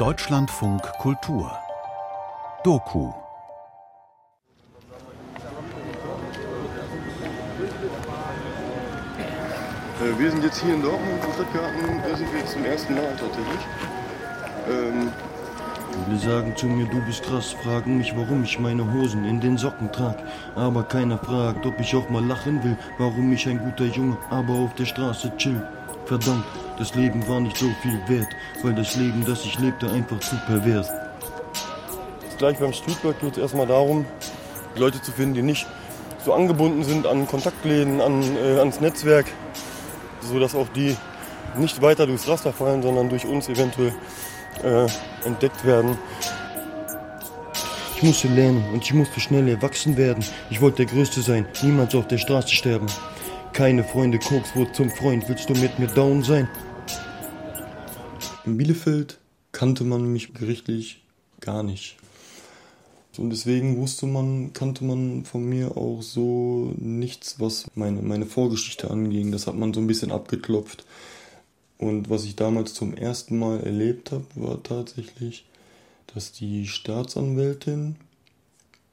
Deutschlandfunk 0.00 0.82
Kultur 0.98 1.56
Doku 2.64 3.12
Äh, 10.02 10.18
wir 10.18 10.30
sind 10.32 10.42
jetzt 10.42 10.60
hier 10.60 10.74
in 10.74 10.82
Dortmund 10.82 11.24
im 11.24 11.32
Stadtgarten. 11.34 12.02
Da 12.02 12.16
sind 12.16 12.32
wir 12.32 12.40
jetzt 12.40 12.52
zum 12.52 12.64
ersten 12.64 12.94
Mal 12.94 13.16
tatsächlich. 13.16 13.60
Ähm, 14.70 15.12
Viele 16.04 16.18
sagen 16.18 16.56
zu 16.56 16.66
mir, 16.66 16.86
du 16.86 17.00
bist 17.06 17.22
krass, 17.22 17.52
fragen 17.52 17.96
mich, 17.98 18.16
warum 18.16 18.42
ich 18.42 18.58
meine 18.58 18.92
Hosen 18.92 19.24
in 19.24 19.40
den 19.40 19.56
Socken 19.56 19.92
trag. 19.92 20.18
Aber 20.56 20.82
keiner 20.82 21.18
fragt, 21.18 21.64
ob 21.64 21.78
ich 21.78 21.94
auch 21.94 22.08
mal 22.10 22.24
lachen 22.24 22.62
will, 22.64 22.76
warum 22.98 23.32
ich 23.32 23.48
ein 23.48 23.58
guter 23.58 23.84
Junge, 23.84 24.16
aber 24.30 24.52
auf 24.54 24.74
der 24.74 24.84
Straße 24.84 25.30
chill. 25.36 25.62
Verdammt, 26.06 26.44
das 26.78 26.94
Leben 26.94 27.26
war 27.26 27.40
nicht 27.40 27.56
so 27.56 27.66
viel 27.82 28.00
wert, 28.06 28.28
weil 28.62 28.74
das 28.74 28.94
Leben, 28.94 29.24
das 29.26 29.44
ich 29.44 29.58
lebte, 29.58 29.90
einfach 29.90 30.20
zu 30.20 30.36
pervers. 30.46 30.88
gleich 32.38 32.58
beim 32.58 32.72
Streetwork 32.72 33.20
geht 33.20 33.32
es 33.32 33.38
erstmal 33.38 33.66
darum, 33.66 34.06
Leute 34.76 35.02
zu 35.02 35.10
finden, 35.10 35.34
die 35.34 35.42
nicht 35.42 35.66
so 36.24 36.32
angebunden 36.32 36.84
sind 36.84 37.08
an 37.08 37.26
Kontaktläden, 37.26 38.00
an, 38.00 38.22
äh, 38.36 38.58
ans 38.58 38.80
Netzwerk, 38.80 39.26
sodass 40.20 40.54
auch 40.54 40.68
die 40.76 40.96
nicht 41.56 41.82
weiter 41.82 42.06
durchs 42.06 42.28
Raster 42.28 42.52
fallen, 42.52 42.82
sondern 42.82 43.08
durch 43.08 43.26
uns 43.26 43.48
eventuell 43.48 43.92
äh, 44.62 44.86
entdeckt 45.26 45.64
werden. 45.64 45.98
Ich 47.96 48.02
musste 48.04 48.28
lernen 48.28 48.64
und 48.72 48.84
ich 48.84 48.94
musste 48.94 49.18
schnell 49.18 49.48
erwachsen 49.48 49.96
werden. 49.96 50.24
Ich 50.50 50.60
wollte 50.60 50.84
der 50.84 50.86
Größte 50.86 51.20
sein, 51.20 51.46
niemals 51.62 51.96
auf 51.96 52.06
der 52.06 52.18
Straße 52.18 52.54
sterben. 52.54 52.86
Keine 53.56 53.84
Freunde, 53.84 54.18
Koks 54.18 54.54
wurde 54.54 54.72
zum 54.72 54.90
Freund. 54.90 55.30
Willst 55.30 55.48
du 55.48 55.54
mit 55.54 55.78
mir 55.78 55.86
down 55.86 56.22
sein? 56.22 56.46
In 58.44 58.58
Bielefeld 58.58 59.18
kannte 59.50 59.82
man 59.82 60.12
mich 60.12 60.34
gerichtlich 60.34 61.02
gar 61.40 61.62
nicht. 61.62 61.96
Und 63.16 63.30
deswegen 63.30 63.78
wusste 63.78 64.04
man, 64.04 64.52
kannte 64.52 64.84
man 64.84 65.24
von 65.24 65.42
mir 65.48 65.74
auch 65.78 66.02
so 66.02 66.74
nichts, 66.76 67.40
was 67.40 67.70
meine, 67.74 68.02
meine 68.02 68.26
Vorgeschichte 68.26 68.90
anging. 68.90 69.32
Das 69.32 69.46
hat 69.46 69.54
man 69.56 69.72
so 69.72 69.80
ein 69.80 69.86
bisschen 69.86 70.12
abgeklopft. 70.12 70.84
Und 71.78 72.10
was 72.10 72.24
ich 72.24 72.36
damals 72.36 72.74
zum 72.74 72.94
ersten 72.94 73.38
Mal 73.38 73.60
erlebt 73.60 74.12
habe, 74.12 74.26
war 74.34 74.62
tatsächlich, 74.62 75.46
dass 76.12 76.30
die 76.30 76.66
Staatsanwältin, 76.66 77.96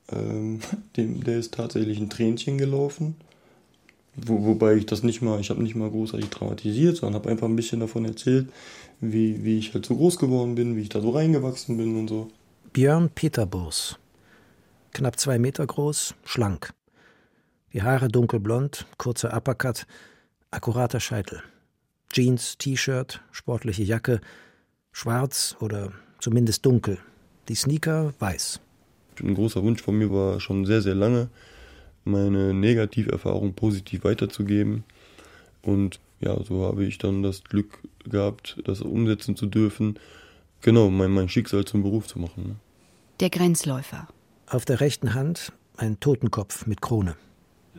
ähm, 0.10 0.62
dem, 0.96 1.22
der 1.22 1.40
ist 1.40 1.54
tatsächlich 1.54 2.00
ein 2.00 2.10
Tränchen 2.10 2.58
gelaufen. 2.58 3.18
Wo, 4.16 4.46
wobei 4.46 4.76
ich 4.76 4.86
das 4.86 5.02
nicht 5.02 5.22
mal, 5.22 5.40
ich 5.40 5.50
habe 5.50 5.64
nicht 5.64 5.76
mal 5.76 5.90
großartig 5.90 6.30
traumatisiert, 6.30 6.98
sondern 6.98 7.22
habe 7.22 7.30
einfach 7.30 7.48
ein 7.48 7.56
bisschen 7.56 7.80
davon 7.80 8.06
erzählt, 8.06 8.48
wie, 9.02 9.44
wie 9.44 9.58
ich 9.58 9.74
halt 9.74 9.86
so 9.86 9.96
groß 9.96 10.18
geworden 10.18 10.56
bin, 10.56 10.76
wie 10.76 10.82
ich 10.82 10.90
da 10.90 11.02
so 11.02 11.10
reingewachsen 11.10 11.78
bin 11.78 11.98
und 11.98 12.08
so. 12.08 12.30
Björn 12.74 13.10
Peterburs. 13.10 13.98
Knapp 14.92 15.20
zwei 15.20 15.40
Meter 15.40 15.66
groß, 15.66 16.14
schlank. 16.24 16.74
Die 17.74 17.82
Haare 17.82 18.08
dunkelblond, 18.08 18.86
kurzer 18.98 19.36
Uppercut, 19.36 19.88
akkurater 20.52 21.00
Scheitel. 21.00 21.42
Jeans, 22.12 22.60
T-Shirt, 22.60 23.22
sportliche 23.32 23.82
Jacke, 23.82 24.22
schwarz 24.92 25.56
oder 25.60 25.92
zumindest 26.20 26.64
dunkel. 26.64 27.00
Die 27.50 27.56
Sneaker 27.56 28.14
weiß. 28.20 28.60
Ein 29.22 29.34
großer 29.34 29.64
Wunsch 29.64 29.82
von 29.82 29.98
mir 29.98 30.12
war 30.12 30.40
schon 30.40 30.66
sehr, 30.66 30.84
sehr 30.84 30.96
lange, 30.96 31.30
meine 32.06 32.54
Negativerfahrung 32.54 33.54
positiv 33.54 34.04
weiterzugeben. 34.04 34.84
Und 35.62 36.00
ja, 36.20 36.42
so 36.44 36.64
habe 36.64 36.86
ich 36.86 36.98
dann 36.98 37.24
das 37.24 37.44
Glück 37.44 37.80
gehabt, 38.06 38.58
das 38.66 38.82
umsetzen 38.82 39.36
zu 39.36 39.46
dürfen, 39.46 40.00
genau, 40.62 40.90
mein, 40.90 41.12
mein 41.12 41.30
Schicksal 41.30 41.66
zum 41.66 41.84
Beruf 41.84 42.08
zu 42.08 42.20
machen. 42.20 42.44
Ne? 42.48 42.56
Der 43.20 43.30
Grenzläufer. 43.30 44.08
Auf 44.48 44.66
der 44.66 44.82
rechten 44.82 45.14
Hand 45.14 45.54
ein 45.78 46.00
Totenkopf 46.00 46.66
mit 46.68 46.82
Krone. 46.82 47.16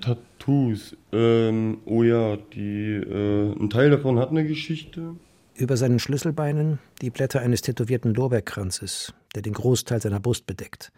Tattoos. 0.00 0.96
Ähm, 1.12 1.78
oh 1.84 2.02
ja, 2.02 2.36
die, 2.36 2.94
äh, 2.94 3.52
ein 3.52 3.70
Teil 3.70 3.90
davon 3.90 4.18
hat 4.18 4.30
eine 4.30 4.46
Geschichte. 4.46 5.14
Über 5.56 5.76
seinen 5.76 6.00
Schlüsselbeinen 6.00 6.80
die 7.00 7.10
Blätter 7.10 7.40
eines 7.40 7.62
tätowierten 7.62 8.12
Lorbeerkranzes, 8.12 9.14
der 9.34 9.42
den 9.42 9.52
Großteil 9.52 10.02
seiner 10.02 10.18
Brust 10.18 10.46
bedeckt. 10.46 10.90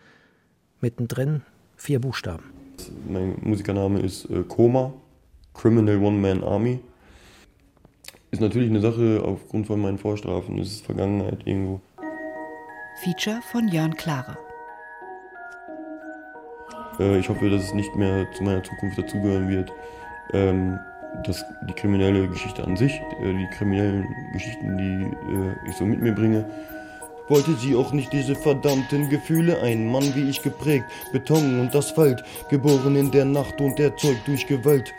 Mittendrin 0.81 1.43
vier 1.77 2.00
Buchstaben. 2.00 2.45
Mein 3.09 3.37
Musikername 3.42 4.00
ist 4.00 4.28
äh, 4.31 4.42
Koma, 4.42 4.92
Criminal 5.54 5.98
One 5.98 6.19
Man 6.19 6.44
Army. 6.44 6.81
Ist 8.31 8.41
natürlich 8.41 8.70
eine 8.70 8.81
Sache 8.81 9.22
aufgrund 9.25 9.66
von 9.66 9.81
meinen 9.81 9.98
Vorstrafen. 9.98 10.59
Es 10.59 10.72
ist 10.72 10.87
Vergangenheit 10.87 11.47
irgendwo. 11.47 11.81
Feature 13.03 13.41
von 13.50 13.69
Jörn 13.69 13.94
Klare. 13.94 14.37
Äh, 16.98 17.19
ich 17.19 17.28
hoffe, 17.28 17.50
dass 17.50 17.64
es 17.64 17.75
nicht 17.75 17.94
mehr 17.97 18.26
zu 18.32 18.42
meiner 18.42 18.62
Zukunft 18.62 18.98
dazugehören 18.98 19.48
wird. 19.48 19.72
Ähm, 20.32 20.78
dass 21.25 21.44
die 21.69 21.72
kriminelle 21.72 22.28
Geschichte 22.28 22.64
an 22.64 22.76
sich, 22.76 22.93
äh, 23.22 23.32
die 23.32 23.47
kriminellen 23.56 24.06
Geschichten, 24.32 24.76
die 24.76 25.04
äh, 25.32 25.69
ich 25.69 25.76
so 25.76 25.84
mit 25.84 26.00
mir 26.00 26.12
bringe, 26.12 26.44
Wollte 27.28 27.54
sie 27.54 27.75
auch 27.75 27.92
nicht 27.92 28.12
diese 28.12 28.37
verdammten 28.37 29.09
Gefühle, 29.09 29.60
ein 29.60 29.91
Mann 29.91 30.14
wie 30.14 30.31
ich 30.31 30.42
geprägt, 30.42 30.84
Beton 31.12 31.60
und 31.60 31.75
Asphalt, 31.75 32.22
geboren 32.48 32.94
in 32.94 33.10
der 33.10 33.25
Nacht 33.25 33.60
und 33.60 33.81
erzeugt 33.81 34.26
durch 34.26 34.47
Gewalt. 34.47 34.94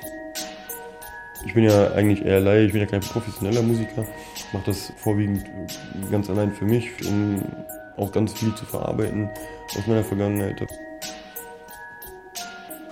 Ich 1.45 1.53
bin 1.53 1.63
ja 1.63 1.91
eigentlich 1.93 2.25
eher 2.25 2.41
Laie, 2.41 2.65
ich 2.65 2.73
bin 2.73 2.81
ja 2.81 2.87
kein 2.87 2.99
professioneller 2.99 3.61
Musiker, 3.61 4.05
ich 4.35 4.45
mache 4.51 4.65
das 4.65 4.91
vorwiegend 4.97 5.45
ganz 6.11 6.29
allein 6.29 6.51
für 6.51 6.65
mich, 6.65 6.89
um 7.07 7.41
auch 7.95 8.11
ganz 8.11 8.33
viel 8.33 8.53
zu 8.55 8.65
verarbeiten 8.65 9.29
aus 9.77 9.87
meiner 9.87 10.03
Vergangenheit. 10.03 10.67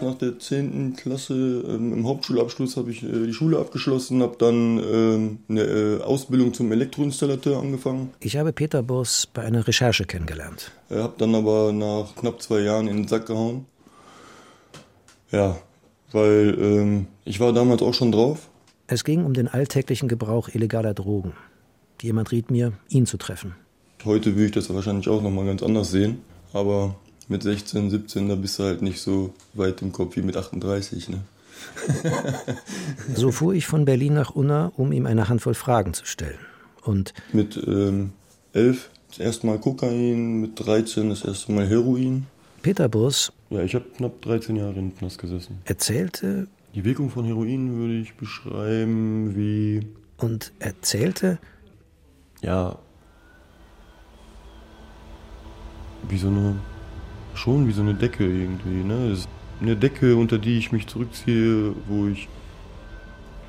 Nach 0.01 0.15
der 0.15 0.37
10. 0.37 0.95
Klasse 0.97 1.33
ähm, 1.33 1.93
im 1.93 2.07
Hauptschulabschluss 2.07 2.75
habe 2.75 2.91
ich 2.91 3.01
äh, 3.01 3.25
die 3.27 3.33
Schule 3.33 3.59
abgeschlossen, 3.59 4.21
habe 4.21 4.35
dann 4.37 4.77
ähm, 4.79 5.39
eine 5.47 5.61
äh, 5.61 6.01
Ausbildung 6.01 6.53
zum 6.53 6.71
Elektroinstallateur 6.71 7.59
angefangen. 7.59 8.11
Ich 8.19 8.35
habe 8.35 8.51
Peter 8.51 8.83
Burs 8.83 9.27
bei 9.33 9.43
einer 9.43 9.65
Recherche 9.65 10.03
kennengelernt. 10.03 10.71
Äh, 10.89 10.97
habe 10.97 11.13
dann 11.17 11.33
aber 11.33 11.71
nach 11.71 12.13
knapp 12.15 12.41
zwei 12.41 12.59
Jahren 12.59 12.87
in 12.87 12.97
den 12.97 13.07
Sack 13.07 13.27
gehauen. 13.27 13.65
Ja, 15.31 15.57
weil 16.11 16.57
ähm, 16.59 17.07
ich 17.23 17.39
war 17.39 17.53
damals 17.53 17.81
auch 17.81 17.93
schon 17.93 18.11
drauf. 18.11 18.49
Es 18.87 19.05
ging 19.05 19.23
um 19.23 19.33
den 19.33 19.47
alltäglichen 19.47 20.09
Gebrauch 20.09 20.49
illegaler 20.49 20.93
Drogen. 20.93 21.33
Jemand 22.01 22.31
riet 22.31 22.51
mir, 22.51 22.73
ihn 22.89 23.05
zu 23.05 23.17
treffen. 23.17 23.55
Heute 24.03 24.35
würde 24.35 24.45
ich 24.45 24.51
das 24.51 24.71
wahrscheinlich 24.71 25.07
auch 25.07 25.21
nochmal 25.21 25.45
ganz 25.45 25.63
anders 25.63 25.89
sehen, 25.89 26.19
aber 26.53 26.95
mit 27.27 27.43
16, 27.43 27.89
17, 27.89 28.29
da 28.29 28.35
bist 28.35 28.59
du 28.59 28.63
halt 28.63 28.81
nicht 28.81 29.01
so 29.01 29.33
weit 29.53 29.81
im 29.81 29.91
Kopf 29.91 30.15
wie 30.15 30.21
mit 30.21 30.37
38. 30.37 31.09
Ne? 31.09 31.21
so 33.15 33.31
fuhr 33.31 33.53
ich 33.53 33.65
von 33.65 33.85
Berlin 33.85 34.13
nach 34.13 34.31
Unna, 34.31 34.71
um 34.77 34.91
ihm 34.91 35.05
eine 35.05 35.29
Handvoll 35.29 35.53
Fragen 35.53 35.93
zu 35.93 36.05
stellen. 36.05 36.39
Und 36.83 37.13
mit 37.33 37.57
ähm, 37.65 38.11
11 38.53 38.89
das 39.09 39.19
erste 39.19 39.47
Mal 39.47 39.59
Kokain, 39.59 40.41
mit 40.41 40.59
13 40.59 41.09
das 41.09 41.23
erste 41.23 41.51
Mal 41.51 41.67
Heroin. 41.67 42.27
Peter 42.61 42.89
Burs. 42.89 43.31
Ja, 43.49 43.61
ich 43.61 43.75
habe 43.75 43.85
knapp 43.95 44.21
13 44.21 44.55
Jahre 44.55 44.79
in 44.79 44.95
Knast 44.95 45.19
gesessen. 45.19 45.59
Erzählte. 45.65 46.47
Die 46.73 46.83
Wirkung 46.83 47.09
von 47.09 47.25
Heroin 47.25 47.77
würde 47.77 47.99
ich 47.99 48.15
beschreiben 48.15 49.35
wie. 49.35 49.87
Und 50.17 50.51
erzählte. 50.59 51.39
Ja. 52.41 52.77
Wie 56.09 56.17
so 56.17 56.27
eine 56.27 56.55
schon 57.37 57.67
wie 57.67 57.71
so 57.71 57.81
eine 57.81 57.93
Decke 57.93 58.25
irgendwie. 58.25 58.83
Ne? 58.83 59.17
Eine 59.61 59.75
Decke, 59.75 60.15
unter 60.15 60.37
die 60.37 60.57
ich 60.57 60.71
mich 60.71 60.87
zurückziehe, 60.87 61.73
wo 61.87 62.07
ich 62.07 62.27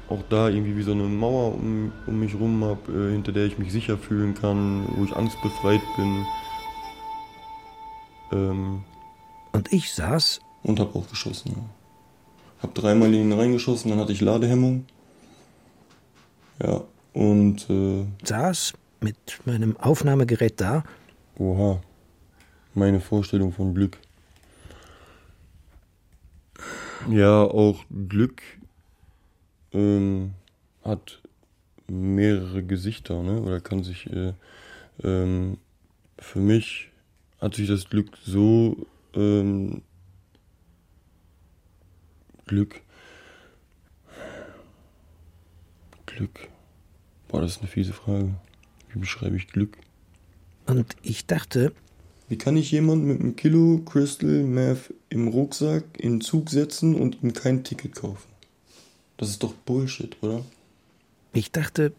auch 0.09 0.23
da 0.29 0.49
irgendwie 0.49 0.77
wie 0.77 0.83
so 0.83 0.93
eine 0.93 1.05
Mauer 1.05 1.55
um, 1.55 1.93
um 2.07 2.21
mich 2.21 2.35
rum 2.35 2.63
habe, 2.65 2.93
äh, 2.93 3.13
hinter 3.13 3.33
der 3.33 3.45
ich 3.47 3.59
mich 3.59 3.73
sicher 3.73 3.99
fühlen 3.99 4.35
kann, 4.35 4.87
wo 4.97 5.05
ich 5.05 5.17
angstbefreit 5.17 5.81
bin. 5.97 6.27
Ähm, 8.33 8.85
und 9.53 9.73
ich 9.73 9.93
saß. 9.93 10.41
Und 10.63 10.79
hab 10.81 10.95
auch 10.95 11.09
geschossen. 11.09 11.53
Ja. 11.57 11.63
Hab 12.63 12.75
dreimal 12.75 13.13
in 13.13 13.31
ihn 13.31 13.33
reingeschossen, 13.33 13.91
dann 13.91 14.01
hatte 14.01 14.13
ich 14.13 14.21
Ladehemmung. 14.21 14.85
Ja, 16.63 16.83
und. 17.13 17.69
Äh, 17.69 18.05
saß 18.25 18.75
mit 19.01 19.41
meinem 19.45 19.77
Aufnahmegerät 19.77 20.61
da. 20.61 20.85
Oha 21.39 21.81
meine 22.77 23.01
Vorstellung 23.01 23.53
von 23.53 23.75
Glück. 23.75 23.99
Ja, 27.11 27.43
auch 27.43 27.85
Glück 28.09 28.43
ähm, 29.73 30.35
hat 30.83 31.21
mehrere 31.89 32.63
Gesichter, 32.63 33.23
ne? 33.23 33.41
Oder 33.41 33.61
kann 33.61 33.85
sich 33.85 34.11
äh, 34.13 34.33
ähm, 35.03 35.59
für 36.19 36.41
mich 36.41 36.91
hat 37.41 37.55
sich 37.55 37.69
das 37.69 37.89
Glück 37.89 38.17
so 38.25 38.87
ähm, 39.15 39.83
Glück 42.47 42.81
Glück. 46.07 46.49
Boah, 47.29 47.43
das 47.43 47.53
ist 47.53 47.59
eine 47.59 47.69
fiese 47.69 47.93
Frage. 47.93 48.35
Wie 48.89 48.95
Wie 48.95 49.01
beschreibe 49.01 49.37
ich 49.37 49.49
Glück? 49.49 49.77
Und 50.67 50.97
ich 51.03 51.27
dachte, 51.27 51.73
wie 52.29 52.39
kann 52.39 52.57
ich 52.57 52.73
jemanden 52.73 53.07
mit 53.07 53.21
einem 53.21 53.37
Kilo 53.37 53.81
Crystal 53.85 54.43
Meth 54.43 54.93
im 55.11 55.29
Rucksack 55.29 55.85
in 55.99 56.15
den 56.15 56.21
Zug 56.21 56.51
setzen 56.51 56.95
und 56.95 57.23
ihm 57.23 57.33
kein 57.33 57.63
Ticket 57.63 57.95
kaufen? 57.95 58.29
Das 59.17 59.29
ist 59.29 59.43
doch 59.43 59.55
Bullshit, 59.55 60.17
oder? 60.23 60.45
Ich 61.33 61.53
dachte, 61.53 61.93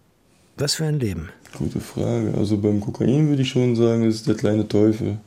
was 0.58 0.76
für 0.76 0.86
ein 0.86 1.00
Leben? 1.00 1.30
Gute 1.58 1.80
Frage. 1.80 2.34
Also 2.36 2.58
beim 2.58 2.82
Kokain 2.82 3.30
würde 3.30 3.42
ich 3.42 3.50
schon 3.50 3.76
sagen, 3.76 4.04
es 4.04 4.16
ist 4.16 4.28
der 4.28 4.36
kleine 4.36 4.68
Teufel. 4.68 5.18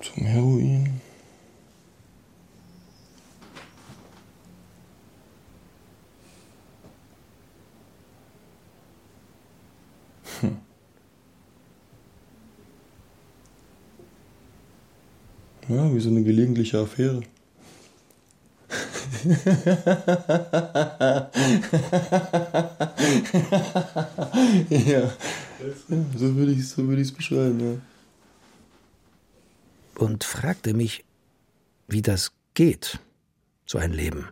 Zum 0.00 0.24
Heroin. 0.24 1.00
Ja, 15.68 15.94
wie 15.94 16.00
so 16.00 16.08
eine 16.08 16.22
gelegentliche 16.22 16.78
Affäre. 16.78 17.20
ja. 24.70 25.10
so 26.16 26.36
würde 26.36 26.52
ich 26.52 26.60
es 26.60 26.70
so 26.70 26.86
würd 26.86 27.16
beschreiben, 27.16 27.60
ja. 27.60 27.76
Und 30.02 30.24
fragte 30.24 30.74
mich, 30.74 31.04
wie 31.88 32.02
das 32.02 32.32
geht, 32.54 32.98
so 33.66 33.78
ein 33.78 33.92
Leben. 33.92 34.28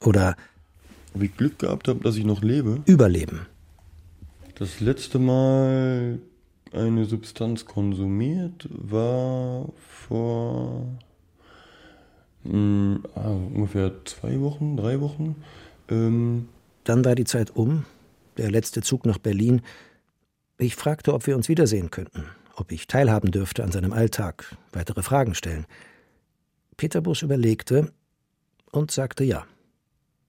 Oder 0.00 0.36
ob 1.14 1.22
ich 1.22 1.36
Glück 1.36 1.58
gehabt 1.58 1.88
habe, 1.88 2.00
dass 2.00 2.16
ich 2.16 2.24
noch 2.24 2.42
lebe. 2.42 2.82
Überleben. 2.86 3.46
Das 4.56 4.80
letzte 4.80 5.18
Mal 5.18 6.20
eine 6.74 7.04
Substanz 7.04 7.64
konsumiert 7.64 8.68
war 8.70 9.68
vor 10.08 10.86
mh, 12.44 13.00
ah, 13.14 13.30
ungefähr 13.30 13.92
zwei 14.04 14.40
Wochen, 14.40 14.76
drei 14.76 15.00
Wochen. 15.00 15.36
Ähm, 15.88 16.48
Dann 16.84 17.04
war 17.04 17.14
die 17.14 17.24
Zeit 17.24 17.54
um, 17.56 17.84
der 18.36 18.50
letzte 18.50 18.82
Zug 18.82 19.06
nach 19.06 19.18
Berlin. 19.18 19.62
Ich 20.58 20.76
fragte, 20.76 21.14
ob 21.14 21.26
wir 21.26 21.36
uns 21.36 21.48
wiedersehen 21.48 21.90
könnten, 21.90 22.24
ob 22.56 22.72
ich 22.72 22.86
teilhaben 22.86 23.30
dürfte 23.30 23.64
an 23.64 23.72
seinem 23.72 23.92
Alltag, 23.92 24.56
weitere 24.72 25.02
Fragen 25.02 25.34
stellen. 25.34 25.66
Peter 26.76 27.00
Bus 27.00 27.22
überlegte 27.22 27.92
und 28.70 28.90
sagte 28.90 29.24
ja. 29.24 29.46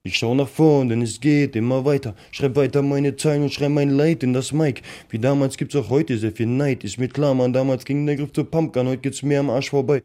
Ich 0.08 0.18
schau 0.18 0.36
nach 0.36 0.48
vorn, 0.48 0.90
denn 0.90 1.02
es 1.02 1.20
geht 1.20 1.56
immer 1.56 1.84
weiter. 1.84 2.14
Schreib 2.30 2.56
weiter 2.58 2.84
meine 2.84 3.16
Zeilen 3.16 3.42
und 3.42 3.52
schreib 3.52 3.72
mein 3.72 3.90
Leid 3.90 4.22
in 4.22 4.34
das 4.34 4.52
Mic. 4.52 4.84
Wie 5.10 5.18
damals 5.18 5.58
gibt's 5.58 5.76
auch 5.76 5.90
heute 5.90 6.20
sehr 6.20 6.32
viel 6.32 6.46
Neid. 6.46 6.84
Ist 6.84 7.00
mir 7.00 7.08
klar, 7.08 7.34
man, 7.34 7.54
damals 7.54 7.86
ging 7.86 8.06
der 8.06 8.16
Griff 8.16 8.32
zu 8.32 8.44
Pumpgun, 8.46 8.88
heute 8.88 9.00
geht's 9.00 9.24
mir 9.24 9.40
am 9.40 9.50
Arsch 9.50 9.72
vorbei. 9.72 10.04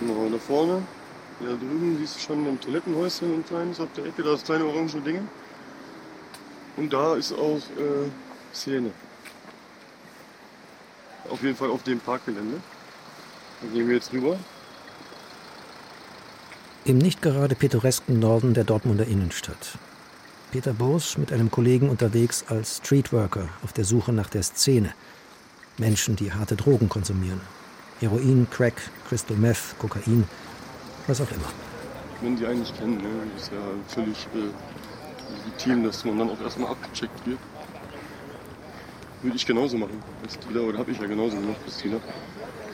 Genau, 0.00 0.30
da 0.32 0.38
vorne, 0.38 0.82
da 1.40 1.48
drüben 1.48 1.98
siehst 2.00 2.16
du 2.16 2.20
schon 2.20 2.46
ein 2.46 2.58
Toilettenhäuschen, 2.58 3.34
ein 3.34 3.44
kleines 3.44 3.78
auf 3.78 3.92
der 3.94 4.06
Ecke, 4.06 4.22
da 4.22 4.32
ist 4.32 4.46
kleine 4.46 4.64
orange 4.64 4.98
Dinge. 5.04 5.28
Und 6.76 6.92
da 6.92 7.16
ist 7.16 7.32
auch 7.32 7.56
äh, 7.56 8.10
Szene. 8.54 8.90
Auf 11.28 11.42
jeden 11.42 11.56
Fall 11.56 11.70
auf 11.70 11.82
dem 11.82 12.00
Parkgelände. 12.00 12.60
Da 13.60 13.68
gehen 13.68 13.88
wir 13.88 13.96
jetzt 13.96 14.12
rüber. 14.12 14.38
Im 16.84 16.98
nicht 16.98 17.20
gerade 17.22 17.54
pittoresken 17.54 18.18
Norden 18.18 18.54
der 18.54 18.64
Dortmunder 18.64 19.06
Innenstadt. 19.06 19.78
Peter 20.50 20.72
Boos 20.72 21.18
mit 21.18 21.32
einem 21.32 21.50
Kollegen 21.50 21.88
unterwegs 21.88 22.44
als 22.48 22.78
Streetworker 22.78 23.48
auf 23.62 23.72
der 23.72 23.84
Suche 23.84 24.12
nach 24.12 24.28
der 24.28 24.42
Szene. 24.42 24.92
Menschen, 25.78 26.16
die 26.16 26.32
harte 26.32 26.56
Drogen 26.56 26.88
konsumieren. 26.88 27.40
Heroin, 28.00 28.48
Crack, 28.50 28.74
Crystal 29.08 29.36
Meth, 29.36 29.76
Kokain, 29.78 30.24
was 31.06 31.20
auch 31.20 31.30
immer. 31.30 31.52
Wenn 32.22 32.36
die 32.36 32.46
eigentlich 32.46 32.76
kennen, 32.76 32.96
ne? 32.96 33.08
ist 33.36 33.52
ja 33.52 33.58
völlig 33.88 34.26
äh, 34.34 34.50
legitim, 35.38 35.84
dass 35.84 36.04
man 36.04 36.18
dann 36.18 36.30
auch 36.30 36.40
erstmal 36.40 36.70
abgecheckt 36.70 37.26
wird. 37.26 37.38
Würde 39.22 39.36
ich 39.36 39.46
genauso 39.46 39.76
machen 39.76 40.02
als 40.22 40.38
Dealer, 40.38 40.62
oder 40.62 40.78
habe 40.78 40.90
ich 40.90 40.98
ja 40.98 41.06
genauso 41.06 41.36
gemacht 41.36 41.60
als 41.66 41.78
Dealer. 41.78 42.00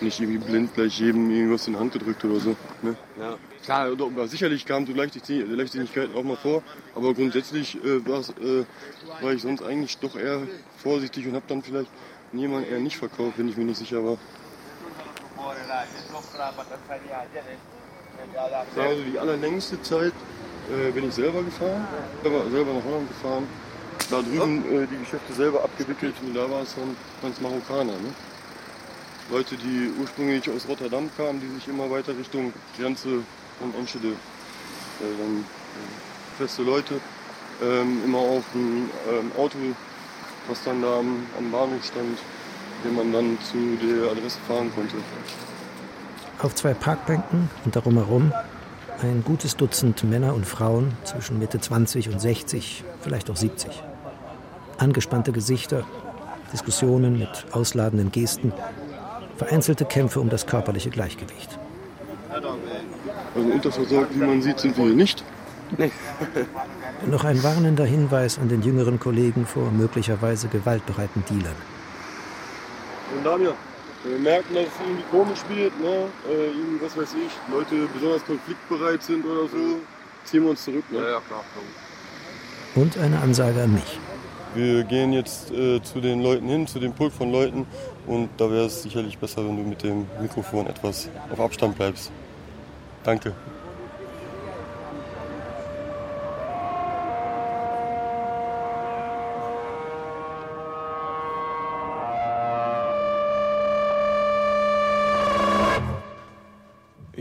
Nicht 0.00 0.20
irgendwie 0.20 0.38
blind 0.38 0.74
gleich 0.74 1.00
jedem 1.00 1.30
irgendwas 1.30 1.66
in 1.66 1.72
die 1.72 1.78
Hand 1.78 1.92
gedrückt 1.92 2.24
oder 2.24 2.38
so. 2.38 2.56
Ne? 2.82 2.96
Ja, 3.18 3.36
klar, 3.64 3.90
aber 3.90 4.28
sicherlich 4.28 4.66
kamen 4.66 4.86
so 4.86 4.92
Leichtsinnigkeiten 4.92 6.14
auch 6.14 6.22
mal 6.22 6.36
vor, 6.36 6.62
aber 6.94 7.14
grundsätzlich 7.14 7.82
äh, 7.82 7.96
äh, 7.96 8.64
war 9.22 9.32
ich 9.32 9.42
sonst 9.42 9.62
eigentlich 9.62 9.98
doch 9.98 10.14
eher 10.14 10.42
vorsichtig 10.76 11.26
und 11.26 11.34
habe 11.34 11.46
dann 11.48 11.62
vielleicht 11.62 11.90
jemanden 12.32 12.70
eher 12.70 12.78
nicht 12.78 12.96
verkauft, 12.96 13.38
wenn 13.38 13.48
ich 13.48 13.56
mir 13.56 13.64
nicht 13.64 13.78
sicher 13.78 14.04
war. 14.04 14.18
Also 18.76 19.02
die 19.02 19.18
allerlängste 19.18 19.80
Zeit 19.82 20.12
äh, 20.70 20.90
bin 20.90 21.08
ich 21.08 21.14
selber 21.14 21.42
gefahren, 21.42 21.86
selber, 22.22 22.50
selber 22.50 22.72
nach 22.74 22.84
Holland 22.84 23.08
gefahren. 23.08 23.46
Da 24.10 24.22
drüben 24.22 24.64
äh, 24.64 24.86
die 24.86 24.98
Geschäfte 24.98 25.32
selber 25.32 25.64
abgewickelt 25.64 26.14
und 26.22 26.34
da 26.34 26.50
war 26.50 26.62
es 26.62 26.74
dann 26.74 26.96
ganz 27.22 27.40
Marokkaner. 27.40 27.92
Ne? 27.92 28.14
Leute, 29.30 29.56
die 29.56 29.90
ursprünglich 30.00 30.48
aus 30.50 30.68
Rotterdam 30.68 31.10
kamen, 31.16 31.40
die 31.40 31.48
sich 31.54 31.66
immer 31.68 31.90
weiter 31.90 32.16
Richtung 32.16 32.52
Grenze 32.78 33.22
und 33.60 33.74
Enschede, 33.76 34.08
äh, 34.08 34.12
dann 35.00 35.38
äh, 35.40 36.38
feste 36.38 36.62
Leute, 36.62 37.00
ähm, 37.62 38.02
immer 38.04 38.18
auf 38.18 38.44
ein 38.54 38.90
ähm, 39.10 39.32
Auto, 39.36 39.58
was 40.48 40.62
dann 40.64 40.82
da 40.82 40.98
am, 40.98 41.26
am 41.38 41.50
Bahnhof 41.50 41.84
stand, 41.84 42.18
den 42.84 42.94
man 42.94 43.12
dann 43.12 43.38
zu 43.42 43.56
der 43.84 44.12
Adresse 44.12 44.38
fahren 44.46 44.70
konnte. 44.74 44.96
Auf 46.38 46.54
zwei 46.54 46.74
Parkbänken 46.74 47.50
und 47.64 47.74
darum 47.74 47.94
herum 47.94 48.32
ein 49.02 49.22
gutes 49.24 49.56
Dutzend 49.56 50.04
Männer 50.04 50.34
und 50.34 50.46
Frauen 50.46 50.92
zwischen 51.04 51.38
Mitte 51.38 51.60
20 51.60 52.08
und 52.08 52.20
60, 52.20 52.84
vielleicht 53.00 53.30
auch 53.30 53.36
70. 53.36 53.82
Angespannte 54.78 55.32
Gesichter, 55.32 55.84
Diskussionen 56.52 57.18
mit 57.18 57.46
ausladenden 57.52 58.10
Gesten, 58.10 58.52
vereinzelte 59.36 59.84
Kämpfe 59.84 60.20
um 60.20 60.30
das 60.30 60.46
körperliche 60.46 60.90
Gleichgewicht. 60.90 61.58
Also 62.32 62.56
unterversorgt, 63.34 64.14
wie 64.14 64.24
man 64.24 64.42
sieht, 64.42 64.58
sind 64.58 64.76
wir 64.76 64.86
hier 64.86 64.94
nicht. 64.94 65.24
Nee. 65.76 65.90
Noch 67.10 67.24
ein 67.24 67.42
warnender 67.42 67.84
Hinweis 67.84 68.38
an 68.38 68.48
den 68.48 68.62
jüngeren 68.62 68.98
Kollegen 69.00 69.46
vor 69.46 69.70
möglicherweise 69.70 70.48
gewaltbereiten 70.48 71.24
Dealern. 71.28 71.56
Und 73.14 73.24
Damian, 73.24 73.54
wir 74.08 74.18
merken, 74.18 74.54
dass 74.54 74.64
es 74.64 74.80
irgendwie 74.80 75.04
komisch 75.10 75.40
wird, 75.48 75.80
ne? 75.80 76.08
Äh, 76.28 76.46
irgendwie, 76.48 76.84
was 76.84 76.96
weiß 76.96 77.14
ich, 77.14 77.52
Leute 77.52 77.88
besonders 77.92 78.24
konfliktbereit 78.24 79.02
sind 79.02 79.24
oder 79.24 79.48
so, 79.48 79.80
ziehen 80.24 80.42
wir 80.42 80.50
uns 80.50 80.64
zurück. 80.64 80.84
Ne? 80.90 80.98
Ja, 80.98 81.10
ja, 81.10 81.20
klar. 81.20 81.44
Und 82.74 82.98
eine 82.98 83.18
Ansage 83.20 83.62
an 83.62 83.74
mich. 83.74 83.98
Wir 84.54 84.84
gehen 84.84 85.12
jetzt 85.12 85.50
äh, 85.50 85.82
zu 85.82 86.00
den 86.00 86.22
Leuten 86.22 86.48
hin, 86.48 86.66
zu 86.66 86.78
dem 86.78 86.92
Pult 86.92 87.12
von 87.12 87.30
Leuten 87.30 87.66
und 88.06 88.30
da 88.38 88.50
wäre 88.50 88.66
es 88.66 88.82
sicherlich 88.82 89.18
besser, 89.18 89.44
wenn 89.44 89.56
du 89.56 89.62
mit 89.62 89.82
dem 89.82 90.06
Mikrofon 90.20 90.66
etwas 90.66 91.08
auf 91.30 91.40
Abstand 91.40 91.76
bleibst. 91.76 92.10
Danke. 93.04 93.34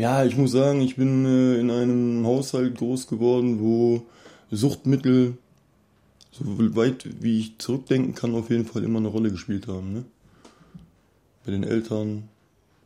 Ja, 0.05 0.23
ich 0.23 0.37
muss 0.37 0.51
sagen, 0.51 0.81
ich 0.81 0.97
bin 0.97 1.25
äh, 1.25 1.59
in 1.59 1.71
einem 1.71 2.27
Haushalt 2.27 2.77
groß 2.77 3.07
geworden, 3.07 3.59
wo 3.59 4.05
Suchtmittel, 4.51 5.35
so 6.31 6.43
weit 6.75 7.07
wie 7.23 7.39
ich 7.39 7.57
zurückdenken 7.57 8.13
kann, 8.13 8.35
auf 8.35 8.51
jeden 8.51 8.67
Fall 8.67 8.83
immer 8.83 8.99
eine 8.99 9.07
Rolle 9.07 9.31
gespielt 9.31 9.67
haben. 9.67 9.93
Ne? 9.93 10.05
Bei 11.43 11.53
den 11.53 11.63
Eltern, 11.63 12.29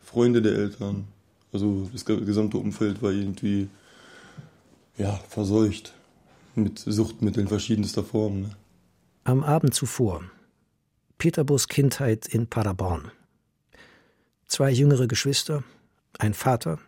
Freunde 0.02 0.42
der 0.42 0.54
Eltern, 0.54 1.10
also 1.52 1.90
das 1.92 2.06
gesamte 2.06 2.56
Umfeld 2.58 3.02
war 3.02 3.12
irgendwie 3.12 3.68
ja, 4.98 5.20
verseucht 5.28 5.94
mit 6.56 6.80
Suchtmitteln 6.80 7.50
verschiedenster 7.50 8.06
Formen. 8.06 8.44
Ne? 8.44 8.52
Am 9.26 9.44
Abend 9.44 9.74
zuvor. 9.74 10.24
Peterbus 11.18 11.68
Kindheit 11.68 12.28
in 12.28 12.48
Paderborn. 12.48 13.12
Zwei 14.48 14.72
jüngere 14.72 15.10
Geschwister, 15.10 15.66
ein 16.18 16.34
Vater, 16.34 16.80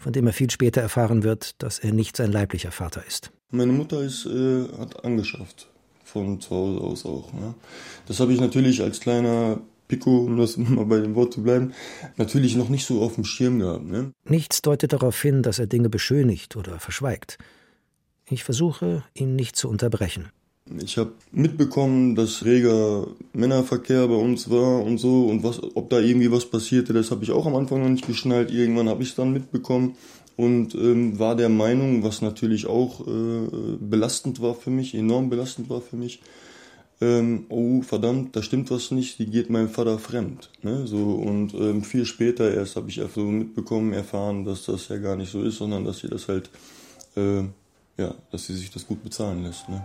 von 0.00 0.12
dem 0.14 0.26
er 0.26 0.32
viel 0.32 0.50
später 0.50 0.80
erfahren 0.80 1.22
wird, 1.22 1.62
dass 1.62 1.78
er 1.78 1.92
nicht 1.92 2.16
sein 2.16 2.32
leiblicher 2.32 2.72
Vater 2.72 3.06
ist. 3.06 3.30
Meine 3.50 3.72
Mutter 3.72 4.00
ist, 4.00 4.26
äh, 4.26 4.66
hat 4.78 5.04
angeschafft 5.04 5.68
von 6.04 6.40
zu 6.40 6.50
Hause 6.50 6.80
aus 6.80 7.06
auch. 7.06 7.32
Ne? 7.32 7.54
Das 8.06 8.18
habe 8.18 8.32
ich 8.32 8.40
natürlich 8.40 8.82
als 8.82 9.00
kleiner 9.00 9.60
Pico, 9.88 10.20
um 10.20 10.38
das 10.38 10.56
mal 10.56 10.86
bei 10.86 11.00
dem 11.00 11.14
Wort 11.14 11.34
zu 11.34 11.42
bleiben, 11.42 11.74
natürlich 12.16 12.56
noch 12.56 12.70
nicht 12.70 12.86
so 12.86 13.02
auf 13.02 13.16
dem 13.16 13.24
Schirm 13.24 13.58
gehabt. 13.58 13.84
Ne? 13.84 14.12
Nichts 14.24 14.62
deutet 14.62 14.94
darauf 14.94 15.20
hin, 15.20 15.42
dass 15.42 15.58
er 15.58 15.66
Dinge 15.66 15.90
beschönigt 15.90 16.56
oder 16.56 16.80
verschweigt. 16.80 17.36
Ich 18.26 18.42
versuche, 18.42 19.04
ihn 19.12 19.36
nicht 19.36 19.56
zu 19.56 19.68
unterbrechen. 19.68 20.30
Ich 20.78 20.98
habe 20.98 21.12
mitbekommen, 21.32 22.14
dass 22.14 22.44
reger 22.44 23.08
Männerverkehr 23.32 24.06
bei 24.06 24.14
uns 24.14 24.50
war 24.50 24.82
und 24.82 24.98
so 24.98 25.26
und 25.26 25.42
was, 25.42 25.60
ob 25.74 25.90
da 25.90 25.98
irgendwie 25.98 26.30
was 26.30 26.46
passierte, 26.46 26.92
das 26.92 27.10
habe 27.10 27.24
ich 27.24 27.32
auch 27.32 27.46
am 27.46 27.56
Anfang 27.56 27.82
noch 27.82 27.88
nicht 27.88 28.06
geschnallt. 28.06 28.52
Irgendwann 28.52 28.88
habe 28.88 29.02
ich 29.02 29.10
es 29.10 29.14
dann 29.16 29.32
mitbekommen 29.32 29.96
und 30.36 30.74
ähm, 30.74 31.18
war 31.18 31.34
der 31.34 31.48
Meinung, 31.48 32.02
was 32.02 32.22
natürlich 32.22 32.66
auch 32.66 33.06
äh, 33.06 33.76
belastend 33.80 34.40
war 34.40 34.54
für 34.54 34.70
mich, 34.70 34.94
enorm 34.94 35.28
belastend 35.28 35.68
war 35.68 35.80
für 35.80 35.96
mich, 35.96 36.20
ähm, 37.00 37.46
oh 37.48 37.82
verdammt, 37.82 38.36
da 38.36 38.42
stimmt 38.42 38.70
was 38.70 38.90
nicht, 38.90 39.18
die 39.18 39.26
geht 39.26 39.50
meinem 39.50 39.70
Vater 39.70 39.98
fremd. 39.98 40.50
Ne? 40.62 40.86
So, 40.86 41.14
und 41.14 41.54
ähm, 41.54 41.82
viel 41.82 42.04
später 42.04 42.52
erst 42.52 42.76
habe 42.76 42.90
ich 42.90 43.00
so 43.14 43.22
mitbekommen, 43.22 43.92
erfahren, 43.92 44.44
dass 44.44 44.66
das 44.66 44.88
ja 44.88 44.98
gar 44.98 45.16
nicht 45.16 45.32
so 45.32 45.42
ist, 45.42 45.56
sondern 45.56 45.84
dass 45.84 45.98
sie 45.98 46.08
das 46.08 46.28
halt, 46.28 46.50
äh, 47.16 47.42
ja, 47.96 48.14
dass 48.30 48.46
sie 48.46 48.54
sich 48.54 48.70
das 48.70 48.86
gut 48.86 49.02
bezahlen 49.02 49.42
lässt. 49.42 49.68
Ne? 49.68 49.82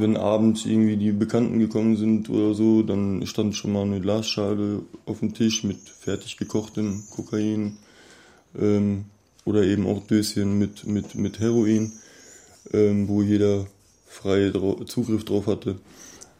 Wenn 0.00 0.16
abends 0.16 0.64
irgendwie 0.64 0.96
die 0.96 1.12
Bekannten 1.12 1.58
gekommen 1.58 1.96
sind 1.96 2.30
oder 2.30 2.54
so, 2.54 2.82
dann 2.82 3.26
stand 3.26 3.56
schon 3.56 3.72
mal 3.72 3.82
eine 3.82 4.00
Glasschale 4.00 4.82
auf 5.06 5.20
dem 5.20 5.34
Tisch 5.34 5.64
mit 5.64 5.88
fertig 5.88 6.36
gekochtem 6.36 7.02
Kokain 7.10 7.78
ähm, 8.58 9.06
oder 9.44 9.62
eben 9.62 9.86
auch 9.86 10.06
Döschen 10.06 10.58
mit, 10.58 10.86
mit, 10.86 11.14
mit 11.14 11.40
Heroin, 11.40 11.92
ähm, 12.72 13.08
wo 13.08 13.22
jeder 13.22 13.66
frei 14.06 14.50
drau 14.50 14.74
Zugriff 14.84 15.24
drauf 15.24 15.46
hatte. 15.46 15.76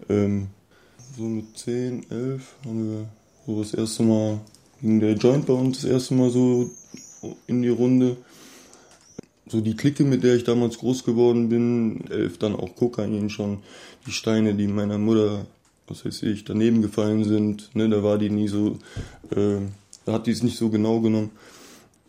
Ähm, 0.09 0.49
so 1.17 1.25
mit 1.25 1.57
10, 1.57 2.11
11 2.11 2.43
haben 2.65 2.91
wir 2.91 3.09
so 3.47 3.59
das 3.61 3.75
erste 3.75 4.03
Mal, 4.03 4.41
ging 4.81 5.01
der 5.01 5.15
Joint 5.15 5.47
bei 5.47 5.55
uns 5.55 5.83
das 5.83 5.91
erste 5.91 6.15
Mal 6.15 6.31
so 6.31 6.71
in 7.47 7.63
die 7.63 7.69
Runde 7.69 8.17
so 9.49 9.61
die 9.61 9.75
Clique, 9.77 10.05
mit 10.05 10.23
der 10.23 10.37
ich 10.37 10.45
damals 10.45 10.79
groß 10.79 11.05
geworden 11.05 11.49
bin, 11.49 12.05
elf 12.11 12.39
dann 12.39 12.55
auch 12.55 12.77
Kokain 12.77 13.31
schon, 13.31 13.59
die 14.07 14.13
Steine, 14.13 14.55
die 14.55 14.67
meiner 14.67 14.99
Mutter, 14.99 15.47
was 15.87 16.05
weiß 16.05 16.23
ich, 16.25 16.45
daneben 16.45 16.83
gefallen 16.83 17.25
sind, 17.25 17.75
ne, 17.75 17.89
da 17.89 18.03
war 18.03 18.19
die 18.19 18.31
nie 18.31 18.49
so, 18.49 18.79
äh, 19.31 19.61
da 20.05 20.13
hat 20.13 20.27
die 20.27 20.33
es 20.33 20.43
nicht 20.43 20.59
so 20.59 20.69
genau 20.69 21.01
genommen. 21.01 21.31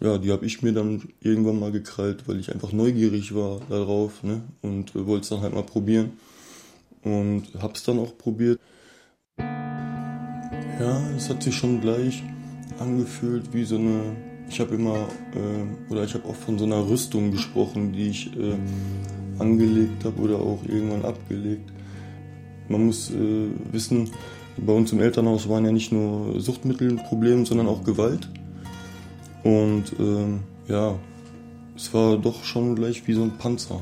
Ja, 0.01 0.17
die 0.17 0.31
habe 0.31 0.45
ich 0.45 0.61
mir 0.61 0.71
dann 0.71 1.09
irgendwann 1.21 1.59
mal 1.59 1.71
gekrallt, 1.71 2.27
weil 2.27 2.39
ich 2.39 2.53
einfach 2.53 2.71
neugierig 2.71 3.35
war 3.35 3.59
darauf, 3.69 4.23
ne, 4.23 4.41
und 4.61 4.95
äh, 4.95 5.05
wollte 5.05 5.23
es 5.23 5.29
dann 5.29 5.41
halt 5.41 5.53
mal 5.53 5.63
probieren. 5.63 6.11
Und 7.03 7.43
hab's 7.61 7.83
dann 7.83 7.99
auch 7.99 8.17
probiert. 8.17 8.59
Ja, 9.37 11.01
es 11.15 11.29
hat 11.29 11.43
sich 11.43 11.55
schon 11.55 11.79
gleich 11.81 12.23
angefühlt 12.79 13.53
wie 13.53 13.63
so 13.63 13.77
eine 13.77 14.28
ich 14.49 14.59
habe 14.59 14.75
immer, 14.75 15.07
äh, 15.35 15.91
oder 15.91 16.03
ich 16.03 16.13
habe 16.13 16.27
auch 16.27 16.35
von 16.35 16.57
so 16.57 16.65
einer 16.65 16.87
Rüstung 16.89 17.31
gesprochen, 17.31 17.93
die 17.93 18.09
ich 18.09 18.35
äh, 18.37 18.57
angelegt 19.37 20.03
habe 20.03 20.21
oder 20.21 20.37
auch 20.37 20.59
irgendwann 20.67 21.05
abgelegt. 21.05 21.71
Man 22.67 22.87
muss 22.87 23.11
äh, 23.11 23.47
wissen, 23.71 24.09
bei 24.57 24.73
uns 24.73 24.91
im 24.91 24.99
Elternhaus 24.99 25.47
waren 25.47 25.65
ja 25.65 25.71
nicht 25.71 25.91
nur 25.91 26.39
Suchtmittel 26.39 26.89
ein 26.89 27.45
sondern 27.45 27.67
auch 27.67 27.83
Gewalt. 27.83 28.29
Und 29.43 29.85
ähm, 29.99 30.39
ja, 30.67 30.95
es 31.75 31.93
war 31.93 32.17
doch 32.17 32.43
schon 32.43 32.75
gleich 32.75 33.07
wie 33.07 33.13
so 33.13 33.23
ein 33.23 33.37
Panzer, 33.37 33.79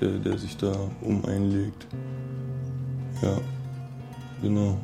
der, 0.00 0.18
der 0.18 0.38
sich 0.38 0.56
da 0.56 0.72
um 1.02 1.24
einlegt. 1.24 1.86
Ja, 3.22 3.38
genau. 4.42 4.76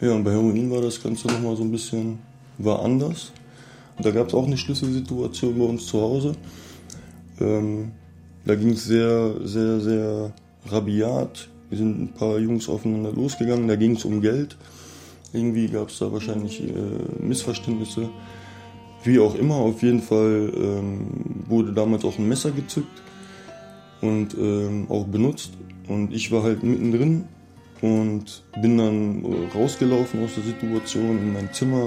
Ja, 0.00 0.12
und 0.12 0.24
bei 0.24 0.32
Heroin 0.32 0.70
war 0.70 0.82
das 0.82 1.02
Ganze 1.02 1.26
nochmal 1.28 1.56
so 1.56 1.62
ein 1.62 1.72
bisschen, 1.72 2.18
war 2.58 2.82
anders. 2.84 3.32
Da 4.00 4.10
gab 4.10 4.28
es 4.28 4.34
auch 4.34 4.46
eine 4.46 4.56
Schlüsselsituation 4.56 5.58
bei 5.58 5.64
uns 5.64 5.86
zu 5.86 6.00
Hause. 6.00 6.32
Ähm, 7.40 7.92
da 8.44 8.54
ging 8.54 8.70
es 8.70 8.84
sehr, 8.84 9.34
sehr, 9.44 9.80
sehr 9.80 10.32
rabiat. 10.66 11.48
Wir 11.68 11.78
sind 11.78 12.00
ein 12.00 12.14
paar 12.14 12.38
Jungs 12.38 12.68
aufeinander 12.68 13.12
losgegangen. 13.12 13.68
Da 13.68 13.76
ging 13.76 13.96
es 13.96 14.04
um 14.04 14.20
Geld. 14.20 14.56
Irgendwie 15.32 15.68
gab 15.68 15.88
es 15.88 15.98
da 15.98 16.10
wahrscheinlich 16.12 16.62
äh, 16.62 16.72
Missverständnisse. 17.20 18.08
Wie 19.04 19.18
auch 19.18 19.34
immer, 19.34 19.56
auf 19.56 19.82
jeden 19.82 20.00
Fall 20.00 20.52
ähm, 20.56 21.44
wurde 21.46 21.72
damals 21.72 22.04
auch 22.04 22.18
ein 22.18 22.28
Messer 22.28 22.50
gezückt 22.50 23.02
und 24.00 24.34
ähm, 24.34 24.86
auch 24.88 25.04
benutzt. 25.04 25.52
Und 25.88 26.12
ich 26.12 26.32
war 26.32 26.42
halt 26.42 26.62
mittendrin 26.62 27.24
und 27.80 28.42
bin 28.60 28.78
dann 28.78 29.24
rausgelaufen 29.54 30.24
aus 30.24 30.34
der 30.34 30.44
Situation 30.44 31.18
in 31.18 31.32
mein 31.32 31.52
Zimmer, 31.52 31.86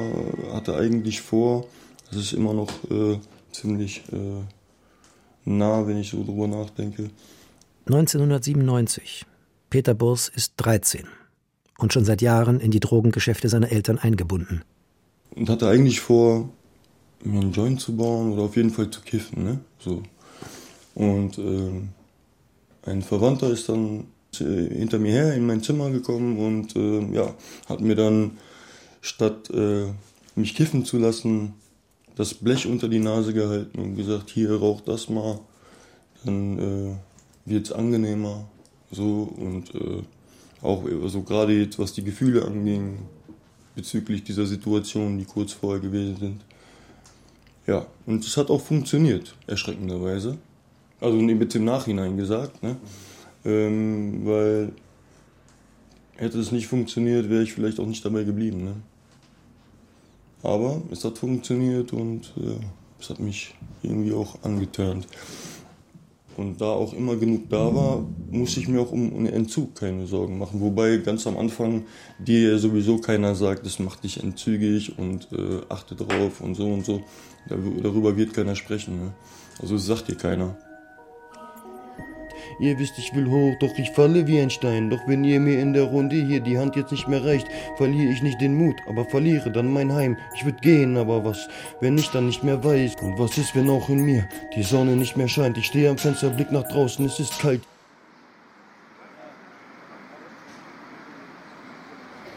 hatte 0.54 0.76
eigentlich 0.76 1.22
vor, 1.22 1.66
das 2.12 2.22
ist 2.22 2.34
immer 2.34 2.54
noch 2.54 2.70
äh, 2.90 3.18
ziemlich 3.52 4.04
äh, 4.12 4.44
nah, 5.46 5.88
wenn 5.88 5.98
ich 5.98 6.10
so 6.10 6.24
drüber 6.24 6.48
nachdenke. 6.48 7.10
1997. 7.88 9.26
Peter 9.70 9.94
Burs 9.94 10.28
ist 10.28 10.54
13 10.58 11.06
und 11.78 11.94
schon 11.94 12.06
seit 12.06 12.22
Jahren 12.22 12.60
in 12.60 12.72
die 12.72 12.80
Drogengeschäfte 12.80 13.50
seiner 13.50 13.72
Eltern 13.72 13.98
eingebunden. 13.98 14.64
Und 15.36 15.50
hatte 15.50 15.68
eigentlich 15.70 16.02
vor, 16.02 16.50
mir 17.24 17.40
einen 17.40 17.54
Joint 17.54 17.80
zu 17.80 17.96
bauen 17.96 18.34
oder 18.34 18.44
auf 18.44 18.56
jeden 18.58 18.72
Fall 18.72 18.90
zu 18.90 19.02
kiffen. 19.02 19.44
Ne? 19.44 19.60
So. 19.80 20.04
Und 20.94 21.38
äh, 21.38 22.90
ein 22.90 23.02
Verwandter 23.02 23.50
ist 23.50 23.70
dann 23.70 24.08
äh, 24.40 24.44
hinter 24.44 25.00
mir 25.00 25.12
her 25.12 25.34
in 25.34 25.46
mein 25.46 25.64
Zimmer 25.64 25.90
gekommen 25.90 26.38
und 26.38 26.76
äh, 26.76 27.16
ja, 27.16 27.34
hat 27.68 27.80
mir 27.80 27.96
dann 27.96 28.38
statt 29.00 29.50
äh, 29.52 29.86
mich 30.36 30.56
kiffen 30.56 30.86
zu 30.86 30.98
lassen, 30.98 31.54
das 32.22 32.36
Blech 32.36 32.68
unter 32.68 32.88
die 32.88 33.00
Nase 33.00 33.34
gehalten 33.34 33.80
und 33.80 33.96
gesagt, 33.96 34.30
hier 34.30 34.54
raucht 34.54 34.88
das 34.88 35.10
mal, 35.10 35.40
dann 36.24 36.60
äh, 36.60 36.96
wird 37.46 37.66
es 37.66 37.72
angenehmer. 37.72 38.48
So 38.92 39.34
und 39.38 39.74
äh, 39.74 40.04
auch 40.62 40.86
also 40.86 41.24
gerade 41.24 41.54
jetzt, 41.54 41.80
was 41.80 41.94
die 41.94 42.04
Gefühle 42.04 42.46
anging, 42.46 43.00
bezüglich 43.76 44.24
dieser 44.24 44.46
Situation, 44.46 45.18
die 45.18 45.26
kurz 45.26 45.54
vorher 45.54 45.82
gewesen 45.82 46.18
sind. 46.18 46.42
Ja, 47.66 47.88
und 48.06 48.24
es 48.24 48.38
hat 48.38 48.52
auch 48.52 48.62
funktioniert, 48.62 49.36
erschreckenderweise. 49.48 50.38
Also 51.00 51.18
mit 51.18 51.54
dem 51.56 51.66
Nachhinein 51.66 52.18
gesagt, 52.18 52.62
ne? 52.62 52.78
Ähm, 53.44 54.24
weil 54.26 54.74
hätte 56.18 56.38
es 56.38 56.52
nicht 56.52 56.68
funktioniert, 56.68 57.32
wäre 57.32 57.42
ich 57.42 57.54
vielleicht 57.54 57.80
auch 57.80 57.88
nicht 57.88 58.06
dabei 58.06 58.24
geblieben. 58.24 58.64
Ne? 58.64 58.76
Aber 60.44 60.82
es 60.92 61.04
hat 61.04 61.18
funktioniert 61.18 61.94
und 61.94 62.34
äh, 62.38 62.60
es 63.00 63.10
hat 63.10 63.20
mich 63.20 63.54
irgendwie 63.84 64.14
auch 64.14 64.44
angeturnt. 64.44 65.08
Und 66.38 66.62
da 66.62 66.66
auch 66.66 66.94
immer 66.94 67.18
genug 67.18 67.50
da 67.50 67.76
war, 67.76 68.06
musste 68.32 68.62
ich 68.62 68.68
mir 68.68 68.82
auch 68.82 68.92
um 68.92 69.26
Entzug 69.26 69.76
keine 69.76 70.08
Sorgen 70.08 70.38
machen. 70.38 70.62
Wobei 70.62 70.98
ganz 70.98 71.28
am 71.28 71.38
Anfang 71.38 71.84
dir 72.20 72.58
sowieso 72.58 72.98
keiner 72.98 73.36
sagt, 73.36 73.66
das 73.66 73.80
macht 73.80 74.04
dich 74.04 74.24
entzügig 74.24 74.98
und 74.98 75.28
äh, 75.34 75.62
achte 75.68 75.96
drauf 75.96 76.42
und 76.42 76.56
so 76.56 76.72
und 76.72 76.86
so. 76.86 77.02
Darüber 77.48 78.16
wird 78.16 78.34
keiner 78.34 78.56
sprechen. 78.56 78.98
Ne? 78.98 79.14
Also 79.62 79.76
es 79.76 79.86
sagt 79.86 80.08
dir 80.08 80.16
keiner. 80.16 80.56
Ihr 82.62 82.78
wisst, 82.78 83.00
ich 83.00 83.16
will 83.16 83.28
hoch, 83.28 83.56
doch 83.60 83.76
ich 83.80 83.90
falle 83.90 84.28
wie 84.28 84.40
ein 84.40 84.52
Stein. 84.52 84.92
Doch 84.92 85.00
wenn 85.08 85.24
ihr 85.24 85.40
mir 85.40 85.60
in 85.60 85.74
der 85.74 85.86
Runde 85.86 86.16
hier 86.16 86.42
die 86.42 86.60
Hand 86.60 86.76
jetzt 86.76 86.92
nicht 86.92 87.08
mehr 87.08 87.26
reicht, 87.26 87.48
verliere 87.76 88.14
ich 88.14 88.22
nicht 88.22 88.40
den 88.40 88.54
Mut, 88.54 88.76
aber 88.88 89.04
verliere 89.04 89.50
dann 89.50 89.74
mein 89.74 89.92
Heim. 89.92 90.16
Ich 90.36 90.46
würde 90.46 90.60
gehen, 90.60 90.96
aber 90.96 91.26
was, 91.26 91.50
wenn 91.80 91.98
ich 91.98 92.12
dann 92.12 92.28
nicht 92.28 92.44
mehr 92.44 92.64
weiß? 92.64 92.98
Und 93.02 93.18
was 93.18 93.36
ist, 93.40 93.56
wenn 93.56 93.68
auch 93.68 93.90
in 93.90 94.04
mir 94.04 94.30
die 94.56 94.62
Sonne 94.62 94.96
nicht 94.96 95.18
mehr 95.18 95.28
scheint? 95.28 95.58
Ich 95.58 95.66
stehe 95.66 95.90
am 95.90 95.98
Fenster, 95.98 96.30
blick 96.30 96.52
nach 96.52 96.68
draußen, 96.68 97.04
es 97.04 97.20
ist 97.20 97.40
kalt. 97.40 97.64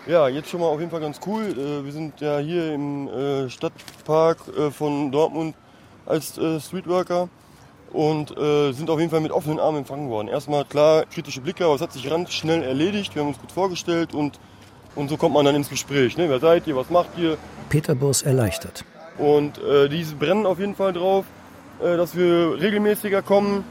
Ja, 0.07 0.28
jetzt 0.28 0.49
schon 0.49 0.61
mal 0.61 0.69
auf 0.69 0.81
jeden 0.81 0.90
Fall 0.90 1.00
ganz 1.00 1.21
cool. 1.26 1.45
Äh, 1.50 1.85
wir 1.85 1.93
sind 1.93 2.19
ja 2.23 2.38
hier 2.38 2.73
im 2.73 3.09
äh, 3.09 3.50
Stadtpark 3.50 4.38
äh, 4.57 4.71
von 4.71 5.12
Dortmund 5.12 5.54
als 6.07 6.40
Streetworker 6.61 7.28
und 7.94 8.36
äh, 8.36 8.72
sind 8.72 8.90
auf 8.90 8.98
jeden 8.98 9.10
Fall 9.10 9.20
mit 9.20 9.30
offenen 9.30 9.60
Armen 9.60 9.78
empfangen 9.78 10.10
worden. 10.10 10.26
Erstmal 10.26 10.64
klar, 10.64 11.04
kritische 11.06 11.40
Blicke, 11.40 11.64
aber 11.64 11.76
es 11.76 11.80
hat 11.80 11.92
sich 11.92 12.08
ganz 12.08 12.32
schnell 12.32 12.62
erledigt. 12.62 13.14
Wir 13.14 13.22
haben 13.22 13.28
uns 13.28 13.38
gut 13.38 13.52
vorgestellt 13.52 14.14
und, 14.14 14.40
und 14.96 15.08
so 15.08 15.16
kommt 15.16 15.34
man 15.34 15.44
dann 15.44 15.54
ins 15.54 15.70
Gespräch. 15.70 16.16
Ne? 16.16 16.28
Wer 16.28 16.40
seid 16.40 16.66
ihr, 16.66 16.74
was 16.74 16.90
macht 16.90 17.10
ihr? 17.16 17.38
Peter 17.68 17.94
Burs 17.94 18.22
erleichtert. 18.22 18.84
Und 19.16 19.58
äh, 19.58 19.88
diese 19.88 20.16
brennen 20.16 20.44
auf 20.44 20.58
jeden 20.58 20.74
Fall 20.74 20.92
drauf, 20.92 21.24
äh, 21.80 21.96
dass 21.96 22.16
wir 22.16 22.60
regelmäßiger 22.60 23.22
kommen 23.22 23.64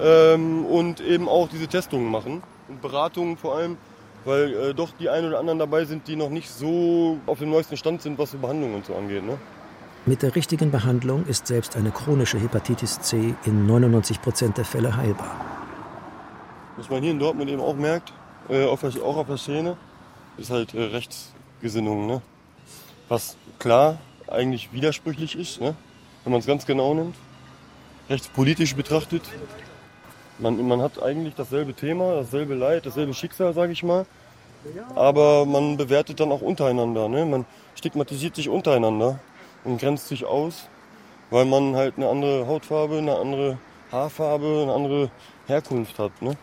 ähm, 0.00 0.64
und 0.66 1.00
eben 1.00 1.28
auch 1.28 1.48
diese 1.48 1.66
Testungen 1.66 2.08
machen 2.08 2.44
und 2.68 2.80
Beratungen 2.80 3.36
vor 3.36 3.56
allem, 3.56 3.76
weil 4.24 4.54
äh, 4.54 4.74
doch 4.74 4.90
die 5.00 5.08
einen 5.08 5.26
oder 5.28 5.40
anderen 5.40 5.58
dabei 5.58 5.84
sind, 5.84 6.06
die 6.06 6.14
noch 6.14 6.30
nicht 6.30 6.48
so 6.48 7.18
auf 7.26 7.40
dem 7.40 7.50
neuesten 7.50 7.76
Stand 7.76 8.02
sind, 8.02 8.18
was 8.18 8.30
so 8.30 8.38
Behandlungen 8.38 8.76
und 8.76 8.86
so 8.86 8.94
angeht. 8.94 9.24
Ne? 9.24 9.36
Mit 10.06 10.20
der 10.20 10.36
richtigen 10.36 10.70
Behandlung 10.70 11.24
ist 11.24 11.46
selbst 11.46 11.76
eine 11.76 11.90
chronische 11.90 12.38
Hepatitis 12.38 13.00
C 13.00 13.34
in 13.46 13.66
99 13.66 14.20
Prozent 14.20 14.58
der 14.58 14.66
Fälle 14.66 14.94
heilbar. 14.98 15.34
Was 16.76 16.90
man 16.90 17.02
hier 17.02 17.12
in 17.12 17.18
Dortmund 17.18 17.48
eben 17.48 17.62
auch 17.62 17.74
merkt, 17.74 18.12
äh, 18.50 18.66
auch 18.66 19.16
auf 19.16 19.26
der 19.26 19.38
Szene, 19.38 19.78
ist 20.36 20.50
halt 20.50 20.74
äh, 20.74 20.82
Rechtsgesinnung. 20.82 22.06
Ne? 22.06 22.20
Was 23.08 23.38
klar 23.58 23.96
eigentlich 24.28 24.74
widersprüchlich 24.74 25.38
ist, 25.38 25.62
ne? 25.62 25.74
wenn 26.24 26.32
man 26.32 26.40
es 26.40 26.46
ganz 26.46 26.66
genau 26.66 26.92
nimmt. 26.92 27.16
Rechtspolitisch 28.10 28.76
betrachtet. 28.76 29.22
Man, 30.38 30.68
man 30.68 30.82
hat 30.82 31.02
eigentlich 31.02 31.34
dasselbe 31.34 31.72
Thema, 31.72 32.16
dasselbe 32.16 32.54
Leid, 32.54 32.84
dasselbe 32.84 33.14
Schicksal, 33.14 33.54
sage 33.54 33.72
ich 33.72 33.82
mal. 33.82 34.04
Aber 34.96 35.46
man 35.46 35.78
bewertet 35.78 36.20
dann 36.20 36.30
auch 36.30 36.42
untereinander. 36.42 37.08
Ne? 37.08 37.24
Man 37.24 37.46
stigmatisiert 37.74 38.36
sich 38.36 38.50
untereinander 38.50 39.18
und 39.64 39.80
grenzt 39.80 40.08
sich 40.08 40.24
aus, 40.24 40.68
weil 41.30 41.44
man 41.44 41.74
halt 41.74 41.94
eine 41.96 42.08
andere 42.08 42.46
Hautfarbe, 42.46 42.98
eine 42.98 43.16
andere 43.16 43.58
Haarfarbe, 43.90 44.62
eine 44.62 44.72
andere 44.72 45.10
Herkunft 45.46 45.98
hat. 45.98 46.12
Ne? 46.22 46.36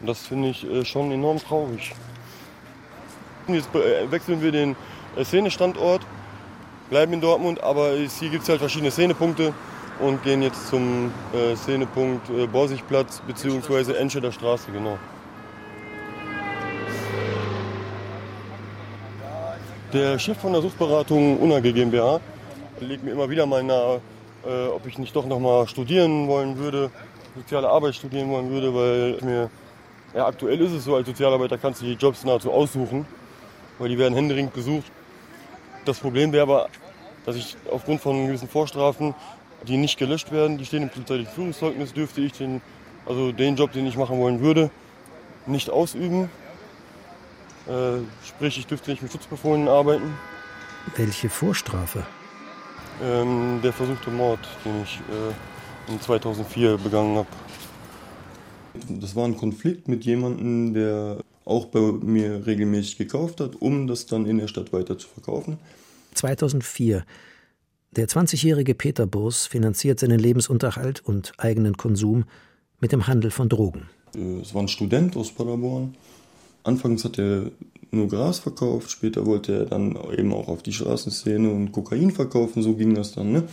Und 0.00 0.06
das 0.06 0.26
finde 0.26 0.50
ich 0.50 0.64
äh, 0.64 0.84
schon 0.84 1.10
enorm 1.10 1.38
traurig. 1.38 1.94
Jetzt 3.48 3.74
äh, 3.74 4.10
wechseln 4.10 4.40
wir 4.42 4.52
den 4.52 4.76
äh, 5.16 5.24
Szenestandort, 5.24 6.02
bleiben 6.90 7.12
in 7.12 7.20
Dortmund, 7.20 7.62
aber 7.62 7.94
hier 7.96 8.30
gibt 8.30 8.44
es 8.44 8.48
halt 8.48 8.60
verschiedene 8.60 8.90
Szenepunkte 8.90 9.52
und 10.00 10.22
gehen 10.22 10.42
jetzt 10.42 10.68
zum 10.68 11.12
äh, 11.34 11.56
Szenepunkt 11.56 12.30
äh, 12.30 12.46
Borsigplatz 12.46 13.20
bzw. 13.26 13.94
Enscheder 13.94 14.30
Straße, 14.30 14.70
genau. 14.70 14.98
Der 19.94 20.18
Chef 20.18 20.36
von 20.36 20.52
der 20.52 20.60
Suchtberatung 20.60 21.38
UNAG 21.40 21.62
GmbH 21.62 22.20
legt 22.80 23.02
mir 23.02 23.12
immer 23.12 23.30
wieder 23.30 23.46
mal 23.46 23.62
nahe, 23.62 24.02
äh, 24.46 24.66
ob 24.66 24.86
ich 24.86 24.98
nicht 24.98 25.16
doch 25.16 25.24
noch 25.24 25.40
mal 25.40 25.66
studieren 25.66 26.28
wollen 26.28 26.58
würde, 26.58 26.90
soziale 27.34 27.70
Arbeit 27.70 27.94
studieren 27.94 28.28
wollen 28.28 28.50
würde, 28.50 28.74
weil 28.74 29.18
mir 29.22 29.50
ja, 30.14 30.26
aktuell 30.26 30.60
ist 30.60 30.72
es 30.72 30.84
so, 30.84 30.94
als 30.94 31.06
Sozialarbeiter 31.06 31.56
kannst 31.56 31.80
du 31.80 31.86
die 31.86 31.94
Jobs 31.94 32.22
nahezu 32.22 32.52
aussuchen, 32.52 33.06
weil 33.78 33.88
die 33.88 33.96
werden 33.96 34.12
händeringend 34.12 34.52
gesucht. 34.52 34.92
Das 35.86 35.98
Problem 35.98 36.32
wäre 36.32 36.42
aber, 36.42 36.68
dass 37.24 37.36
ich 37.36 37.56
aufgrund 37.70 38.02
von 38.02 38.26
gewissen 38.26 38.48
Vorstrafen, 38.48 39.14
die 39.66 39.78
nicht 39.78 39.98
gelöscht 39.98 40.30
werden, 40.30 40.58
die 40.58 40.66
stehen 40.66 40.82
im 40.82 40.90
polizeilichen 40.90 41.32
Führungszeugnis, 41.32 41.94
dürfte 41.94 42.20
ich 42.20 42.32
den, 42.32 42.60
also 43.06 43.32
den 43.32 43.56
Job, 43.56 43.72
den 43.72 43.86
ich 43.86 43.96
machen 43.96 44.18
wollen 44.18 44.40
würde, 44.40 44.70
nicht 45.46 45.70
ausüben. 45.70 46.28
Äh, 47.68 47.98
sprich, 48.26 48.58
ich 48.58 48.66
dürfte 48.66 48.90
nicht 48.90 49.02
mit 49.02 49.12
Schutzbefohlenen 49.12 49.68
arbeiten. 49.68 50.14
Welche 50.96 51.28
Vorstrafe? 51.28 52.06
Ähm, 53.02 53.60
der 53.62 53.72
versuchte 53.72 54.10
Mord, 54.10 54.40
den 54.64 54.82
ich 54.82 55.00
äh, 55.10 55.92
in 55.92 56.00
2004 56.00 56.78
begangen 56.78 57.16
habe. 57.16 57.28
Das 58.88 59.14
war 59.14 59.26
ein 59.26 59.36
Konflikt 59.36 59.88
mit 59.88 60.04
jemandem, 60.04 60.74
der 60.74 61.18
auch 61.44 61.66
bei 61.66 61.80
mir 61.80 62.46
regelmäßig 62.46 62.98
gekauft 62.98 63.40
hat, 63.40 63.60
um 63.60 63.86
das 63.86 64.06
dann 64.06 64.26
in 64.26 64.38
der 64.38 64.48
Stadt 64.48 64.72
weiter 64.72 64.98
zu 64.98 65.08
verkaufen. 65.08 65.58
2004. 66.14 67.04
Der 67.92 68.06
20-jährige 68.06 68.74
Peter 68.74 69.06
Burs 69.06 69.46
finanziert 69.46 70.00
seinen 70.00 70.18
Lebensunterhalt 70.18 71.00
und 71.00 71.32
eigenen 71.38 71.76
Konsum 71.76 72.24
mit 72.80 72.92
dem 72.92 73.06
Handel 73.06 73.30
von 73.30 73.48
Drogen. 73.48 73.88
Äh, 74.14 74.40
es 74.40 74.54
war 74.54 74.62
ein 74.62 74.68
Student 74.68 75.16
aus 75.16 75.32
Paderborn, 75.32 75.94
Anfangs 76.68 77.04
hat 77.04 77.18
er 77.18 77.50
nur 77.90 78.08
Gras 78.08 78.38
verkauft, 78.38 78.90
später 78.90 79.26
wollte 79.26 79.52
er 79.54 79.64
dann 79.64 79.96
eben 80.16 80.32
auch 80.32 80.48
auf 80.48 80.62
die 80.62 80.72
Straßenszene 80.72 81.50
und 81.50 81.72
Kokain 81.72 82.10
verkaufen, 82.10 82.62
so 82.62 82.74
ging 82.74 82.94
das 82.94 83.12
dann, 83.12 83.32
ne? 83.32 83.44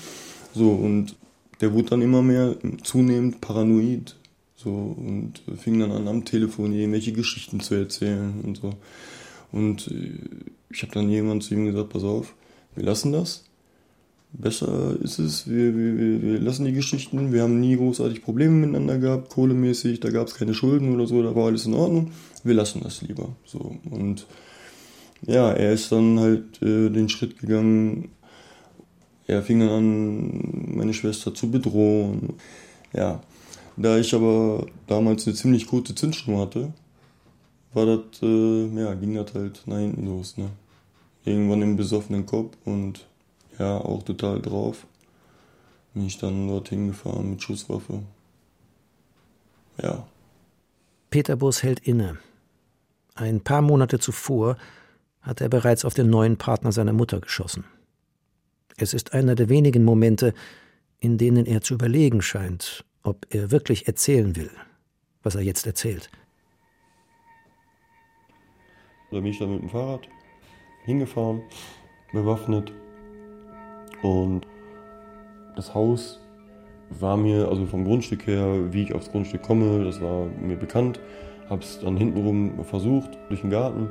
So, 0.54 0.72
und 0.72 1.16
der 1.62 1.74
wurde 1.74 1.92
dann 1.92 2.02
immer 2.02 2.22
mehr 2.22 2.56
zunehmend 2.84 3.42
paranoid. 3.42 4.16
So, 4.56 4.70
und 4.70 5.42
fing 5.58 5.80
dann 5.80 5.92
an, 5.92 6.08
am 6.08 6.26
Telefon 6.26 6.74
irgendwelche 6.74 7.12
Geschichten 7.12 7.60
zu 7.60 7.76
erzählen 7.76 8.42
und 8.44 8.58
so. 8.58 8.74
Und 9.52 9.88
äh, 9.88 10.20
ich 10.70 10.82
habe 10.82 10.94
dann 10.94 11.10
irgendwann 11.10 11.42
zu 11.42 11.54
ihm 11.54 11.66
gesagt, 11.66 11.90
pass 11.90 12.04
auf, 12.04 12.36
wir 12.76 12.84
lassen 12.84 13.12
das 13.12 13.46
besser 14.38 14.96
ist 15.02 15.20
es. 15.20 15.50
Wir, 15.50 15.76
wir, 15.76 16.22
wir 16.22 16.40
lassen 16.40 16.66
die 16.66 16.74
Geschichten. 16.74 17.34
Wir 17.34 17.44
haben 17.44 17.60
nie 17.60 17.76
großartig 17.76 18.22
Probleme 18.24 18.54
miteinander 18.54 18.98
gehabt, 18.98 19.30
kohlemäßig. 19.30 20.00
Da 20.00 20.10
gab 20.10 20.28
es 20.28 20.36
keine 20.36 20.54
Schulden 20.54 20.94
oder 20.94 21.08
so. 21.08 21.22
Da 21.24 21.36
war 21.36 21.46
alles 21.46 21.66
in 21.66 21.74
Ordnung. 21.74 22.12
Wir 22.44 22.54
lassen 22.54 22.82
das 22.84 23.02
lieber. 23.02 23.30
So 23.46 23.76
und 23.90 24.28
ja, 25.26 25.52
er 25.52 25.74
ist 25.74 25.92
dann 25.92 26.20
halt 26.20 26.62
äh, 26.62 26.90
den 26.90 27.10
Schritt 27.10 27.40
gegangen. 27.40 28.10
Er 29.28 29.42
fing 29.42 29.60
dann 29.60 29.70
an, 29.70 30.76
meine 30.76 30.94
Schwester 30.94 31.34
zu 31.34 31.50
bedrohen. 31.50 32.34
Ja, 32.94 33.22
da 33.78 33.98
ich 33.98 34.14
aber 34.14 34.68
damals 34.88 35.26
eine 35.26 35.36
ziemlich 35.36 35.68
gute 35.68 35.96
Zündschnur 35.96 36.42
hatte, 36.42 36.74
war 37.74 37.86
das, 37.86 38.22
äh, 38.22 38.68
ja, 38.80 38.94
ging 38.94 39.16
das 39.16 39.34
halt 39.34 39.64
nach 39.66 39.80
hinten 39.80 40.06
los. 40.06 40.38
Ne? 40.38 40.50
Irgendwann 41.26 41.62
im 41.62 41.76
besoffenen 41.76 42.26
Kopf 42.26 42.56
und 42.66 43.06
ja 43.60 43.78
auch 43.78 44.04
total 44.04 44.42
drauf. 44.42 44.88
Bin 45.94 46.06
ich 46.06 46.18
dann 46.18 46.48
dorthin 46.48 46.88
gefahren 46.88 47.32
mit 47.32 47.42
Schusswaffe. 47.42 48.04
Ja. 49.82 50.06
Peter 51.10 51.36
Bus 51.36 51.64
hält 51.64 51.80
inne. 51.80 52.18
Ein 53.16 53.42
paar 53.42 53.62
Monate 53.62 54.00
zuvor 54.00 54.58
hat 55.22 55.42
er 55.42 55.50
bereits 55.50 55.86
auf 55.86 55.94
den 55.94 56.10
neuen 56.10 56.38
Partner 56.38 56.72
seiner 56.72 56.94
Mutter 56.94 57.20
geschossen. 57.20 57.64
Es 58.78 58.94
ist 58.94 59.14
einer 59.14 59.36
der 59.36 59.48
wenigen 59.48 59.86
Momente, 59.86 60.34
in 61.00 61.18
denen 61.18 61.46
er 61.46 61.62
zu 61.62 61.76
überlegen 61.76 62.22
scheint, 62.22 62.84
ob 63.04 63.26
er 63.30 63.52
wirklich 63.52 63.88
erzählen 63.88 64.36
will, 64.36 64.52
was 65.24 65.36
er 65.36 65.42
jetzt 65.42 65.66
erzählt. 65.66 66.10
Da 69.12 69.18
bin 69.18 69.28
ich 69.28 69.40
dann 69.40 69.54
mit 69.54 69.62
dem 69.62 69.70
Fahrrad 69.70 70.10
hingefahren, 70.84 71.42
bewaffnet, 72.12 72.74
und 74.06 74.42
das 75.56 75.74
Haus 75.74 76.20
war 76.92 77.18
mir, 77.18 77.48
also 77.50 77.66
vom 77.66 77.86
Grundstück 77.86 78.28
her, 78.28 78.72
wie 78.72 78.84
ich 78.84 78.94
aufs 78.94 79.12
Grundstück 79.12 79.42
komme, 79.42 79.84
das 79.84 80.00
war 80.00 80.28
mir 80.40 80.56
bekannt. 80.56 81.00
Habe 81.50 81.64
es 81.64 81.80
dann 81.80 81.98
hintenrum 81.98 82.64
versucht, 82.66 83.18
durch 83.30 83.42
den 83.42 83.50
Garten. 83.50 83.90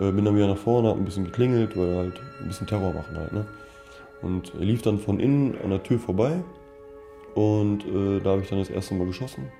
Äh, 0.00 0.10
bin 0.12 0.24
dann 0.24 0.36
wieder 0.36 0.46
nach 0.46 0.56
vorne, 0.56 0.88
habe 0.88 0.98
ein 0.98 1.04
bisschen 1.04 1.26
geklingelt, 1.26 1.76
weil 1.76 1.96
halt 1.96 2.20
ein 2.40 2.48
bisschen 2.48 2.66
Terror 2.66 2.94
machen 2.94 3.14
halt. 3.14 3.32
Ne? 3.32 3.46
Und 4.22 4.54
er 4.54 4.64
lief 4.64 4.80
dann 4.80 4.98
von 4.98 5.20
innen 5.20 5.54
an 5.62 5.68
der 5.68 5.82
Tür 5.82 5.98
vorbei. 5.98 6.42
Und 7.34 7.84
äh, 7.84 8.20
da 8.20 8.30
habe 8.30 8.42
ich 8.42 8.48
dann 8.48 8.58
das 8.58 8.70
erste 8.70 8.94
Mal 8.94 9.06
geschossen. 9.06 9.52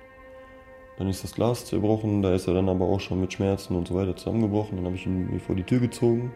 Dann 0.97 1.07
ist 1.07 1.23
das 1.23 1.35
Glas 1.35 1.65
zerbrochen, 1.65 2.23
da 2.23 2.33
ist 2.33 2.47
er 2.47 2.55
dann 2.55 2.67
aber 2.69 2.85
auch 2.85 2.99
schon 2.99 3.21
mit 3.21 3.31
Schmerzen 3.31 3.75
und 3.75 3.87
so 3.87 3.93
weiter 3.93 4.15
zusammengebrochen. 4.15 4.77
Dann 4.77 4.85
habe 4.85 4.95
ich 4.95 5.05
ihn 5.05 5.29
mir 5.29 5.39
vor 5.39 5.55
die 5.55 5.63
Tür 5.63 5.79
gezogen. 5.79 6.31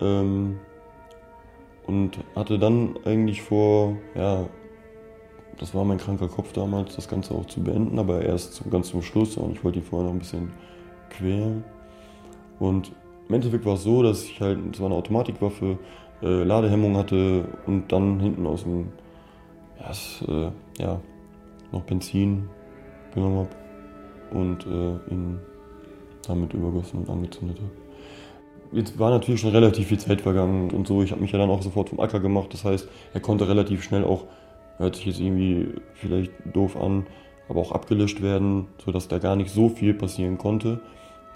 Ähm, 0.00 0.58
und 1.86 2.18
hatte 2.34 2.58
dann 2.58 2.98
eigentlich 3.04 3.42
vor, 3.42 3.96
ja, 4.14 4.46
das 5.58 5.74
war 5.74 5.84
mein 5.84 5.98
kranker 5.98 6.28
Kopf 6.28 6.52
damals, 6.52 6.96
das 6.96 7.08
Ganze 7.08 7.34
auch 7.34 7.46
zu 7.46 7.62
beenden, 7.62 7.98
aber 7.98 8.22
erst 8.22 8.54
zum, 8.54 8.70
ganz 8.70 8.88
zum 8.88 9.02
Schluss 9.02 9.36
und 9.36 9.52
ich 9.52 9.64
wollte 9.64 9.78
ihn 9.78 9.84
vorher 9.84 10.06
noch 10.06 10.14
ein 10.14 10.18
bisschen 10.18 10.52
quälen. 11.10 11.64
Und 12.58 12.92
im 13.28 13.34
Endeffekt 13.34 13.64
war 13.64 13.74
es 13.74 13.82
so, 13.82 14.02
dass 14.02 14.24
ich 14.24 14.40
halt, 14.40 14.58
es 14.72 14.80
war 14.80 14.86
eine 14.86 14.96
Automatikwaffe, 14.96 15.78
äh, 16.22 16.44
Ladehemmung 16.44 16.96
hatte 16.96 17.46
und 17.66 17.90
dann 17.90 18.20
hinten 18.20 18.46
aus 18.46 18.62
dem, 18.62 18.88
ja, 19.78 19.90
es, 19.90 20.24
äh, 20.28 20.50
ja 20.78 21.00
noch 21.72 21.82
Benzin 21.82 22.48
genommen 23.14 23.38
habe 23.38 24.38
und 24.38 24.66
äh, 24.66 25.12
ihn 25.12 25.38
damit 26.26 26.54
übergossen 26.54 27.00
und 27.00 27.10
angezündet 27.10 27.58
habe. 27.58 27.81
Jetzt 28.72 28.98
war 28.98 29.10
natürlich 29.10 29.40
schon 29.40 29.50
relativ 29.50 29.88
viel 29.88 29.98
Zeit 29.98 30.22
vergangen 30.22 30.70
und 30.70 30.86
so. 30.86 31.02
Ich 31.02 31.12
habe 31.12 31.20
mich 31.20 31.32
ja 31.32 31.38
dann 31.38 31.50
auch 31.50 31.62
sofort 31.62 31.90
vom 31.90 32.00
Acker 32.00 32.20
gemacht. 32.20 32.52
Das 32.52 32.64
heißt, 32.64 32.88
er 33.12 33.20
konnte 33.20 33.46
relativ 33.46 33.82
schnell 33.82 34.04
auch, 34.04 34.24
hört 34.78 34.96
sich 34.96 35.06
jetzt 35.06 35.20
irgendwie 35.20 35.68
vielleicht 35.92 36.32
doof 36.52 36.76
an, 36.76 37.06
aber 37.48 37.60
auch 37.60 37.72
abgelöscht 37.72 38.22
werden, 38.22 38.66
sodass 38.82 39.08
da 39.08 39.18
gar 39.18 39.36
nicht 39.36 39.50
so 39.50 39.68
viel 39.68 39.92
passieren 39.92 40.38
konnte. 40.38 40.80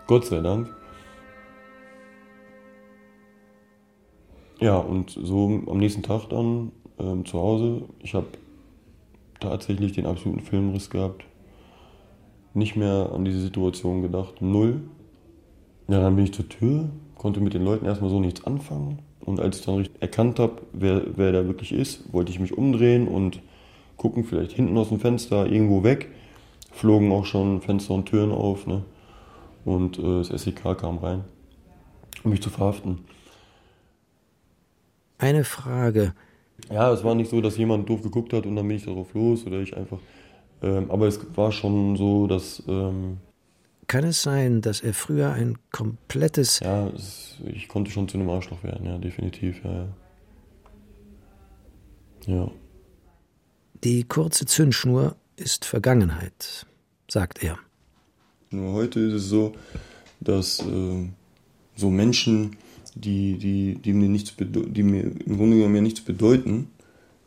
Gott 0.07 0.25
sei 0.25 0.41
Dank. 0.41 0.75
Ja, 4.59 4.79
und 4.79 5.11
so 5.11 5.63
am 5.67 5.77
nächsten 5.77 6.03
Tag 6.03 6.29
dann 6.31 6.73
ähm, 6.99 7.27
zu 7.27 7.39
Hause. 7.39 7.83
Ich 8.01 8.15
habe 8.15 8.29
tatsächlich 9.41 9.93
den 9.93 10.07
absoluten 10.07 10.41
Filmriss 10.41 10.89
gehabt. 10.89 11.25
Nicht 12.55 12.77
mehr 12.77 13.11
an 13.13 13.27
diese 13.27 13.41
Situation 13.41 14.01
gedacht. 14.01 14.41
Null. 14.41 14.81
Ja, 15.89 16.01
dann 16.01 16.17
bin 16.17 16.25
ich 16.25 16.33
zur 16.33 16.49
Tür, 16.49 16.89
konnte 17.27 17.41
mit 17.41 17.55
den 17.55 17.65
Leuten 17.65 17.87
erstmal 17.87 18.09
so 18.09 18.21
nichts 18.21 18.45
anfangen. 18.45 19.01
Und 19.19 19.41
als 19.41 19.59
ich 19.59 19.65
dann 19.67 19.79
richtig 19.79 20.01
erkannt 20.01 20.39
habe, 20.39 20.63
wer, 20.73 21.03
wer 21.17 21.33
da 21.33 21.45
wirklich 21.45 21.73
ist, 21.73 22.13
wollte 22.13 22.31
ich 22.31 22.39
mich 22.39 22.57
umdrehen 22.57 23.09
und 23.09 23.41
gucken, 23.97 24.23
vielleicht 24.23 24.53
hinten 24.53 24.79
aus 24.79 24.91
dem 24.91 25.01
Fenster 25.01 25.45
irgendwo 25.45 25.83
weg. 25.83 26.13
Flogen 26.71 27.11
auch 27.11 27.25
schon 27.25 27.63
Fenster 27.63 27.95
und 27.95 28.07
Türen 28.07 28.31
auf. 28.31 28.69
Ne? 28.69 28.85
Und 29.65 29.99
äh, 29.99 30.23
das 30.23 30.29
SEK 30.29 30.79
kam 30.79 30.99
rein, 30.99 31.25
um 32.23 32.31
mich 32.31 32.41
zu 32.41 32.49
verhaften. 32.49 33.01
Eine 35.19 35.43
Frage. 35.43 36.15
Ja, 36.71 36.93
es 36.93 37.03
war 37.03 37.17
nicht 37.17 37.29
so, 37.29 37.41
dass 37.41 37.57
jemand 37.57 37.89
doof 37.89 38.03
geguckt 38.03 38.35
hat 38.35 38.47
und 38.47 38.55
dann 38.55 38.69
bin 38.69 38.77
ich 38.77 38.85
darauf 38.85 39.13
los 39.15 39.45
oder 39.49 39.59
ich 39.59 39.77
einfach. 39.77 39.99
Ähm, 40.63 40.93
aber 40.93 41.09
es 41.09 41.19
war 41.37 41.51
schon 41.51 41.97
so, 41.97 42.29
dass. 42.29 42.63
Ähm, 42.69 43.17
Kann 43.87 44.05
es 44.05 44.23
sein, 44.23 44.63
dass 44.63 44.81
er 44.81 44.95
früher 44.95 45.33
ein 45.33 45.59
komplettes. 45.71 46.61
Ja, 46.61 46.89
es, 46.89 47.37
ich 47.45 47.69
konnte 47.69 47.91
schon 47.91 48.09
zu 48.09 48.19
einem 48.19 48.29
Arschloch 48.31 48.65
werden, 48.65 48.87
ja, 48.87 48.99
definitiv, 48.99 49.63
ja. 49.65 49.89
Ja. 52.27 52.35
ja. 52.35 52.51
Die 53.85 54.05
kurze 54.05 54.47
Zündschnur 54.47 55.17
ist 55.37 55.65
Vergangenheit, 55.65 56.67
sagt 57.09 57.43
er. 57.43 57.59
Nur 58.51 58.73
heute 58.73 59.01
ist 59.01 59.13
es 59.13 59.29
so, 59.29 59.53
dass 60.21 60.61
äh, 60.61 61.09
so 61.77 61.91
Menschen, 61.91 62.57
die, 62.95 63.39
die, 63.39 63.75
die, 63.77 63.93
mir 63.93 64.09
nichts 64.09 64.35
die 64.39 64.83
mir 64.83 65.03
im 65.03 65.37
Grunde 65.37 65.59
genommen 65.59 65.83
nichts 65.83 66.01
bedeuten, 66.01 66.71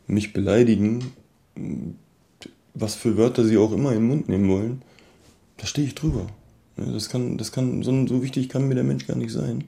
mich 0.06 0.32
beleidigen, 0.32 1.12
was 2.74 2.94
für 2.96 3.16
Wörter 3.16 3.44
sie 3.44 3.56
auch 3.56 3.72
immer 3.72 3.92
in 3.92 4.00
den 4.00 4.08
Mund 4.08 4.28
nehmen 4.28 4.48
wollen, 4.48 4.82
da 5.56 5.66
stehe 5.66 5.86
ich 5.86 5.94
drüber. 5.94 6.26
Das 6.92 7.08
kann, 7.08 7.36
das 7.36 7.52
kann, 7.52 7.82
so, 7.82 8.06
so 8.06 8.22
wichtig 8.22 8.48
kann 8.48 8.68
mir 8.68 8.74
der 8.74 8.84
Mensch 8.84 9.06
gar 9.06 9.16
nicht 9.16 9.32
sein. 9.32 9.64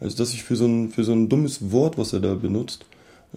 Also, 0.00 0.16
dass 0.16 0.32
ich 0.32 0.44
für 0.44 0.56
so 0.56 0.66
ein, 0.66 0.90
für 0.90 1.04
so 1.04 1.12
ein 1.12 1.28
dummes 1.28 1.72
Wort, 1.72 1.98
was 1.98 2.12
er 2.12 2.20
da 2.20 2.34
benutzt, 2.34 2.86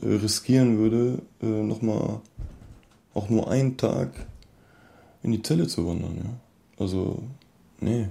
äh, 0.02 0.08
riskieren 0.08 0.78
würde, 0.78 1.20
äh, 1.42 1.46
nochmal 1.46 2.22
auch 3.14 3.30
nur 3.30 3.50
einen 3.50 3.78
Tag 3.78 4.10
in 5.24 5.32
die 5.32 5.42
Zelle 5.42 5.68
zu 5.68 5.86
wandern. 5.88 6.18
Ja? 6.18 6.30
Also, 6.78 7.24
nee. 7.80 8.08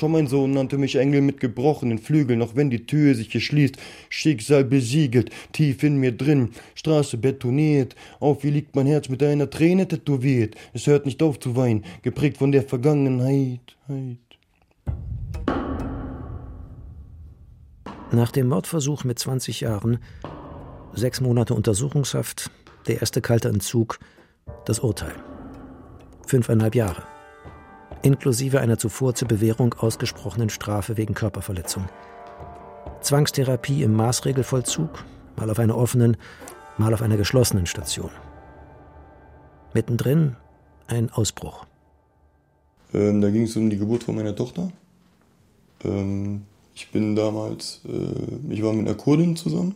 Schon 0.00 0.12
mein 0.12 0.28
Sohn 0.28 0.52
nannte 0.52 0.78
mich 0.78 0.96
Engel 0.96 1.20
mit 1.20 1.40
gebrochenen 1.40 1.98
Flügeln, 1.98 2.40
auch 2.40 2.56
wenn 2.56 2.70
die 2.70 2.86
Tür 2.86 3.14
sich 3.14 3.28
geschließt. 3.28 3.76
Schicksal 4.08 4.64
besiegelt, 4.64 5.28
tief 5.52 5.82
in 5.82 5.98
mir 5.98 6.12
drin, 6.12 6.52
Straße 6.74 7.18
betoniert. 7.18 7.94
Auf 8.18 8.42
wie 8.42 8.48
liegt 8.48 8.74
mein 8.74 8.86
Herz 8.86 9.10
mit 9.10 9.22
einer 9.22 9.50
Träne 9.50 9.86
tätowiert. 9.86 10.54
Es 10.72 10.86
hört 10.86 11.04
nicht 11.04 11.22
auf 11.22 11.38
zu 11.38 11.54
weinen, 11.54 11.84
geprägt 12.00 12.38
von 12.38 12.50
der 12.50 12.62
Vergangenheit. 12.62 13.76
Nach 18.10 18.32
dem 18.32 18.48
Mordversuch 18.48 19.04
mit 19.04 19.18
20 19.18 19.60
Jahren, 19.60 19.98
sechs 20.94 21.20
Monate 21.20 21.52
Untersuchungshaft, 21.52 22.50
der 22.86 23.02
erste 23.02 23.20
kalte 23.20 23.50
Entzug, 23.50 23.98
das 24.64 24.78
Urteil. 24.78 25.12
Fünfeinhalb 26.26 26.74
Jahre 26.74 27.02
inklusive 28.02 28.60
einer 28.60 28.78
zuvor 28.78 29.14
zur 29.14 29.28
Bewährung 29.28 29.74
ausgesprochenen 29.74 30.50
Strafe 30.50 30.96
wegen 30.96 31.14
Körperverletzung. 31.14 31.88
Zwangstherapie 33.00 33.82
im 33.82 33.94
Maßregelvollzug, 33.94 35.04
mal 35.36 35.50
auf 35.50 35.58
einer 35.58 35.76
offenen, 35.76 36.16
mal 36.78 36.92
auf 36.94 37.02
einer 37.02 37.16
geschlossenen 37.16 37.66
Station. 37.66 38.10
Mittendrin 39.74 40.36
ein 40.86 41.10
Ausbruch. 41.10 41.66
Ähm, 42.92 43.20
da 43.20 43.30
ging 43.30 43.42
es 43.44 43.56
um 43.56 43.70
die 43.70 43.78
Geburt 43.78 44.02
von 44.02 44.16
meiner 44.16 44.34
Tochter. 44.34 44.70
Ähm, 45.84 46.42
ich 46.74 46.90
bin 46.90 47.14
damals, 47.14 47.80
äh, 47.86 48.52
ich 48.52 48.62
war 48.62 48.72
mit 48.72 48.86
einer 48.86 48.96
Kurdin 48.96 49.36
zusammen, 49.36 49.74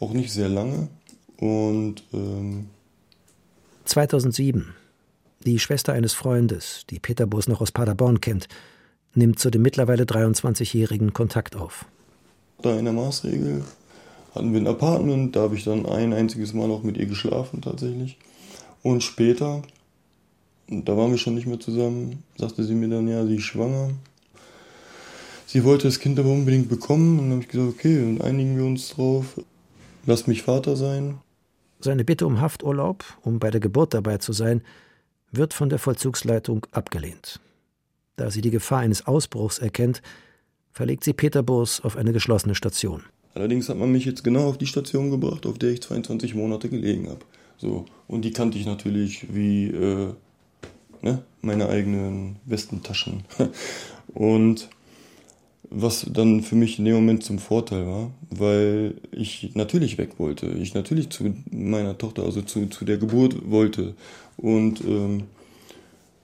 auch 0.00 0.12
nicht 0.12 0.32
sehr 0.32 0.48
lange. 0.48 0.88
Und 1.38 2.02
ähm 2.12 2.68
2007 3.84 4.74
die 5.44 5.58
Schwester 5.58 5.92
eines 5.92 6.14
Freundes, 6.14 6.84
die 6.90 6.98
Peter 6.98 7.26
Bus 7.26 7.48
noch 7.48 7.60
aus 7.60 7.72
Paderborn 7.72 8.20
kennt, 8.20 8.48
nimmt 9.14 9.38
zu 9.38 9.50
dem 9.50 9.62
mittlerweile 9.62 10.04
23-Jährigen 10.04 11.12
Kontakt 11.12 11.56
auf. 11.56 11.86
Da 12.62 12.76
in 12.78 12.84
der 12.84 12.94
Maßregel 12.94 13.64
hatten 14.34 14.52
wir 14.52 14.60
ein 14.60 14.66
Apartment, 14.66 15.36
da 15.36 15.42
habe 15.42 15.54
ich 15.54 15.64
dann 15.64 15.86
ein 15.86 16.12
einziges 16.12 16.54
Mal 16.54 16.70
auch 16.70 16.82
mit 16.82 16.96
ihr 16.96 17.06
geschlafen 17.06 17.60
tatsächlich. 17.60 18.18
Und 18.82 19.02
später, 19.02 19.62
da 20.68 20.96
waren 20.96 21.10
wir 21.10 21.18
schon 21.18 21.34
nicht 21.34 21.46
mehr 21.46 21.60
zusammen, 21.60 22.22
sagte 22.36 22.64
sie 22.64 22.74
mir 22.74 22.88
dann, 22.88 23.08
ja, 23.08 23.24
sie 23.26 23.36
ist 23.36 23.44
schwanger. 23.44 23.90
Sie 25.46 25.64
wollte 25.64 25.88
das 25.88 25.98
Kind 25.98 26.18
aber 26.18 26.30
unbedingt 26.30 26.68
bekommen 26.68 27.18
und 27.18 27.24
dann 27.24 27.32
habe 27.32 27.42
ich 27.42 27.48
gesagt, 27.48 27.70
okay, 27.70 27.96
dann 27.96 28.20
einigen 28.20 28.56
wir 28.56 28.64
uns 28.64 28.90
drauf. 28.90 29.40
Lass 30.04 30.26
mich 30.26 30.42
Vater 30.42 30.76
sein. 30.76 31.18
Seine 31.80 32.04
Bitte 32.04 32.26
um 32.26 32.40
Hafturlaub, 32.40 33.04
um 33.22 33.38
bei 33.38 33.50
der 33.50 33.60
Geburt 33.60 33.94
dabei 33.94 34.18
zu 34.18 34.32
sein, 34.32 34.62
wird 35.32 35.54
von 35.54 35.68
der 35.68 35.78
Vollzugsleitung 35.78 36.66
abgelehnt. 36.72 37.40
Da 38.16 38.30
sie 38.30 38.40
die 38.40 38.50
Gefahr 38.50 38.80
eines 38.80 39.06
Ausbruchs 39.06 39.58
erkennt, 39.58 40.02
verlegt 40.72 41.04
sie 41.04 41.12
Peter 41.12 41.42
Burs 41.42 41.80
auf 41.80 41.96
eine 41.96 42.12
geschlossene 42.12 42.54
Station. 42.54 43.02
Allerdings 43.34 43.68
hat 43.68 43.76
man 43.76 43.92
mich 43.92 44.04
jetzt 44.04 44.24
genau 44.24 44.48
auf 44.48 44.58
die 44.58 44.66
Station 44.66 45.10
gebracht, 45.10 45.46
auf 45.46 45.58
der 45.58 45.70
ich 45.70 45.82
22 45.82 46.34
Monate 46.34 46.68
gelegen 46.68 47.08
habe. 47.08 47.20
So, 47.56 47.86
und 48.06 48.24
die 48.24 48.32
kannte 48.32 48.58
ich 48.58 48.66
natürlich 48.66 49.34
wie 49.34 49.68
äh, 49.68 50.12
ne, 51.02 51.22
meine 51.42 51.68
eigenen 51.68 52.36
Westentaschen. 52.46 53.24
und 54.14 54.68
was 55.70 56.06
dann 56.10 56.42
für 56.42 56.54
mich 56.54 56.78
in 56.78 56.86
dem 56.86 56.94
Moment 56.94 57.22
zum 57.22 57.38
Vorteil 57.38 57.86
war, 57.86 58.10
weil 58.30 58.94
ich 59.12 59.54
natürlich 59.54 59.98
weg 59.98 60.18
wollte. 60.18 60.46
Ich 60.46 60.74
natürlich 60.74 61.10
zu 61.10 61.34
meiner 61.50 61.98
Tochter, 61.98 62.22
also 62.22 62.42
zu, 62.42 62.66
zu 62.68 62.84
der 62.84 62.96
Geburt 62.96 63.50
wollte. 63.50 63.94
Und 64.38 64.80
ähm, 64.82 65.24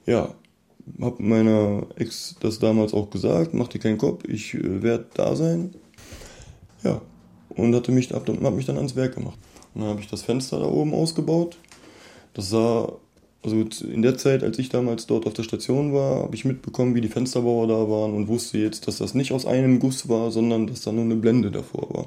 ja, 0.07 0.35
habe 1.01 1.23
meiner 1.23 1.87
Ex 1.97 2.37
das 2.41 2.59
damals 2.59 2.95
auch 2.95 3.11
gesagt, 3.11 3.55
mach 3.55 3.69
dir 3.69 3.79
keinen 3.79 3.99
Kopf, 3.99 4.25
ich 4.27 4.55
äh, 4.55 4.83
werde 4.83 5.07
da 5.15 5.37
sein. 5.37 5.75
Ja, 6.83 7.03
und 7.51 7.75
hatte 7.75 7.93
mich, 7.93 8.13
hab, 8.13 8.29
hab 8.29 8.55
mich 8.55 8.67
dann 8.67 8.77
ans 8.77 8.97
Werk 8.97 9.15
gemacht. 9.15 9.39
Und 9.75 9.83
dann 9.83 9.91
habe 9.91 10.01
ich 10.01 10.09
das 10.09 10.23
Fenster 10.23 10.59
da 10.59 10.67
oben 10.67 10.95
ausgebaut. 10.95 11.59
Das 12.35 12.51
sah 12.51 12.93
also 13.45 13.63
in 13.85 14.01
der 14.01 14.17
Zeit, 14.17 14.43
als 14.43 14.59
ich 14.59 14.71
damals 14.71 15.07
dort 15.07 15.27
auf 15.27 15.35
der 15.35 15.43
Station 15.43 15.93
war, 15.93 16.23
habe 16.23 16.35
ich 16.35 16.47
mitbekommen, 16.47 16.95
wie 16.95 17.03
die 17.03 17.09
Fensterbauer 17.09 17.69
da 17.69 17.91
waren 17.91 18.15
und 18.15 18.27
wusste 18.27 18.57
jetzt, 18.57 18.89
dass 18.89 18.99
das 18.99 19.13
nicht 19.13 19.33
aus 19.33 19.45
einem 19.45 19.81
Guss 19.81 20.09
war, 20.09 20.31
sondern 20.31 20.67
dass 20.67 20.81
da 20.81 20.93
nur 20.93 21.05
eine 21.05 21.17
Blende 21.17 21.51
davor 21.51 21.95
war. 21.95 22.07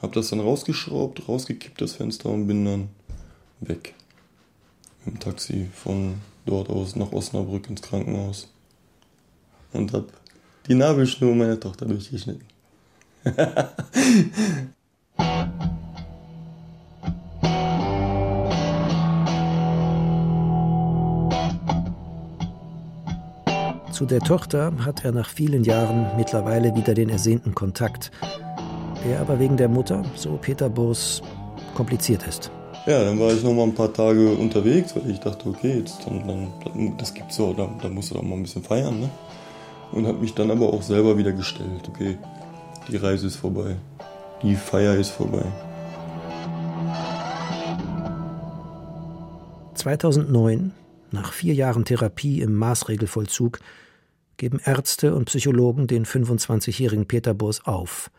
Habe 0.00 0.14
das 0.14 0.30
dann 0.30 0.38
rausgeschraubt, 0.38 1.28
rausgekippt 1.28 1.80
das 1.80 1.94
Fenster 1.94 2.30
und 2.30 2.46
bin 2.46 2.64
dann 2.64 2.88
weg. 3.60 3.94
Dem 5.08 5.18
Taxi 5.20 5.68
von 5.72 6.16
dort 6.44 6.68
aus 6.68 6.94
nach 6.94 7.12
Osnabrück 7.12 7.70
ins 7.70 7.80
Krankenhaus. 7.80 8.48
Und 9.72 9.94
habe 9.94 10.08
die 10.66 10.74
Nabelschnur 10.74 11.34
meiner 11.34 11.58
Tochter 11.58 11.86
durchgeschnitten. 11.86 12.44
Zu 23.92 24.04
der 24.04 24.20
Tochter 24.20 24.72
hat 24.84 25.04
er 25.06 25.12
nach 25.12 25.30
vielen 25.30 25.64
Jahren 25.64 26.16
mittlerweile 26.16 26.76
wieder 26.76 26.92
den 26.94 27.08
ersehnten 27.08 27.54
Kontakt, 27.54 28.12
der 29.04 29.20
aber 29.20 29.40
wegen 29.40 29.56
der 29.56 29.68
Mutter, 29.68 30.04
so 30.14 30.36
Peter 30.36 30.68
Burs, 30.68 31.22
kompliziert 31.74 32.26
ist. 32.26 32.50
Ja, 32.88 33.04
dann 33.04 33.20
war 33.20 33.30
ich 33.34 33.42
noch 33.42 33.52
mal 33.52 33.64
ein 33.64 33.74
paar 33.74 33.92
Tage 33.92 34.30
unterwegs, 34.30 34.96
weil 34.96 35.10
ich 35.10 35.20
dachte, 35.20 35.50
okay, 35.50 35.76
jetzt 35.80 36.06
dann, 36.06 36.26
dann 36.26 36.96
das 36.96 37.12
gibt's 37.12 37.36
so, 37.36 37.52
da, 37.52 37.68
da 37.82 37.90
musst 37.90 38.10
du 38.10 38.14
doch 38.14 38.22
mal 38.22 38.36
ein 38.36 38.42
bisschen 38.42 38.62
feiern, 38.62 38.98
ne? 38.98 39.10
Und 39.92 40.06
habe 40.06 40.16
mich 40.16 40.32
dann 40.32 40.50
aber 40.50 40.72
auch 40.72 40.80
selber 40.80 41.18
wieder 41.18 41.32
gestellt, 41.32 41.86
okay, 41.86 42.16
die 42.88 42.96
Reise 42.96 43.26
ist 43.26 43.36
vorbei, 43.36 43.76
die 44.42 44.56
Feier 44.56 44.94
ist 44.94 45.10
vorbei. 45.10 45.44
2009, 49.74 50.72
nach 51.10 51.34
vier 51.34 51.52
Jahren 51.52 51.84
Therapie 51.84 52.40
im 52.40 52.54
Maßregelvollzug, 52.54 53.58
geben 54.38 54.62
Ärzte 54.64 55.14
und 55.14 55.26
Psychologen 55.26 55.88
den 55.88 56.06
25-jährigen 56.06 57.04
Peter 57.04 57.34
Burs 57.34 57.66
auf 57.66 58.10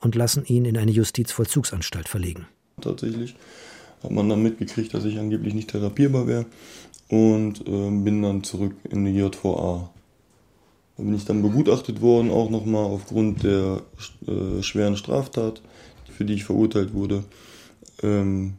und 0.00 0.16
lassen 0.16 0.44
ihn 0.46 0.64
in 0.64 0.76
eine 0.76 0.90
Justizvollzugsanstalt 0.90 2.08
verlegen. 2.08 2.48
Tatsächlich 2.80 3.36
hat 4.02 4.10
man 4.10 4.28
dann 4.28 4.42
mitgekriegt, 4.42 4.94
dass 4.94 5.04
ich 5.04 5.18
angeblich 5.18 5.54
nicht 5.54 5.70
therapierbar 5.70 6.26
wäre 6.26 6.46
und 7.08 7.66
äh, 7.66 7.90
bin 7.90 8.22
dann 8.22 8.42
zurück 8.42 8.74
in 8.90 9.04
die 9.04 9.12
JVA. 9.12 9.90
Da 10.96 11.02
bin 11.02 11.14
ich 11.14 11.24
dann 11.24 11.42
begutachtet 11.42 12.00
worden, 12.00 12.30
auch 12.30 12.50
nochmal 12.50 12.84
aufgrund 12.84 13.42
der 13.42 13.82
äh, 14.26 14.62
schweren 14.62 14.96
Straftat, 14.96 15.62
für 16.10 16.24
die 16.24 16.34
ich 16.34 16.44
verurteilt 16.44 16.92
wurde. 16.94 17.24
Ähm, 18.02 18.54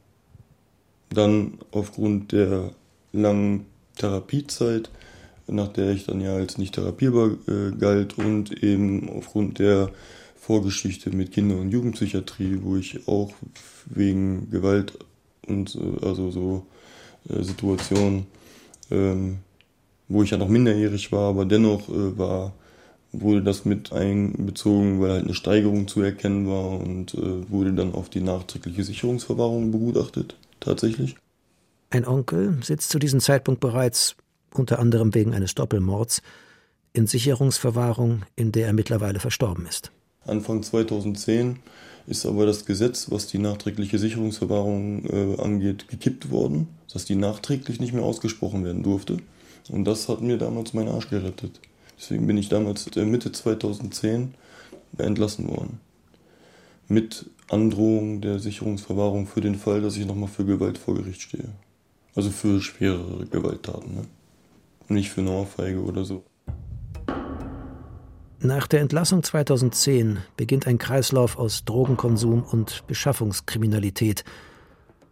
dann 1.09 1.59
aufgrund 1.71 2.31
der 2.31 2.71
langen 3.11 3.65
Therapiezeit 3.97 4.89
nach 5.51 5.67
der 5.67 5.91
ich 5.91 6.05
dann 6.05 6.21
ja 6.21 6.35
als 6.35 6.57
nicht 6.57 6.75
therapierbar 6.75 7.31
äh, 7.47 7.71
galt 7.77 8.17
und 8.17 8.63
eben 8.63 9.09
aufgrund 9.09 9.59
der 9.59 9.91
Vorgeschichte 10.35 11.11
mit 11.11 11.31
Kinder- 11.31 11.57
und 11.57 11.71
Jugendpsychiatrie, 11.71 12.59
wo 12.61 12.77
ich 12.77 13.07
auch 13.07 13.33
wegen 13.85 14.49
Gewalt 14.49 14.97
und 15.51 15.75
äh, 15.75 16.05
also 16.05 16.31
so 16.31 16.65
äh, 17.29 17.43
Situationen, 17.43 18.25
ähm, 18.89 19.37
wo 20.07 20.23
ich 20.23 20.31
ja 20.31 20.37
noch 20.37 20.49
minderjährig 20.49 21.11
war, 21.11 21.29
aber 21.29 21.45
dennoch 21.45 21.89
äh, 21.89 22.17
war 22.17 22.53
wurde 23.13 23.43
das 23.43 23.65
mit 23.65 23.91
einbezogen, 23.91 25.01
weil 25.01 25.11
halt 25.11 25.25
eine 25.25 25.33
Steigerung 25.33 25.87
zu 25.87 26.01
erkennen 26.01 26.47
war 26.47 26.79
und 26.79 27.13
äh, 27.13 27.49
wurde 27.49 27.73
dann 27.73 27.93
auf 27.93 28.09
die 28.09 28.21
nachträgliche 28.21 28.83
Sicherungsverwahrung 28.83 29.71
begutachtet, 29.71 30.37
tatsächlich. 30.59 31.17
Ein 31.89 32.07
Onkel 32.07 32.57
sitzt 32.63 32.89
zu 32.89 32.99
diesem 32.99 33.19
Zeitpunkt 33.19 33.59
bereits, 33.59 34.15
unter 34.53 34.79
anderem 34.79 35.13
wegen 35.13 35.33
eines 35.33 35.55
Doppelmords, 35.55 36.21
in 36.93 37.07
Sicherungsverwahrung, 37.07 38.23
in 38.35 38.51
der 38.51 38.67
er 38.67 38.73
mittlerweile 38.73 39.19
verstorben 39.19 39.65
ist. 39.65 39.91
Anfang 40.25 40.63
2010 40.63 41.59
ist 42.11 42.25
aber 42.25 42.45
das 42.45 42.65
Gesetz, 42.65 43.09
was 43.09 43.27
die 43.27 43.37
nachträgliche 43.37 43.97
Sicherungsverwahrung 43.97 45.05
äh, 45.05 45.41
angeht, 45.41 45.87
gekippt 45.87 46.29
worden, 46.29 46.67
dass 46.91 47.05
die 47.05 47.15
nachträglich 47.15 47.79
nicht 47.79 47.93
mehr 47.93 48.03
ausgesprochen 48.03 48.65
werden 48.65 48.83
durfte. 48.83 49.17
Und 49.69 49.85
das 49.85 50.09
hat 50.09 50.21
mir 50.21 50.37
damals 50.37 50.73
meinen 50.73 50.89
Arsch 50.89 51.09
gerettet. 51.09 51.61
Deswegen 51.97 52.27
bin 52.27 52.37
ich 52.37 52.49
damals 52.49 52.85
äh, 52.97 53.05
Mitte 53.05 53.31
2010 53.31 54.33
entlassen 54.97 55.47
worden. 55.47 55.79
Mit 56.89 57.29
Androhung 57.49 58.19
der 58.19 58.39
Sicherungsverwahrung 58.39 59.25
für 59.25 59.39
den 59.39 59.55
Fall, 59.55 59.81
dass 59.81 59.95
ich 59.95 60.05
nochmal 60.05 60.27
für 60.27 60.43
Gewalt 60.43 60.77
vor 60.77 60.95
Gericht 60.95 61.21
stehe. 61.21 61.47
Also 62.13 62.29
für 62.29 62.59
schwerere 62.59 63.25
Gewalttaten. 63.25 63.95
Ne? 63.95 64.01
Nicht 64.89 65.11
für 65.11 65.21
eine 65.21 65.31
Ohrfeige 65.31 65.81
oder 65.81 66.03
so. 66.03 66.25
Nach 68.43 68.65
der 68.65 68.81
Entlassung 68.81 69.21
2010 69.21 70.17
beginnt 70.35 70.65
ein 70.65 70.79
Kreislauf 70.79 71.37
aus 71.37 71.63
Drogenkonsum 71.63 72.41
und 72.41 72.87
Beschaffungskriminalität. 72.87 74.23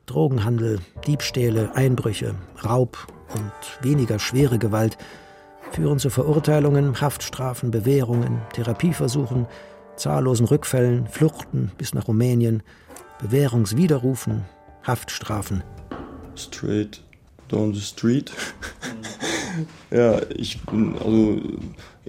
Drogenhandel, 0.08 0.80
Diebstähle, 1.06 1.76
Einbrüche, 1.76 2.34
Raub 2.65 3.06
und 3.36 3.88
weniger 3.88 4.18
schwere 4.18 4.58
Gewalt 4.58 4.98
führen 5.72 6.00
zu 6.00 6.10
Verurteilungen, 6.10 7.00
Haftstrafen, 7.00 7.70
Bewährungen, 7.70 8.42
Therapieversuchen, 8.54 9.46
zahllosen 9.96 10.48
Rückfällen, 10.48 11.06
Fluchten 11.06 11.72
bis 11.78 11.94
nach 11.94 12.08
Rumänien, 12.08 12.63
Bewährungswiderrufen, 13.22 14.46
Haftstrafen. 14.88 15.63
Straight 16.36 17.04
down 17.48 17.76
the 17.76 17.82
street. 17.82 18.32
ja, 19.92 20.20
ich 20.36 20.60
bin 20.62 20.98
also 20.98 21.39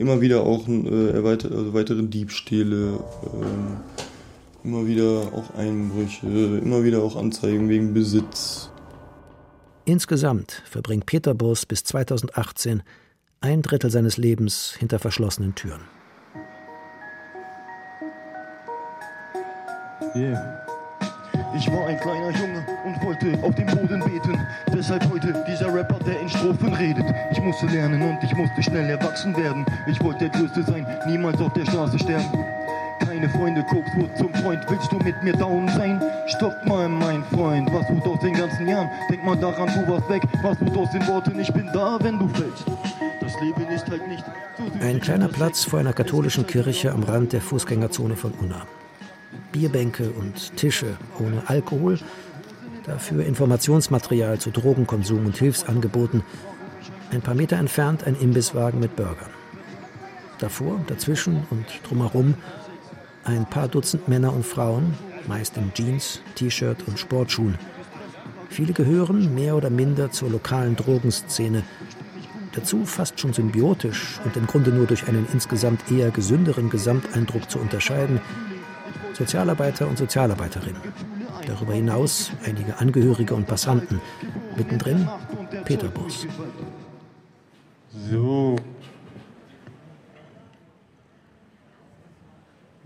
immer 0.00 0.20
wieder 0.22 0.42
auch 0.42 0.66
äh, 0.66 1.10
erweiter, 1.10 1.50
also 1.50 1.74
weitere 1.74 2.02
Diebstähle, 2.02 2.94
äh, 2.94 4.66
immer 4.66 4.86
wieder 4.86 5.30
auch 5.34 5.54
Einbrüche, 5.56 6.26
immer 6.26 6.82
wieder 6.82 7.02
auch 7.02 7.16
Anzeigen 7.16 7.68
wegen 7.68 7.92
Besitz. 7.92 8.70
Insgesamt 9.84 10.62
verbringt 10.68 11.06
Peter 11.06 11.34
Burs 11.34 11.66
bis 11.66 11.84
2018 11.84 12.82
ein 13.42 13.62
Drittel 13.62 13.90
seines 13.90 14.16
Lebens 14.16 14.74
hinter 14.78 14.98
verschlossenen 14.98 15.54
Türen. 15.54 15.82
Yeah. 20.14 20.69
Ich 21.52 21.70
war 21.72 21.88
ein 21.88 21.98
kleiner 21.98 22.30
Junge 22.30 22.64
und 22.84 23.02
wollte 23.02 23.38
auf 23.42 23.54
dem 23.54 23.66
Boden 23.66 24.00
beten. 24.00 24.46
Deshalb 24.72 25.10
heute 25.10 25.34
dieser 25.48 25.72
Rapper, 25.74 25.98
der 26.04 26.20
in 26.20 26.28
Strophen 26.28 26.72
redet. 26.74 27.04
Ich 27.32 27.40
musste 27.40 27.66
lernen 27.66 28.00
und 28.02 28.22
ich 28.22 28.34
musste 28.34 28.62
schnell 28.62 28.88
erwachsen 28.88 29.36
werden. 29.36 29.66
Ich 29.86 30.00
wollte 30.02 30.28
der 30.28 30.40
Größte 30.40 30.62
sein, 30.62 30.86
niemals 31.06 31.40
auf 31.40 31.52
der 31.54 31.66
Straße 31.66 31.98
sterben. 31.98 32.44
Keine 33.00 33.28
Freunde, 33.30 33.64
guckst 33.68 33.92
du 33.96 34.08
zum 34.16 34.32
Freund, 34.34 34.64
willst 34.68 34.92
du 34.92 34.96
mit 34.98 35.20
mir 35.22 35.32
down 35.32 35.68
sein? 35.68 36.00
Stopp 36.26 36.54
mal, 36.66 36.88
mein 36.88 37.24
Freund, 37.24 37.72
was 37.72 37.86
tut 37.88 38.06
aus 38.06 38.20
den 38.20 38.34
ganzen 38.34 38.68
Jahren? 38.68 38.88
Denk 39.10 39.24
mal 39.24 39.36
daran, 39.36 39.68
du 39.68 39.92
warst 39.92 40.08
weg, 40.08 40.22
was 40.42 40.58
tut 40.58 40.76
aus 40.76 40.90
den 40.92 41.06
Worten, 41.08 41.38
ich 41.40 41.52
bin 41.52 41.68
da, 41.72 41.98
wenn 42.00 42.18
du 42.18 42.28
fällst. 42.28 42.64
Das 43.20 43.40
Leben 43.40 43.66
ist 43.74 43.90
halt 43.90 44.06
nicht 44.06 44.24
so 44.56 44.86
Ein 44.86 45.00
kleiner 45.00 45.28
Platz 45.28 45.64
vor 45.64 45.80
einer 45.80 45.92
katholischen 45.92 46.46
Kirche 46.46 46.92
am 46.92 47.02
Rand 47.02 47.32
der 47.32 47.40
Fußgängerzone 47.40 48.16
von 48.16 48.32
Unna. 48.40 48.66
Bierbänke 49.52 50.10
und 50.10 50.56
Tische 50.56 50.96
ohne 51.18 51.42
Alkohol, 51.46 51.98
dafür 52.84 53.24
Informationsmaterial 53.24 54.38
zu 54.38 54.50
Drogenkonsum 54.50 55.26
und 55.26 55.36
Hilfsangeboten. 55.36 56.22
Ein 57.10 57.22
paar 57.22 57.34
Meter 57.34 57.56
entfernt 57.56 58.04
ein 58.04 58.16
Imbisswagen 58.16 58.80
mit 58.80 58.96
Burgern. 58.96 59.30
Davor, 60.38 60.80
dazwischen 60.86 61.46
und 61.50 61.66
drumherum 61.82 62.34
ein 63.24 63.44
paar 63.44 63.68
Dutzend 63.68 64.08
Männer 64.08 64.32
und 64.32 64.46
Frauen, 64.46 64.94
meist 65.28 65.56
in 65.56 65.72
Jeans, 65.74 66.22
T-Shirt 66.34 66.78
und 66.86 66.98
Sportschuhen. 66.98 67.58
Viele 68.48 68.72
gehören 68.72 69.34
mehr 69.34 69.54
oder 69.54 69.70
minder 69.70 70.10
zur 70.10 70.30
lokalen 70.30 70.74
Drogenszene. 70.76 71.62
Dazu 72.52 72.84
fast 72.84 73.20
schon 73.20 73.32
symbiotisch 73.32 74.18
und 74.24 74.36
im 74.36 74.46
Grunde 74.46 74.70
nur 74.72 74.86
durch 74.86 75.06
einen 75.06 75.26
insgesamt 75.32 75.90
eher 75.90 76.10
gesünderen 76.10 76.70
Gesamteindruck 76.70 77.48
zu 77.48 77.58
unterscheiden, 77.58 78.20
Sozialarbeiter 79.20 79.86
und 79.86 79.98
Sozialarbeiterinnen. 79.98 80.80
Darüber 81.46 81.74
hinaus 81.74 82.30
einige 82.46 82.78
Angehörige 82.78 83.34
und 83.34 83.46
Passanten. 83.46 84.00
Mittendrin 84.56 85.06
Peter 85.66 85.88
Bus. 85.88 86.26
So. 87.92 88.56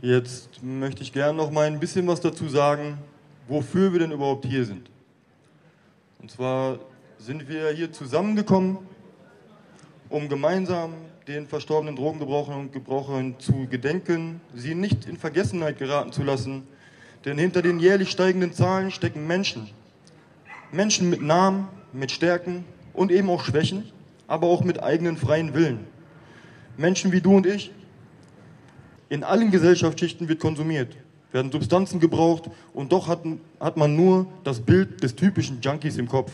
Jetzt 0.02 0.60
möchte 0.60 1.04
ich 1.04 1.12
gerne 1.12 1.38
noch 1.38 1.52
mal 1.52 1.68
ein 1.68 1.78
bisschen 1.78 2.08
was 2.08 2.20
dazu 2.20 2.48
sagen, 2.48 2.98
wofür 3.46 3.92
wir 3.92 4.00
denn 4.00 4.10
überhaupt 4.10 4.44
hier 4.44 4.64
sind. 4.64 4.90
Und 6.18 6.32
zwar 6.32 6.80
sind 7.18 7.48
wir 7.48 7.68
hier 7.68 7.92
zusammengekommen, 7.92 8.78
um 10.08 10.28
gemeinsam 10.28 10.94
den 11.28 11.46
verstorbenen 11.46 11.96
Drogengebrauchern 11.96 12.60
und 12.60 12.72
Gebrauchern 12.72 13.36
zu 13.38 13.66
gedenken, 13.70 14.42
sie 14.54 14.74
nicht 14.74 15.06
in 15.06 15.16
Vergessenheit 15.16 15.78
geraten 15.78 16.12
zu 16.12 16.22
lassen. 16.22 16.64
Denn 17.24 17.38
hinter 17.38 17.62
den 17.62 17.78
jährlich 17.78 18.10
steigenden 18.10 18.52
Zahlen 18.52 18.90
stecken 18.90 19.26
Menschen. 19.26 19.70
Menschen 20.70 21.08
mit 21.08 21.22
Namen, 21.22 21.68
mit 21.92 22.10
Stärken 22.10 22.64
und 22.92 23.10
eben 23.10 23.30
auch 23.30 23.42
Schwächen, 23.42 23.84
aber 24.26 24.48
auch 24.48 24.62
mit 24.64 24.82
eigenen 24.82 25.16
freien 25.16 25.54
Willen. 25.54 25.86
Menschen 26.76 27.12
wie 27.12 27.22
du 27.22 27.36
und 27.36 27.46
ich. 27.46 27.72
In 29.08 29.24
allen 29.24 29.50
Gesellschaftsschichten 29.50 30.28
wird 30.28 30.40
konsumiert, 30.40 30.94
werden 31.32 31.50
Substanzen 31.52 32.00
gebraucht 32.00 32.50
und 32.74 32.92
doch 32.92 33.08
hat, 33.08 33.22
hat 33.60 33.76
man 33.76 33.96
nur 33.96 34.26
das 34.42 34.60
Bild 34.60 35.02
des 35.02 35.14
typischen 35.14 35.60
Junkies 35.62 35.96
im 35.96 36.08
Kopf. 36.08 36.32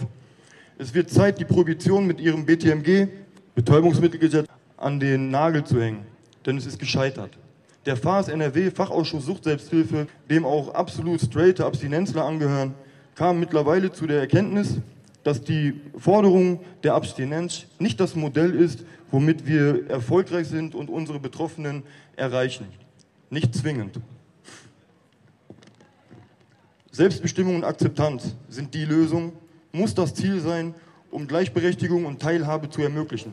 Es 0.79 0.95
wird 0.95 1.11
Zeit, 1.11 1.39
die 1.39 1.45
Prohibition 1.45 2.07
mit 2.07 2.21
ihrem 2.21 2.47
BTMG, 2.47 3.09
Betäubungsmittelgesetz, 3.55 4.47
an 4.81 4.99
den 4.99 5.31
Nagel 5.31 5.65
zu 5.65 5.81
hängen, 5.81 6.05
denn 6.45 6.57
es 6.57 6.67
ist 6.67 6.79
gescheitert. 6.79 7.39
Der 7.87 7.97
FAS 7.97 8.29
NRW 8.29 8.71
Fachausschuss 8.71 9.25
Suchtselbsthilfe, 9.25 10.07
dem 10.29 10.45
auch 10.45 10.75
absolut 10.75 11.21
straighte 11.21 11.65
Abstinenzler 11.65 12.25
angehören, 12.25 12.75
kam 13.15 13.41
mittlerweile 13.41 13.93
zu 13.93 14.07
der 14.07 14.21
Erkenntnis, 14.21 14.79
dass 15.23 15.43
die 15.43 15.81
Forderung 15.97 16.61
der 16.83 16.95
Abstinenz 16.95 17.67
nicht 17.79 18.01
das 18.01 18.15
Modell 18.15 18.55
ist, 18.55 18.85
womit 19.11 19.47
wir 19.47 19.89
erfolgreich 19.89 20.49
sind 20.49 20.75
und 20.75 20.89
unsere 20.89 21.21
Betroffenen 21.21 21.83
erreichen. 22.17 22.67
Nicht 23.29 23.55
zwingend. 23.55 24.01
Selbstbestimmung 26.91 27.57
und 27.57 27.65
Akzeptanz 27.65 28.35
sind 28.49 28.75
die 28.75 28.85
Lösung, 28.85 29.33
muss 29.73 29.95
das 29.95 30.15
Ziel 30.15 30.41
sein, 30.41 30.75
um 31.11 31.27
Gleichberechtigung 31.27 32.05
und 32.05 32.21
Teilhabe 32.21 32.69
zu 32.69 32.83
ermöglichen. 32.83 33.33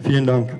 Vielen 0.00 0.26
Dank. 0.26 0.50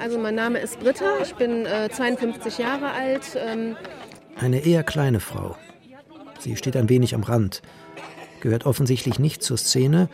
Also 0.00 0.18
mein 0.18 0.34
Name 0.34 0.58
ist 0.58 0.80
Britta, 0.80 1.18
ich 1.22 1.34
bin 1.34 1.66
äh, 1.66 1.88
52 1.90 2.58
Jahre 2.58 2.90
alt. 2.90 3.36
Ähm 3.36 3.76
Eine 4.36 4.64
eher 4.64 4.82
kleine 4.82 5.20
Frau. 5.20 5.56
Sie 6.38 6.56
steht 6.56 6.76
ein 6.76 6.88
wenig 6.88 7.14
am 7.14 7.22
Rand, 7.22 7.62
gehört 8.40 8.66
offensichtlich 8.66 9.18
nicht 9.18 9.42
zur 9.42 9.58
Szene 9.58 10.08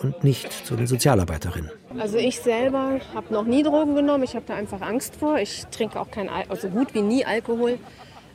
und 0.00 0.24
nicht 0.24 0.52
zu 0.66 0.76
den 0.76 0.86
Sozialarbeiterinnen. 0.86 1.70
Also 1.98 2.18
ich 2.18 2.40
selber 2.40 3.00
habe 3.14 3.32
noch 3.32 3.44
nie 3.44 3.62
Drogen 3.62 3.94
genommen, 3.94 4.24
ich 4.24 4.34
habe 4.34 4.44
da 4.46 4.54
einfach 4.54 4.80
Angst 4.80 5.16
vor. 5.16 5.38
Ich 5.38 5.66
trinke 5.66 6.00
auch 6.00 6.10
kein, 6.10 6.28
Al 6.28 6.44
also 6.48 6.68
gut 6.68 6.94
wie 6.94 7.02
nie 7.02 7.24
Alkohol. 7.24 7.78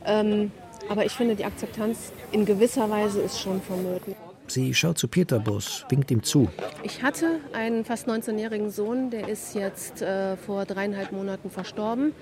Ähm, 0.06 0.50
aber 0.88 1.04
ich 1.04 1.12
finde, 1.12 1.34
die 1.34 1.44
Akzeptanz 1.44 2.12
in 2.32 2.44
gewisser 2.44 2.88
Weise 2.90 3.20
ist 3.20 3.40
schon 3.40 3.60
vonnöten. 3.62 4.14
Sie 4.46 4.74
schaut 4.74 4.98
zu 4.98 5.08
Peter 5.08 5.38
Bus, 5.38 5.86
winkt 5.88 6.10
ihm 6.10 6.22
zu. 6.22 6.48
Ich 6.82 7.02
hatte 7.02 7.40
einen 7.54 7.84
fast 7.84 8.06
19-jährigen 8.08 8.70
Sohn, 8.70 9.10
der 9.10 9.28
ist 9.28 9.54
jetzt 9.54 10.02
äh, 10.02 10.36
vor 10.36 10.66
dreieinhalb 10.66 11.12
Monaten 11.12 11.50
verstorben, 11.50 12.12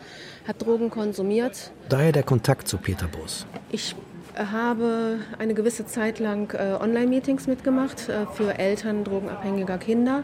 hat 0.46 0.64
Drogen 0.64 0.88
konsumiert. 0.88 1.72
Daher 1.88 2.12
der 2.12 2.22
Kontakt 2.22 2.68
zu 2.68 2.78
Peter 2.78 3.08
Bus. 3.08 3.44
Ich 3.72 3.96
habe 4.36 5.18
eine 5.38 5.54
gewisse 5.54 5.84
Zeit 5.84 6.20
lang 6.20 6.54
äh, 6.54 6.76
Online-Meetings 6.80 7.48
mitgemacht 7.48 8.08
äh, 8.08 8.26
für 8.26 8.56
Eltern 8.56 9.04
drogenabhängiger 9.04 9.78
Kinder. 9.78 10.22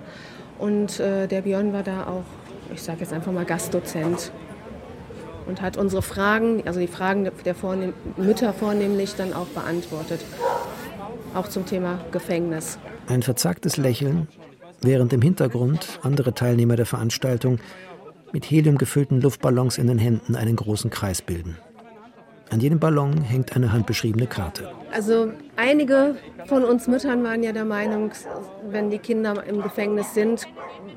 Und 0.59 1.01
äh, 1.01 1.27
der 1.27 1.43
Björn 1.43 1.73
war 1.73 1.83
da 1.83 2.07
auch, 2.07 2.25
ich 2.73 2.83
sage 2.83 3.01
jetzt 3.01 3.13
einfach 3.13 3.33
mal 3.33 3.45
Gastdozent. 3.45 4.33
Und 5.49 5.63
hat 5.63 5.77
unsere 5.77 6.03
Fragen, 6.03 6.63
also 6.67 6.79
die 6.79 6.87
Fragen 6.87 7.29
der 7.45 7.55
vornehm, 7.55 7.95
Mütter 8.17 8.53
vornehmlich, 8.53 9.15
dann 9.17 9.33
auch 9.33 9.47
beantwortet. 9.47 10.25
Auch 11.35 11.49
zum 11.49 11.67
Thema 11.67 11.99
Gefängnis. 12.13 12.79
Ein 13.09 13.23
verzagtes 13.23 13.77
Lächeln, 13.77 14.29
während 14.83 15.13
im 15.13 15.23
Hintergrund 15.23 15.99
andere 16.03 16.35
Teilnehmer 16.35 16.77
der 16.77 16.87
Veranstaltung 16.87 17.59
mit 18.33 18.45
Helium 18.45 18.77
gefüllten 18.77 19.21
Luftballons 19.21 19.79
in 19.79 19.87
den 19.87 19.99
Händen 19.99 20.37
einen 20.37 20.57
großen 20.57 20.91
Kreis 20.91 21.23
bilden. 21.23 21.57
An 22.51 22.61
jedem 22.61 22.79
Ballon 22.79 23.21
hängt 23.21 23.55
eine 23.57 23.73
handbeschriebene 23.73 24.27
Karte. 24.27 24.71
Also 24.93 25.33
einige 25.57 26.17
von 26.47 26.65
uns 26.65 26.87
Müttern 26.87 27.23
waren 27.23 27.43
ja 27.43 27.53
der 27.53 27.67
Meinung, 27.67 28.11
wenn 28.71 28.91
die 28.91 28.99
Kinder 28.99 29.45
im 29.45 29.63
Gefängnis 29.63 30.15
sind, 30.15 30.47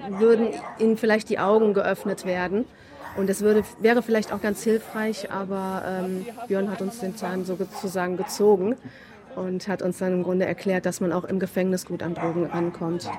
würden 0.10 0.48
ihnen 0.80 0.96
vielleicht 0.98 1.30
die 1.30 1.40
Augen 1.40 1.74
geöffnet 1.74 2.26
werden. 2.26 2.66
Und 3.18 3.30
es 3.30 3.42
würde, 3.42 3.64
wäre 3.80 4.02
vielleicht 4.02 4.32
auch 4.32 4.42
ganz 4.42 4.64
hilfreich, 4.64 5.32
aber 5.32 5.84
ähm, 5.86 6.26
Björn 6.48 6.72
hat 6.72 6.82
uns 6.82 7.00
den 7.00 7.16
Zahn 7.16 7.46
sozusagen 7.46 8.18
gezogen 8.18 8.76
und 9.36 9.68
hat 9.68 9.82
uns 9.82 9.98
dann 9.98 10.14
im 10.14 10.24
Grunde 10.24 10.46
erklärt, 10.46 10.86
dass 10.86 11.02
man 11.02 11.12
auch 11.12 11.26
im 11.26 11.40
Gefängnis 11.40 11.86
gut 11.86 12.04
an 12.04 12.16
Drogen 12.16 12.46
rankommt. 12.46 13.10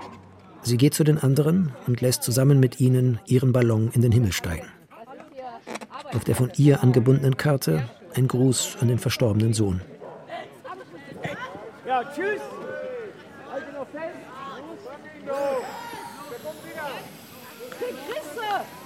Sie 0.62 0.76
geht 0.76 0.94
zu 0.94 1.04
den 1.04 1.18
anderen 1.18 1.72
und 1.86 2.00
lässt 2.00 2.22
zusammen 2.22 2.60
mit 2.60 2.80
ihnen 2.80 3.20
ihren 3.26 3.52
Ballon 3.52 3.90
in 3.92 4.02
den 4.02 4.12
Himmel 4.12 4.32
steigen. 4.32 4.66
Auf 6.14 6.24
der 6.24 6.36
von 6.36 6.52
ihr 6.56 6.82
angebundenen 6.82 7.36
Karte 7.36 7.88
ein 8.14 8.28
Gruß 8.28 8.78
an 8.80 8.88
den 8.88 8.98
verstorbenen 8.98 9.54
Sohn. 9.54 9.80
Ja, 11.86 12.02
tschüss! 12.04 12.40
Halte 13.50 13.72
noch 13.72 13.86
fest! 13.88 14.16
Wir 15.24 15.32
kommen 15.32 16.58
wieder! 16.64 16.86
Tschüss! 17.78 18.81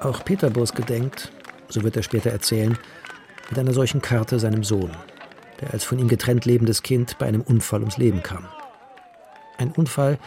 Auch 0.00 0.24
Peter 0.24 0.50
Bos 0.50 0.72
gedenkt, 0.72 1.30
so 1.68 1.82
wird 1.82 1.96
er 1.96 2.02
später 2.02 2.30
erzählen, 2.30 2.78
mit 3.50 3.58
einer 3.58 3.72
solchen 3.72 4.00
Karte 4.00 4.38
seinem 4.38 4.64
Sohn, 4.64 4.90
der 5.60 5.72
als 5.72 5.84
von 5.84 5.98
ihm 5.98 6.08
getrennt 6.08 6.44
lebendes 6.44 6.82
Kind 6.82 7.18
bei 7.18 7.26
einem 7.26 7.42
Unfall 7.42 7.80
ums 7.80 7.98
Leben 7.98 8.22
kam. 8.22 8.46
Ein 9.58 9.72
Unfall, 9.72 10.18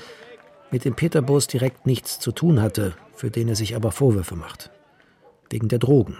mit 0.71 0.85
dem 0.85 0.95
Peter 0.95 1.21
Bos 1.21 1.47
direkt 1.47 1.85
nichts 1.85 2.19
zu 2.19 2.31
tun 2.31 2.61
hatte, 2.61 2.95
für 3.15 3.31
den 3.31 3.47
er 3.47 3.55
sich 3.55 3.75
aber 3.75 3.91
Vorwürfe 3.91 4.35
macht 4.35 4.71
wegen 5.53 5.67
der 5.67 5.79
Drogen, 5.79 6.17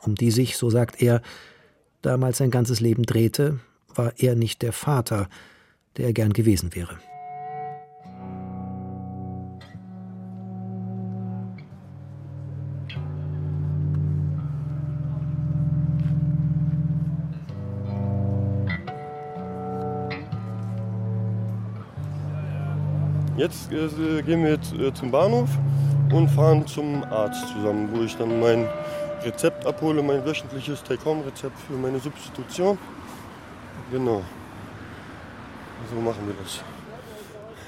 um 0.00 0.14
die 0.14 0.30
sich, 0.30 0.56
so 0.56 0.70
sagt 0.70 1.00
er, 1.02 1.22
damals 2.02 2.38
sein 2.38 2.50
ganzes 2.50 2.80
Leben 2.80 3.04
drehte, 3.04 3.60
war 3.94 4.14
er 4.16 4.34
nicht 4.34 4.62
der 4.62 4.72
Vater, 4.72 5.28
der 5.96 6.06
er 6.06 6.12
gern 6.12 6.32
gewesen 6.32 6.74
wäre. 6.74 6.98
Jetzt 23.46 23.70
äh, 23.70 24.22
gehen 24.22 24.42
wir 24.42 24.54
jetzt, 24.54 24.72
äh, 24.72 24.92
zum 24.92 25.12
Bahnhof 25.12 25.48
und 26.12 26.26
fahren 26.30 26.66
zum 26.66 27.04
Arzt 27.04 27.46
zusammen, 27.52 27.88
wo 27.92 28.02
ich 28.02 28.16
dann 28.16 28.40
mein 28.40 28.66
Rezept 29.22 29.64
abhole, 29.64 30.02
mein 30.02 30.24
wöchentliches 30.26 30.82
Take-Home-Rezept 30.82 31.56
für 31.68 31.74
meine 31.74 32.00
Substitution. 32.00 32.76
Genau. 33.92 34.22
So 35.94 36.00
machen 36.00 36.26
wir 36.26 36.34
das. 36.42 36.60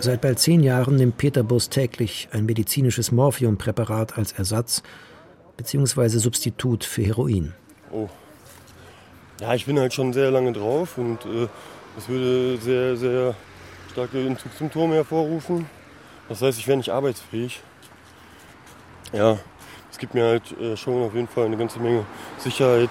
Seit 0.00 0.20
bald 0.20 0.40
zehn 0.40 0.64
Jahren 0.64 0.96
nimmt 0.96 1.16
Peter 1.16 1.44
Bus 1.44 1.68
täglich 1.68 2.28
ein 2.32 2.44
medizinisches 2.44 3.12
Morphiumpräparat 3.12 4.18
als 4.18 4.32
Ersatz 4.32 4.82
bzw. 5.58 6.08
Substitut 6.08 6.82
für 6.82 7.02
Heroin. 7.02 7.54
Oh. 7.92 8.08
Ja, 9.40 9.54
ich 9.54 9.64
bin 9.64 9.78
halt 9.78 9.94
schon 9.94 10.12
sehr 10.12 10.32
lange 10.32 10.52
drauf 10.52 10.98
und 10.98 11.24
äh, 11.24 11.46
das 11.94 12.08
würde 12.08 12.58
sehr, 12.60 12.96
sehr 12.96 13.36
starke 13.90 14.26
Entzugssymptome 14.26 14.94
hervorrufen. 14.94 15.66
Das 16.28 16.42
heißt, 16.42 16.58
ich 16.58 16.66
wäre 16.66 16.76
nicht 16.76 16.90
arbeitsfähig 16.90 17.62
ja, 19.12 19.38
es 19.90 19.98
gibt 19.98 20.14
mir 20.14 20.24
halt 20.24 20.58
äh, 20.60 20.76
schon 20.76 21.02
auf 21.02 21.14
jeden 21.14 21.28
Fall 21.28 21.46
eine 21.46 21.56
ganze 21.56 21.80
Menge 21.80 22.04
Sicherheit. 22.38 22.90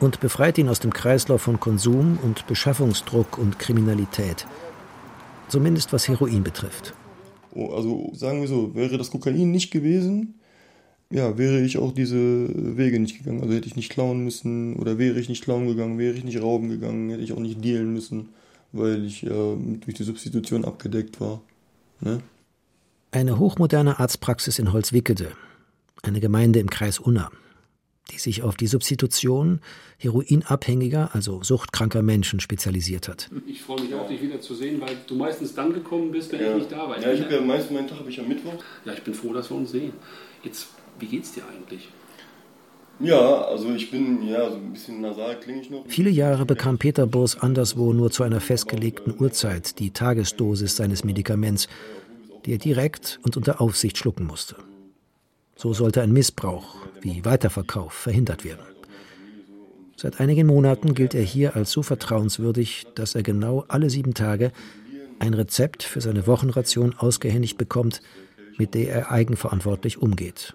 Und 0.00 0.20
befreit 0.20 0.58
ihn 0.58 0.68
aus 0.68 0.80
dem 0.80 0.92
Kreislauf 0.92 1.42
von 1.42 1.60
Konsum 1.60 2.18
und 2.22 2.46
Beschaffungsdruck 2.46 3.38
und 3.38 3.58
Kriminalität. 3.58 4.46
Zumindest 5.48 5.92
was 5.92 6.08
Heroin 6.08 6.42
betrifft. 6.42 6.94
Oh, 7.54 7.72
also 7.74 8.10
sagen 8.14 8.40
wir 8.40 8.48
so, 8.48 8.74
wäre 8.74 8.98
das 8.98 9.10
Kokain 9.10 9.50
nicht 9.50 9.70
gewesen, 9.70 10.40
ja, 11.10 11.36
wäre 11.36 11.60
ich 11.60 11.76
auch 11.76 11.92
diese 11.92 12.48
Wege 12.78 12.98
nicht 12.98 13.18
gegangen. 13.18 13.42
Also 13.42 13.52
hätte 13.52 13.68
ich 13.68 13.76
nicht 13.76 13.92
klauen 13.92 14.24
müssen 14.24 14.76
oder 14.76 14.96
wäre 14.96 15.20
ich 15.20 15.28
nicht 15.28 15.44
klauen 15.44 15.66
gegangen, 15.68 15.98
wäre 15.98 16.14
ich 16.14 16.24
nicht 16.24 16.40
rauben 16.40 16.70
gegangen, 16.70 17.10
hätte 17.10 17.22
ich 17.22 17.34
auch 17.34 17.38
nicht 17.38 17.62
dealen 17.62 17.92
müssen, 17.92 18.30
weil 18.72 19.04
ich 19.04 19.22
ja 19.22 19.56
durch 19.56 19.94
die 19.94 20.04
Substitution 20.04 20.64
abgedeckt 20.64 21.20
war. 21.20 21.42
Ne? 22.00 22.22
Eine 23.10 23.38
hochmoderne 23.38 23.98
Arztpraxis 24.00 24.58
in 24.58 24.72
Holzwickede, 24.72 25.32
eine 26.02 26.20
Gemeinde 26.20 26.58
im 26.58 26.70
Kreis 26.70 26.98
Unna, 26.98 27.30
die 28.10 28.18
sich 28.18 28.42
auf 28.42 28.56
die 28.56 28.66
Substitution 28.66 29.60
heroinabhängiger, 29.98 31.10
also 31.12 31.42
suchtkranker 31.42 32.02
Menschen 32.02 32.40
spezialisiert 32.40 33.08
hat. 33.08 33.30
Ich 33.46 33.62
freue 33.62 33.82
mich 33.82 33.94
auch, 33.94 34.08
dich 34.08 34.20
wieder 34.22 34.40
zu 34.40 34.54
sehen, 34.54 34.80
weil 34.80 34.96
du 35.06 35.14
meistens 35.14 35.54
dann 35.54 35.72
gekommen 35.72 36.10
bist, 36.10 36.32
wenn 36.32 36.40
ja. 36.40 36.50
ich 36.50 36.54
nicht 36.56 36.72
da 36.72 36.88
war. 36.88 37.00
Ja, 37.00 37.12
ich 37.12 37.22
habe 37.22 37.34
ja 37.34 37.40
meistens 37.40 37.72
meinen 37.72 37.88
Tag 37.88 37.98
habe 37.98 38.10
ich 38.10 38.18
am 38.18 38.28
Mittwoch. 38.28 38.54
Ja, 38.84 38.94
ich 38.94 39.02
bin 39.02 39.14
froh, 39.14 39.32
dass 39.32 39.50
wir 39.50 39.56
uns 39.56 39.70
sehen. 39.70 39.92
Jetzt, 40.42 40.68
wie 40.98 41.06
geht's 41.06 41.32
dir 41.32 41.42
eigentlich? 41.46 41.88
Ja, 43.02 43.42
also 43.42 43.74
ich 43.74 43.90
bin 43.90 44.26
ja 44.26 44.48
so 44.48 44.56
ein 44.56 44.72
bisschen 44.72 45.00
nasal 45.00 45.38
klinge 45.40 45.60
ich 45.60 45.70
noch. 45.70 45.84
Viele 45.88 46.10
Jahre 46.10 46.46
bekam 46.46 46.78
Peter 46.78 47.06
Burs 47.06 47.36
anderswo 47.38 47.92
nur 47.92 48.10
zu 48.10 48.22
einer 48.22 48.40
festgelegten 48.40 49.14
Uhrzeit 49.18 49.78
die 49.78 49.90
Tagesdosis 49.90 50.76
seines 50.76 51.04
Medikaments 51.04 51.68
die 52.44 52.52
er 52.52 52.58
direkt 52.58 53.20
und 53.22 53.36
unter 53.36 53.60
Aufsicht 53.60 53.98
schlucken 53.98 54.26
musste. 54.26 54.56
So 55.56 55.72
sollte 55.72 56.02
ein 56.02 56.12
Missbrauch 56.12 56.76
wie 57.00 57.24
Weiterverkauf 57.24 57.92
verhindert 57.92 58.44
werden. 58.44 58.64
Seit 59.96 60.18
einigen 60.18 60.46
Monaten 60.46 60.94
gilt 60.94 61.14
er 61.14 61.22
hier 61.22 61.54
als 61.54 61.70
so 61.70 61.82
vertrauenswürdig, 61.82 62.86
dass 62.94 63.14
er 63.14 63.22
genau 63.22 63.64
alle 63.68 63.90
sieben 63.90 64.14
Tage 64.14 64.50
ein 65.20 65.34
Rezept 65.34 65.84
für 65.84 66.00
seine 66.00 66.26
Wochenration 66.26 66.94
ausgehändigt 66.96 67.58
bekommt, 67.58 68.02
mit 68.58 68.74
der 68.74 68.92
er 68.92 69.12
eigenverantwortlich 69.12 69.98
umgeht. 69.98 70.54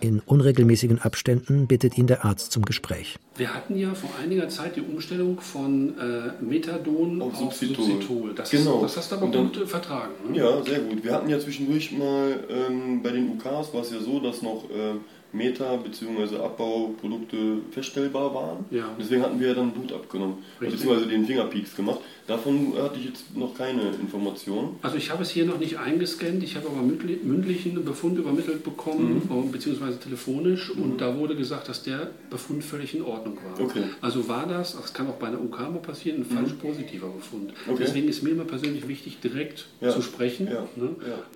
In 0.00 0.20
unregelmäßigen 0.20 0.98
Abständen 1.00 1.66
bittet 1.66 1.98
ihn 1.98 2.06
der 2.06 2.24
Arzt 2.24 2.52
zum 2.52 2.64
Gespräch. 2.64 3.18
Wir 3.36 3.52
hatten 3.52 3.76
ja 3.76 3.92
vor 3.94 4.10
einiger 4.22 4.48
Zeit 4.48 4.76
die 4.76 4.80
Umstellung 4.80 5.38
von 5.40 5.94
äh, 5.98 6.42
Methadon 6.42 7.20
auf, 7.20 7.34
auf 7.34 7.38
Substitut. 7.38 7.84
Substitut. 7.84 8.38
Das, 8.38 8.50
genau. 8.50 8.80
das 8.82 8.96
hast 8.96 9.12
du 9.12 9.16
aber 9.16 9.28
dann, 9.28 9.52
gut 9.52 9.62
äh, 9.62 9.66
vertragen. 9.66 10.12
Ne? 10.30 10.38
Ja, 10.38 10.62
sehr 10.62 10.80
gut. 10.80 11.04
Wir 11.04 11.12
hatten 11.12 11.28
ja 11.28 11.38
zwischendurch 11.38 11.92
mal 11.92 12.42
ähm, 12.48 13.02
bei 13.02 13.10
den 13.10 13.30
UKs 13.30 13.74
war 13.74 13.82
es 13.82 13.92
ja 13.92 14.00
so, 14.00 14.20
dass 14.20 14.40
noch 14.40 14.64
äh, 14.70 14.94
Meta- 15.32 15.76
bzw. 15.76 16.36
Abbauprodukte 16.38 17.58
feststellbar 17.70 18.34
waren. 18.34 18.64
Ja. 18.70 18.88
Deswegen 18.98 19.22
hatten 19.22 19.38
wir 19.38 19.48
ja 19.48 19.54
dann 19.54 19.70
Blut 19.72 19.92
abgenommen, 19.92 20.38
bzw. 20.58 21.06
den 21.06 21.26
Fingerpeaks 21.26 21.76
gemacht. 21.76 22.00
Davon 22.30 22.74
hatte 22.78 23.00
ich 23.00 23.06
jetzt 23.06 23.36
noch 23.36 23.56
keine 23.56 23.90
Informationen. 24.00 24.76
Also 24.82 24.96
ich 24.96 25.10
habe 25.10 25.24
es 25.24 25.30
hier 25.30 25.44
noch 25.46 25.58
nicht 25.58 25.80
eingescannt, 25.80 26.44
ich 26.44 26.54
habe 26.54 26.68
aber 26.68 26.80
mündlichen 26.80 27.84
Befund 27.84 28.18
übermittelt 28.18 28.62
bekommen, 28.62 29.22
mhm. 29.28 29.48
Äh, 29.48 29.50
beziehungsweise 29.50 29.98
telefonisch 29.98 30.72
mhm. 30.72 30.82
und 30.82 31.00
da 31.00 31.18
wurde 31.18 31.34
gesagt, 31.34 31.68
dass 31.68 31.82
der 31.82 32.12
Befund 32.30 32.62
völlig 32.62 32.94
in 32.94 33.02
Ordnung 33.02 33.36
war. 33.36 33.64
Okay. 33.64 33.82
Also 34.00 34.28
war 34.28 34.46
das, 34.46 34.76
das 34.80 34.94
kann 34.94 35.08
auch 35.08 35.16
bei 35.16 35.26
einer 35.26 35.40
UK 35.40 35.58
mal 35.72 35.82
passieren, 35.82 36.18
ein 36.18 36.26
mhm. 36.30 36.36
falsch 36.36 36.52
positiver 36.52 37.08
Befund. 37.08 37.52
Okay. 37.66 37.82
Deswegen 37.84 38.08
ist 38.08 38.22
mir 38.22 38.30
immer 38.30 38.44
persönlich 38.44 38.86
wichtig, 38.86 39.18
direkt 39.18 39.66
ja. 39.80 39.90
zu 39.90 40.00
sprechen. 40.00 40.46
Ja. 40.46 40.68
Ne? 40.76 40.90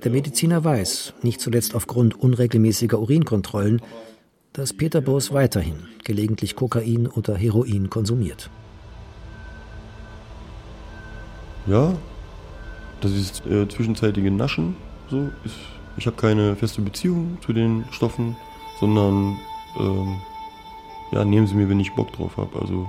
Der 0.04 0.12
Mediziner 0.12 0.62
weiß, 0.62 1.14
nicht 1.22 1.40
zuletzt 1.40 1.74
aufgrund 1.74 2.20
unregelmäßiger 2.20 3.00
Urinkontrollen, 3.00 3.82
dass 4.52 4.72
Peter 4.72 5.00
Boos 5.00 5.32
weiterhin 5.32 5.88
gelegentlich 6.04 6.54
Kokain 6.54 7.08
oder 7.08 7.34
Heroin 7.34 7.90
konsumiert. 7.90 8.48
Ja, 11.66 11.94
das 13.00 13.12
ist 13.12 13.46
äh, 13.46 13.68
zwischenzeitige 13.68 14.30
Naschen. 14.30 14.76
So 15.10 15.28
ist, 15.44 15.56
ich 15.96 16.06
habe 16.06 16.16
keine 16.16 16.56
feste 16.56 16.82
Beziehung 16.82 17.38
zu 17.44 17.52
den 17.52 17.84
Stoffen, 17.90 18.36
sondern 18.80 19.38
ähm, 19.78 20.16
ja, 21.12 21.24
nehmen 21.24 21.46
sie 21.46 21.54
mir, 21.54 21.68
wenn 21.68 21.80
ich 21.80 21.92
Bock 21.94 22.12
drauf 22.12 22.36
habe. 22.36 22.58
Also 22.60 22.88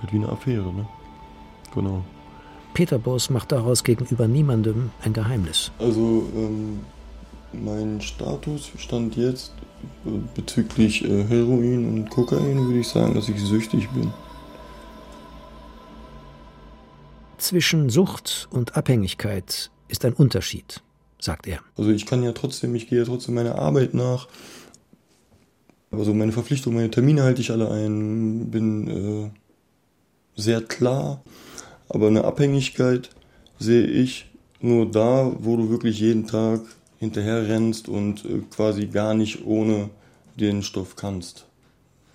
halt 0.00 0.12
wie 0.12 0.16
eine 0.16 0.28
Affäre, 0.28 0.72
ne? 0.72 0.86
Genau. 1.74 2.02
Peter 2.74 2.98
Boos 2.98 3.30
macht 3.30 3.52
daraus 3.52 3.84
gegenüber 3.84 4.28
niemandem 4.28 4.90
ein 5.02 5.12
Geheimnis. 5.12 5.70
Also 5.78 6.24
ähm, 6.34 6.80
mein 7.52 8.00
Status 8.00 8.70
stand 8.76 9.16
jetzt 9.16 9.52
äh, 10.04 10.10
bezüglich 10.34 11.04
äh, 11.04 11.24
Heroin 11.24 11.88
und 11.88 12.10
Kokain, 12.10 12.66
würde 12.66 12.80
ich 12.80 12.88
sagen, 12.88 13.14
dass 13.14 13.28
ich 13.28 13.40
süchtig 13.40 13.88
bin. 13.90 14.12
Zwischen 17.38 17.90
Sucht 17.90 18.48
und 18.50 18.76
Abhängigkeit 18.76 19.70
ist 19.88 20.04
ein 20.04 20.14
Unterschied, 20.14 20.82
sagt 21.20 21.46
er. 21.46 21.60
Also 21.76 21.90
ich 21.90 22.06
kann 22.06 22.22
ja 22.22 22.32
trotzdem, 22.32 22.74
ich 22.74 22.88
gehe 22.88 23.00
ja 23.00 23.04
trotzdem 23.04 23.34
meiner 23.34 23.56
Arbeit 23.56 23.94
nach. 23.94 24.28
Also 25.90 26.14
meine 26.14 26.32
Verpflichtungen, 26.32 26.76
meine 26.76 26.90
Termine 26.90 27.22
halte 27.22 27.40
ich 27.40 27.50
alle 27.50 27.70
ein, 27.70 28.50
bin 28.50 28.88
äh, 28.88 29.30
sehr 30.40 30.62
klar. 30.62 31.22
Aber 31.88 32.08
eine 32.08 32.24
Abhängigkeit 32.24 33.10
sehe 33.58 33.86
ich 33.86 34.26
nur 34.60 34.90
da, 34.90 35.32
wo 35.38 35.56
du 35.56 35.70
wirklich 35.70 36.00
jeden 36.00 36.26
Tag 36.26 36.60
hinterher 36.98 37.46
rennst 37.48 37.88
und 37.88 38.24
äh, 38.24 38.40
quasi 38.50 38.86
gar 38.86 39.14
nicht 39.14 39.44
ohne 39.44 39.90
den 40.36 40.62
Stoff 40.62 40.96
kannst. 40.96 41.46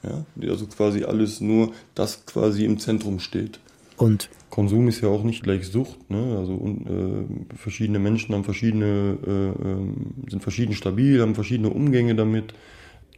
Ja? 0.04 0.26
Also 0.50 0.66
quasi 0.68 1.04
alles 1.04 1.42
nur, 1.42 1.72
das 1.96 2.26
quasi 2.26 2.66
im 2.66 2.80
Zentrum 2.80 3.20
steht. 3.20 3.60
Und 3.98 4.30
Konsum 4.52 4.88
ist 4.90 5.02
ja 5.02 5.10
auch 5.10 5.24
nicht 5.24 5.44
gleich 5.44 5.68
Sucht. 5.68 6.12
Ne? 6.12 6.38
Also 6.38 6.54
äh, 6.54 7.56
verschiedene 7.58 7.98
Menschen 7.98 8.36
haben 8.36 8.44
verschiedene, 8.44 9.18
äh, 9.26 9.68
ähm, 9.68 10.14
sind 10.30 10.44
verschieden 10.44 10.74
stabil, 10.76 11.22
haben 11.22 11.34
verschiedene 11.34 11.70
Umgänge 11.72 12.14
damit. 12.14 12.54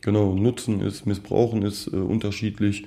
Genau, 0.02 0.34
Nutzen 0.36 0.80
ist, 0.80 1.06
Missbrauchen 1.06 1.64
ist 1.64 1.88
äh, 1.88 1.96
unterschiedlich. 1.98 2.86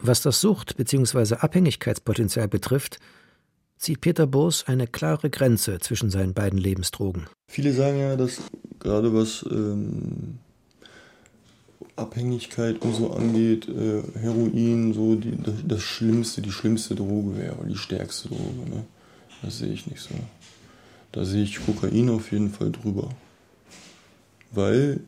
Was 0.00 0.20
das 0.22 0.40
Sucht- 0.40 0.76
bzw. 0.76 1.36
Abhängigkeitspotenzial 1.36 2.48
betrifft, 2.48 2.98
zieht 3.78 4.00
Peter 4.00 4.26
Boos 4.26 4.64
eine 4.66 4.86
klare 4.86 5.30
Grenze 5.30 5.78
zwischen 5.78 6.10
seinen 6.10 6.34
beiden 6.34 6.58
Lebensdrogen. 6.58 7.26
Viele 7.48 7.72
sagen 7.72 7.98
ja, 7.98 8.16
dass 8.16 8.42
gerade 8.80 9.14
was 9.14 9.46
ähm, 9.50 10.38
Abhängigkeit 11.96 12.82
und 12.82 12.94
so 12.94 13.12
angeht, 13.12 13.68
äh, 13.68 14.02
Heroin 14.18 14.92
so 14.94 15.14
die, 15.14 15.36
das, 15.36 15.54
das, 15.66 15.82
Schlimmste, 15.82 16.42
die 16.42 16.50
schlimmste 16.50 16.94
Droge 16.94 17.36
wäre, 17.36 17.66
die 17.68 17.76
stärkste 17.76 18.28
Droge. 18.28 18.68
Ne? 18.68 18.84
Das 19.42 19.58
sehe 19.58 19.72
ich 19.72 19.86
nicht 19.86 20.00
so. 20.00 20.14
Da 21.12 21.24
sehe 21.24 21.44
ich 21.44 21.64
Kokain 21.64 22.10
auf 22.10 22.32
jeden 22.32 22.50
Fall 22.50 22.72
drüber. 22.72 23.10
Weil 24.50 25.00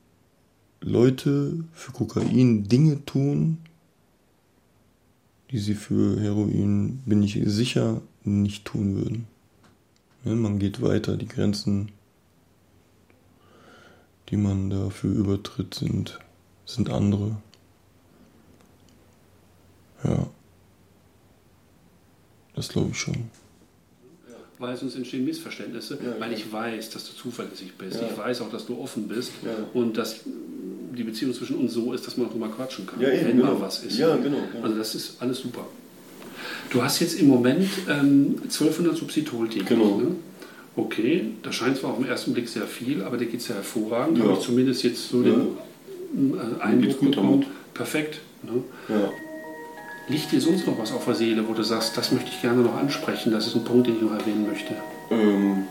Leute 0.81 1.65
für 1.73 1.93
Kokain 1.93 2.69
Dinge 2.69 3.05
tun, 3.05 3.59
die 5.51 5.59
sie 5.59 5.75
für 5.75 6.21
Heroin, 6.21 7.03
bin 7.05 7.23
ich 7.23 7.41
sicher, 7.47 8.03
nicht 8.23 8.65
tun 8.65 8.97
würden. 8.97 9.27
Ja, 10.25 10.35
man 10.35 10.59
geht 10.59 10.83
weiter, 10.83 11.17
die 11.17 11.29
Grenzen, 11.29 11.91
die 14.29 14.37
man 14.37 14.71
dafür 14.71 15.13
übertritt, 15.13 15.75
sind, 15.75 16.19
sind 16.67 16.91
andere. 16.91 17.37
Ja. 20.05 20.27
Das 22.55 22.69
glaube 22.69 22.91
ich 22.91 22.99
schon. 22.99 23.31
Weil 24.59 24.77
sonst 24.77 24.97
entstehen 24.97 25.25
Missverständnisse, 25.25 25.99
ja, 26.03 26.19
weil 26.19 26.33
ich 26.33 26.51
weiß, 26.51 26.91
dass 26.91 27.07
du 27.07 27.15
zuverlässig 27.15 27.75
bist. 27.77 28.01
Ja. 28.01 28.09
Ich 28.11 28.17
weiß 28.17 28.41
auch, 28.41 28.51
dass 28.51 28.67
du 28.67 28.81
offen 28.81 29.07
bist 29.07 29.33
und 29.75 29.99
dass 29.99 30.21
die 30.25 31.03
Beziehung 31.03 31.35
zwischen 31.35 31.57
uns 31.57 31.75
so 31.75 31.93
ist, 31.93 32.07
dass 32.07 32.17
man 32.17 32.29
auch 32.29 32.35
mal 32.35 32.49
quatschen 32.49 32.87
kann, 32.87 32.99
wenn 33.01 33.37
genau. 33.37 33.53
mal 33.53 33.61
was 33.61 33.85
ist. 33.85 33.99
Ja, 33.99 34.17
genau, 34.17 34.39
genau. 34.51 34.65
Also 34.65 34.77
das 34.77 34.95
ist 34.95 35.21
alles 35.21 35.39
super. 35.41 35.67
Du 36.71 36.83
hast 36.83 37.01
jetzt 37.01 37.21
im 37.21 37.29
Moment 37.29 37.69
ähm, 37.89 38.37
1200 38.45 38.97
Substitul 38.97 39.49
täglich. 39.49 39.69
Genau. 39.69 39.99
Ne? 39.99 40.17
Okay, 40.75 41.33
das 41.43 41.55
scheint 41.55 41.77
zwar 41.77 41.91
auf 41.91 41.99
den 41.99 42.07
ersten 42.07 42.33
Blick 42.33 42.49
sehr 42.49 42.67
viel, 42.67 43.03
aber 43.03 43.19
der 43.19 43.27
geht 43.27 43.43
sehr 43.43 43.57
hervorragend. 43.57 44.19
Ja. 44.19 44.25
Habe 44.25 44.35
ich 44.35 44.41
zumindest 44.41 44.83
jetzt 44.83 45.09
so 45.09 45.23
den 45.23 45.49
äh, 46.17 46.63
Eindruck 46.63 47.01
bekommen. 47.01 47.47
Perfekt. 47.75 48.21
Ne? 48.43 48.63
Ja. 48.89 49.11
Liegt 50.09 50.31
dir 50.31 50.41
sonst 50.41 50.67
noch 50.67 50.79
was 50.79 50.93
auf 50.93 51.05
der 51.05 51.15
Seele, 51.15 51.49
wo 51.49 51.53
du 51.53 51.63
sagst, 51.63 51.97
das 51.97 52.13
möchte 52.13 52.31
ich 52.31 52.41
gerne 52.41 52.63
noch 52.63 52.77
ansprechen, 52.77 53.33
das 53.33 53.49
ist 53.49 53.57
ein 53.57 53.65
Punkt, 53.65 53.89
den 53.89 53.97
ich 53.97 54.03
noch 54.03 54.13
erwähnen 54.13 54.47
möchte? 54.49 54.75
Ähm, 55.11 55.65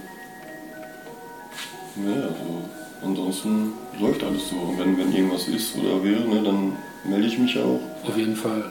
ne, 1.96 2.24
also 2.24 2.64
ansonsten 3.02 3.72
läuft 4.00 4.24
alles 4.24 4.50
so. 4.50 4.58
Und 4.58 4.80
wenn, 4.80 4.98
wenn 4.98 5.14
irgendwas 5.14 5.48
ist 5.48 5.78
oder 5.78 6.04
wäre, 6.04 6.22
ne, 6.28 6.44
dann 6.44 6.74
melde 7.10 7.28
ich 7.28 7.40
mich 7.40 7.58
auch. 7.58 7.80
Auf 8.06 8.18
jeden 8.18 8.36
Fall. 8.36 8.66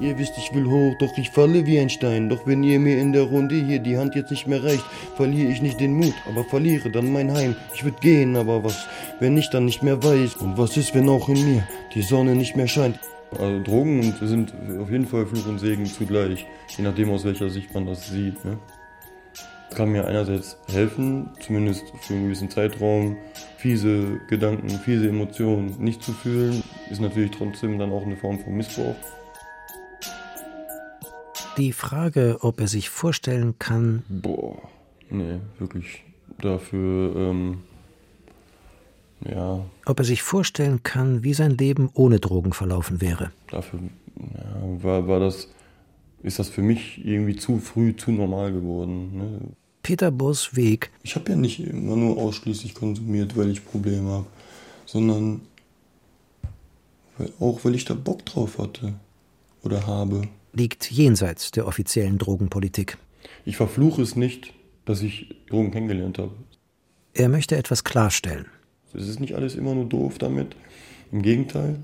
Ihr 0.00 0.16
wisst, 0.16 0.38
ich 0.38 0.54
will 0.54 0.66
hoch, 0.66 0.94
doch 1.00 1.18
ich 1.18 1.30
falle 1.30 1.66
wie 1.66 1.80
ein 1.80 1.90
Stein. 1.90 2.28
Doch 2.28 2.46
wenn 2.46 2.62
ihr 2.62 2.78
mir 2.78 2.98
in 2.98 3.12
der 3.12 3.22
Runde 3.22 3.56
hier 3.56 3.80
die 3.80 3.98
Hand 3.98 4.14
jetzt 4.14 4.30
nicht 4.30 4.46
mehr 4.46 4.62
reicht, 4.62 4.84
verliere 5.16 5.50
ich 5.50 5.60
nicht 5.60 5.80
den 5.80 5.94
Mut, 5.94 6.14
aber 6.28 6.44
verliere 6.44 6.88
dann 6.88 7.12
mein 7.12 7.32
Heim. 7.32 7.56
Ich 7.74 7.82
würde 7.82 7.98
gehen, 8.00 8.36
aber 8.36 8.62
was, 8.62 8.86
wenn 9.18 9.36
ich 9.36 9.50
dann 9.50 9.64
nicht 9.64 9.82
mehr 9.82 10.00
weiß? 10.00 10.36
Und 10.36 10.56
was 10.56 10.76
ist, 10.76 10.94
wenn 10.94 11.08
auch 11.08 11.28
in 11.28 11.44
mir 11.44 11.66
die 11.94 12.02
Sonne 12.02 12.36
nicht 12.36 12.54
mehr 12.54 12.68
scheint? 12.68 13.00
Also 13.32 13.60
Drogen 13.62 14.14
sind 14.22 14.54
auf 14.80 14.88
jeden 14.88 15.06
Fall 15.06 15.26
Fluch 15.26 15.46
und 15.46 15.58
Segen 15.58 15.84
zugleich, 15.86 16.46
je 16.76 16.84
nachdem 16.84 17.10
aus 17.10 17.24
welcher 17.24 17.50
Sicht 17.50 17.74
man 17.74 17.84
das 17.84 18.08
sieht. 18.08 18.44
Ne? 18.44 18.56
Kann 19.74 19.90
mir 19.90 20.06
einerseits 20.06 20.58
helfen, 20.70 21.30
zumindest 21.40 21.92
für 22.00 22.14
einen 22.14 22.24
gewissen 22.24 22.50
Zeitraum, 22.50 23.16
fiese 23.56 24.20
Gedanken, 24.28 24.70
fiese 24.70 25.08
Emotionen 25.08 25.74
nicht 25.80 26.04
zu 26.04 26.12
fühlen, 26.12 26.62
ist 26.88 27.00
natürlich 27.00 27.32
trotzdem 27.32 27.78
dann 27.80 27.90
auch 27.90 28.06
eine 28.06 28.16
Form 28.16 28.38
von 28.38 28.56
Missbrauch. 28.56 28.94
Die 31.58 31.72
Frage, 31.72 32.38
ob 32.40 32.60
er 32.60 32.68
sich 32.68 32.88
vorstellen 32.88 33.58
kann. 33.58 34.04
Boah, 34.08 34.56
nee, 35.10 35.40
wirklich 35.58 36.04
dafür, 36.40 37.16
ähm, 37.16 37.58
ja. 39.24 39.64
Ob 39.84 39.98
er 39.98 40.04
sich 40.04 40.22
vorstellen 40.22 40.82
kann, 40.82 41.24
wie 41.24 41.34
sein 41.34 41.56
Leben 41.56 41.90
ohne 41.94 42.20
Drogen 42.20 42.52
verlaufen 42.52 43.00
wäre. 43.00 43.32
Dafür 43.50 43.80
ja, 44.16 44.82
war, 44.84 45.08
war 45.08 45.20
das, 45.20 45.48
ist 46.22 46.38
das 46.38 46.48
für 46.48 46.62
mich 46.62 47.04
irgendwie 47.04 47.36
zu 47.36 47.58
früh, 47.58 47.96
zu 47.96 48.12
normal 48.12 48.52
geworden. 48.52 49.16
Ne? 49.16 49.40
Peter 49.82 50.10
Boss 50.10 50.54
Weg. 50.54 50.90
Ich 51.02 51.16
habe 51.16 51.30
ja 51.30 51.36
nicht 51.36 51.60
immer 51.60 51.96
nur 51.96 52.18
ausschließlich 52.18 52.74
konsumiert, 52.74 53.36
weil 53.36 53.50
ich 53.50 53.64
Probleme 53.64 54.10
habe, 54.10 54.26
sondern 54.86 55.40
weil, 57.16 57.32
auch 57.40 57.64
weil 57.64 57.74
ich 57.74 57.84
da 57.84 57.94
Bock 57.94 58.24
drauf 58.24 58.58
hatte 58.58 58.94
oder 59.62 59.86
habe 59.86 60.28
liegt 60.52 60.90
jenseits 60.90 61.50
der 61.50 61.66
offiziellen 61.66 62.18
Drogenpolitik. 62.18 62.98
Ich 63.44 63.56
verfluche 63.56 64.02
es 64.02 64.16
nicht, 64.16 64.52
dass 64.84 65.02
ich 65.02 65.34
Drogen 65.48 65.70
kennengelernt 65.70 66.18
habe. 66.18 66.32
Er 67.14 67.28
möchte 67.28 67.56
etwas 67.56 67.84
klarstellen. 67.84 68.46
Es 68.94 69.08
ist 69.08 69.20
nicht 69.20 69.34
alles 69.34 69.54
immer 69.54 69.74
nur 69.74 69.86
doof 69.86 70.18
damit, 70.18 70.56
im 71.12 71.22
Gegenteil. 71.22 71.78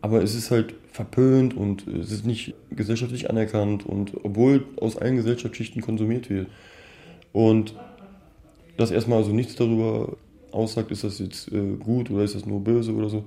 Aber 0.00 0.22
es 0.22 0.34
ist 0.34 0.50
halt 0.50 0.74
verpönt 0.90 1.56
und 1.56 1.86
es 1.86 2.10
ist 2.10 2.26
nicht 2.26 2.54
gesellschaftlich 2.70 3.30
anerkannt 3.30 3.86
und 3.86 4.12
obwohl 4.24 4.66
aus 4.80 4.96
allen 4.96 5.16
Gesellschaftsschichten 5.16 5.80
konsumiert 5.80 6.28
wird. 6.28 6.48
Und 7.32 7.74
das 8.76 8.90
erstmal 8.90 9.18
also 9.18 9.32
nichts 9.32 9.54
darüber 9.54 10.16
aussagt, 10.50 10.90
ist 10.90 11.04
das 11.04 11.18
jetzt 11.18 11.50
äh, 11.52 11.76
gut 11.76 12.10
oder 12.10 12.24
ist 12.24 12.34
das 12.34 12.46
nur 12.46 12.60
böse 12.60 12.92
oder 12.92 13.08
so. 13.08 13.24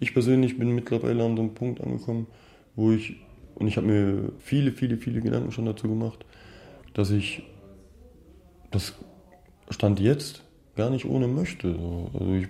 Ich 0.00 0.14
persönlich 0.14 0.58
bin 0.58 0.74
mittlerweile 0.74 1.24
an 1.24 1.36
so 1.36 1.42
einem 1.42 1.54
Punkt 1.54 1.80
angekommen, 1.80 2.26
wo 2.74 2.92
ich 2.92 3.16
und 3.54 3.68
ich 3.68 3.76
habe 3.76 3.86
mir 3.86 4.32
viele, 4.38 4.72
viele, 4.72 4.96
viele 4.96 5.20
Gedanken 5.20 5.52
schon 5.52 5.66
dazu 5.66 5.88
gemacht, 5.88 6.24
dass 6.94 7.10
ich 7.10 7.42
das 8.70 8.94
Stand 9.70 10.00
jetzt 10.00 10.42
gar 10.76 10.90
nicht 10.90 11.06
ohne 11.06 11.28
möchte. 11.28 11.68
Also 12.12 12.34
ich 12.34 12.48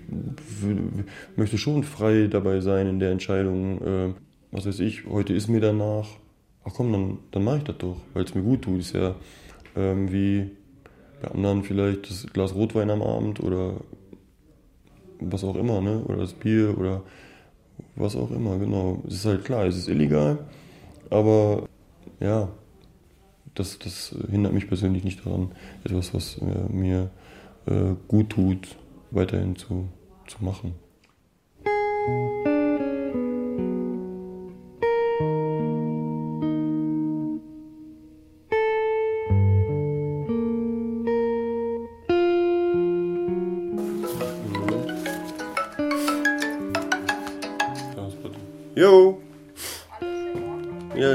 möchte 1.37 1.59
schon 1.59 1.83
frei 1.83 2.27
dabei 2.29 2.61
sein 2.61 2.87
in 2.87 2.99
der 2.99 3.11
Entscheidung, 3.11 3.83
äh, 3.83 4.15
was 4.51 4.67
weiß 4.67 4.81
ich, 4.81 5.07
heute 5.07 5.35
ist 5.35 5.49
mir 5.49 5.61
danach, 5.61 6.09
ach 6.65 6.73
komm, 6.75 6.93
dann, 6.93 7.19
dann 7.33 7.45
mache 7.45 7.59
ich 7.59 7.65
das 7.65 7.79
doch, 7.79 7.97
weil 8.15 8.25
es 8.25 8.35
mir 8.35 8.43
gut 8.43 8.63
tut. 8.63 8.81
Ist 8.81 8.95
ja 8.95 9.15
ähm, 9.77 10.11
wie 10.13 10.51
bei 11.21 11.31
anderen 11.31 11.65
vielleicht 11.65 12.09
das 12.09 12.27
Glas 12.33 12.55
Rotwein 12.55 12.91
am 12.91 13.03
Abend 13.03 13.41
oder 13.41 13.75
was 15.21 15.45
auch 15.45 15.57
immer, 15.57 15.81
ne? 15.81 16.03
oder 16.05 16.19
das 16.19 16.33
Bier 16.33 16.77
oder 16.79 17.03
was 17.97 18.17
auch 18.17 18.31
immer, 18.31 18.59
genau. 18.59 19.03
Es 19.07 19.15
ist 19.15 19.27
halt 19.27 19.45
klar, 19.45 19.67
es 19.67 19.77
ist 19.77 19.89
illegal. 19.89 20.39
Aber 21.11 21.69
ja, 22.21 22.49
das, 23.55 23.79
das 23.79 24.15
hindert 24.31 24.53
mich 24.53 24.69
persönlich 24.69 25.05
nicht 25.05 25.25
daran, 25.25 25.53
etwas, 25.85 26.15
was 26.15 26.39
äh, 26.39 26.73
mir 26.73 27.11
äh, 27.67 27.95
gut 28.09 28.31
tut, 28.31 28.77
weiterhin 29.11 29.57
zu, 29.57 29.89
zu 30.27 30.45
machen. 30.45 30.75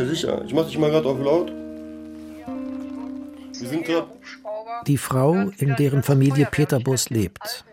Sicher. 0.09 0.43
Ich 0.45 0.53
mach 0.53 0.65
dich 0.65 0.77
mal 0.77 0.89
gerade 0.89 1.07
auf 1.07 1.19
laut. 1.19 1.51
Wir 3.59 3.69
sind 3.69 3.85
gerade. 3.85 4.07
Die 4.87 4.97
Frau, 4.97 5.33
in 5.57 5.75
deren 5.75 6.03
Familie 6.03 6.47
Peter 6.49 6.79
Bus 6.79 7.09
lebt, 7.09 7.65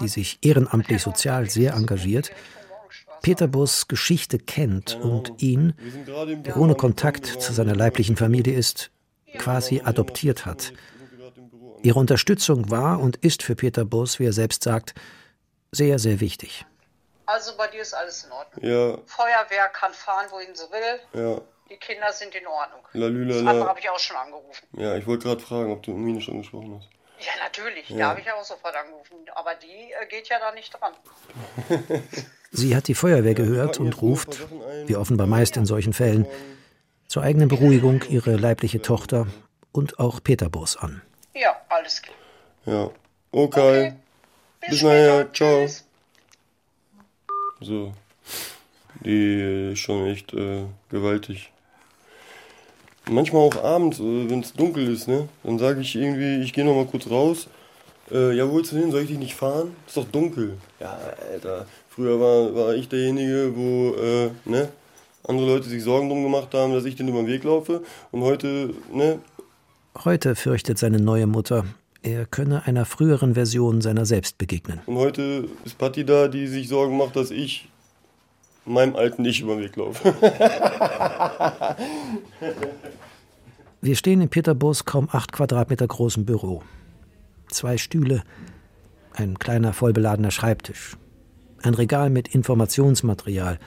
die 0.00 0.08
sich 0.08 0.38
ehrenamtlich 0.42 1.00
sozial 1.00 1.48
sehr 1.48 1.74
engagiert, 1.74 2.30
Peter 3.22 3.48
Bus 3.48 3.88
Geschichte 3.88 4.38
kennt 4.38 4.98
und 5.00 5.42
ihn, 5.42 5.74
der 6.44 6.56
ohne 6.56 6.74
Kontakt 6.74 7.26
zu 7.26 7.52
seiner 7.52 7.74
leiblichen 7.74 8.16
Familie 8.16 8.54
ist, 8.54 8.90
quasi 9.38 9.82
adoptiert 9.84 10.46
hat, 10.46 10.72
Ihre 11.82 11.98
Unterstützung 11.98 12.70
war 12.70 13.00
und 13.00 13.16
ist 13.16 13.42
für 13.42 13.54
Peter 13.54 13.84
Bos, 13.84 14.18
wie 14.18 14.26
er 14.26 14.32
selbst 14.32 14.64
sagt, 14.64 14.94
sehr, 15.72 15.98
sehr 15.98 16.20
wichtig. 16.20 16.66
Also 17.26 17.52
bei 17.56 17.68
dir 17.68 17.80
ist 17.80 17.94
alles 17.94 18.24
in 18.24 18.32
Ordnung. 18.32 18.64
Ja. 18.64 18.98
Feuerwehr 19.06 19.68
kann 19.72 19.92
fahren, 19.94 20.26
wohin 20.30 20.54
sie 20.54 20.64
will. 20.64 21.22
Ja. 21.22 21.40
Die 21.70 21.76
Kinder 21.76 22.12
sind 22.12 22.34
in 22.34 22.46
Ordnung. 22.46 22.80
Lalülala. 22.92 23.40
Das 23.42 23.48
andere 23.48 23.68
habe 23.68 23.80
ich 23.80 23.88
auch 23.88 23.98
schon 23.98 24.16
angerufen. 24.16 24.66
Ja, 24.72 24.96
ich 24.96 25.06
wollte 25.06 25.28
gerade 25.28 25.40
fragen, 25.40 25.72
ob 25.72 25.82
du 25.82 25.92
Mine 25.92 26.20
schon 26.20 26.38
gesprochen 26.38 26.76
hast. 26.76 26.88
Ja, 27.24 27.32
natürlich. 27.42 27.88
Ja. 27.90 27.98
Da 27.98 28.08
habe 28.10 28.20
ich 28.20 28.26
ja 28.26 28.34
auch 28.34 28.44
sofort 28.44 28.74
angerufen. 28.74 29.16
Aber 29.34 29.54
die 29.54 29.66
äh, 29.66 30.06
geht 30.08 30.28
ja 30.28 30.38
da 30.40 30.52
nicht 30.52 30.74
dran. 30.74 30.92
Sie 32.50 32.74
hat 32.74 32.88
die 32.88 32.94
Feuerwehr 32.94 33.34
gehört 33.34 33.78
und 33.78 34.02
ruft, 34.02 34.38
wie 34.86 34.96
offenbar 34.96 35.28
meist 35.28 35.56
in 35.56 35.66
solchen 35.66 35.92
Fällen, 35.92 36.26
zur 37.06 37.22
eigenen 37.22 37.48
Beruhigung 37.48 38.02
ihre 38.08 38.36
leibliche 38.36 38.82
Tochter 38.82 39.28
und 39.70 40.00
auch 40.00 40.20
Peter 40.22 40.48
Bos 40.48 40.76
an. 40.76 41.02
Ja, 41.34 41.60
alles 41.68 42.02
klar. 42.02 42.16
Ja. 42.66 42.90
Okay. 43.30 43.94
Bis, 44.60 44.70
Bis 44.70 44.82
nachher. 44.82 45.20
später. 45.20 45.32
Ciao. 45.34 45.60
Tschüss. 45.66 45.84
So. 47.60 47.92
Die 49.04 49.70
ist 49.72 49.78
schon 49.78 50.08
echt 50.08 50.32
äh, 50.34 50.64
gewaltig. 50.90 51.52
Manchmal 53.10 53.42
auch 53.42 53.62
abends, 53.64 53.98
äh, 53.98 54.30
wenn 54.30 54.40
es 54.40 54.52
dunkel 54.52 54.88
ist, 54.92 55.08
ne? 55.08 55.28
Dann 55.42 55.58
sage 55.58 55.80
ich 55.80 55.96
irgendwie, 55.96 56.42
ich 56.42 56.52
gehe 56.52 56.64
noch 56.64 56.76
mal 56.76 56.86
kurz 56.86 57.10
raus. 57.10 57.48
Äh, 58.10 58.36
ja, 58.36 58.48
wo 58.48 58.56
willst 58.56 58.70
du 58.70 58.76
hin? 58.76 58.92
Soll 58.92 59.02
ich 59.02 59.08
dich 59.08 59.18
nicht 59.18 59.34
fahren? 59.34 59.74
Ist 59.86 59.96
doch 59.96 60.06
dunkel. 60.06 60.56
Ja, 60.78 60.96
Alter. 61.32 61.66
Früher 61.88 62.20
war, 62.20 62.54
war 62.54 62.74
ich 62.74 62.88
derjenige, 62.88 63.52
wo, 63.54 63.94
äh, 63.96 64.30
ne? 64.44 64.68
Andere 65.26 65.46
Leute 65.46 65.68
sich 65.68 65.82
Sorgen 65.82 66.08
drum 66.08 66.22
gemacht 66.22 66.54
haben, 66.54 66.72
dass 66.72 66.84
ich 66.84 66.94
den 66.94 67.08
über 67.08 67.18
den 67.18 67.26
Weg 67.26 67.42
laufe. 67.44 67.82
Und 68.12 68.22
heute, 68.22 68.74
ne? 68.92 69.18
Heute 70.04 70.36
fürchtet 70.36 70.78
seine 70.78 71.00
neue 71.00 71.26
Mutter, 71.26 71.64
er 72.02 72.26
könne 72.26 72.64
einer 72.66 72.84
früheren 72.84 73.34
Version 73.34 73.80
seiner 73.80 74.06
selbst 74.06 74.38
begegnen. 74.38 74.80
Und 74.86 74.96
heute 74.96 75.48
ist 75.64 75.76
Patti 75.76 76.04
da, 76.04 76.28
die 76.28 76.46
sich 76.46 76.68
Sorgen 76.68 76.96
macht, 76.96 77.16
dass 77.16 77.30
ich 77.30 77.68
meinem 78.64 78.96
alten 78.96 79.24
Ich 79.24 79.40
über 79.40 79.54
den 79.54 79.64
Weg 79.64 79.76
laufe. 79.76 80.14
Wir 83.80 83.96
stehen 83.96 84.20
in 84.20 84.28
Peter 84.28 84.54
Bos 84.54 84.84
kaum 84.84 85.08
acht 85.10 85.32
Quadratmeter 85.32 85.86
großen 85.86 86.26
Büro. 86.26 86.62
Zwei 87.48 87.78
Stühle, 87.78 88.22
ein 89.12 89.38
kleiner 89.38 89.72
vollbeladener 89.72 90.30
Schreibtisch, 90.30 90.96
ein 91.62 91.74
Regal 91.74 92.10
mit 92.10 92.28
Informationsmaterial, 92.34 93.58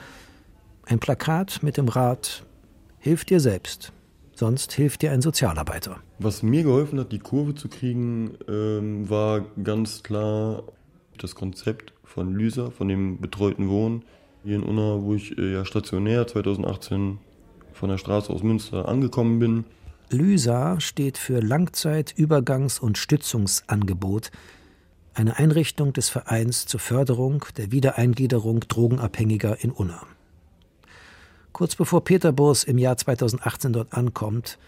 ein 0.84 1.00
Plakat 1.00 1.62
mit 1.62 1.76
dem 1.76 1.88
Rat 1.88 2.44
Hilf 3.04 3.26
dir 3.26 3.38
selbst, 3.38 3.92
sonst 4.34 4.72
hilft 4.72 5.02
dir 5.02 5.12
ein 5.12 5.20
Sozialarbeiter. 5.20 5.98
Was 6.20 6.42
mir 6.42 6.62
geholfen 6.62 6.98
hat, 6.98 7.12
die 7.12 7.18
Kurve 7.18 7.54
zu 7.54 7.68
kriegen, 7.68 8.38
ähm, 8.48 9.10
war 9.10 9.44
ganz 9.62 10.02
klar 10.02 10.62
das 11.18 11.34
Konzept 11.34 11.92
von 12.02 12.34
Lysa, 12.34 12.70
von 12.70 12.88
dem 12.88 13.20
betreuten 13.20 13.68
Wohnen 13.68 14.04
hier 14.44 14.56
in 14.56 14.62
Unna, 14.62 15.02
wo 15.02 15.14
ich 15.14 15.36
äh, 15.38 15.54
ja 15.54 15.64
stationär 15.64 16.26
2018 16.26 17.18
von 17.72 17.88
der 17.88 17.98
Straße 17.98 18.30
aus 18.30 18.42
Münster 18.42 18.88
angekommen 18.88 19.38
bin. 19.38 19.64
Lysa 20.10 20.80
steht 20.80 21.18
für 21.18 21.40
Langzeit-, 21.40 22.14
Übergangs- 22.16 22.78
und 22.78 22.98
Stützungsangebot, 22.98 24.30
eine 25.14 25.38
Einrichtung 25.38 25.92
des 25.92 26.08
Vereins 26.08 26.66
zur 26.66 26.80
Förderung 26.80 27.44
der 27.56 27.72
Wiedereingliederung 27.72 28.60
Drogenabhängiger 28.60 29.62
in 29.62 29.70
Unna. 29.70 30.02
Kurz 31.52 31.76
bevor 31.76 32.04
Peter 32.04 32.32
Burs 32.32 32.64
im 32.64 32.78
Jahr 32.78 32.96
2018 32.96 33.72
dort 33.72 33.94
ankommt, 33.94 34.58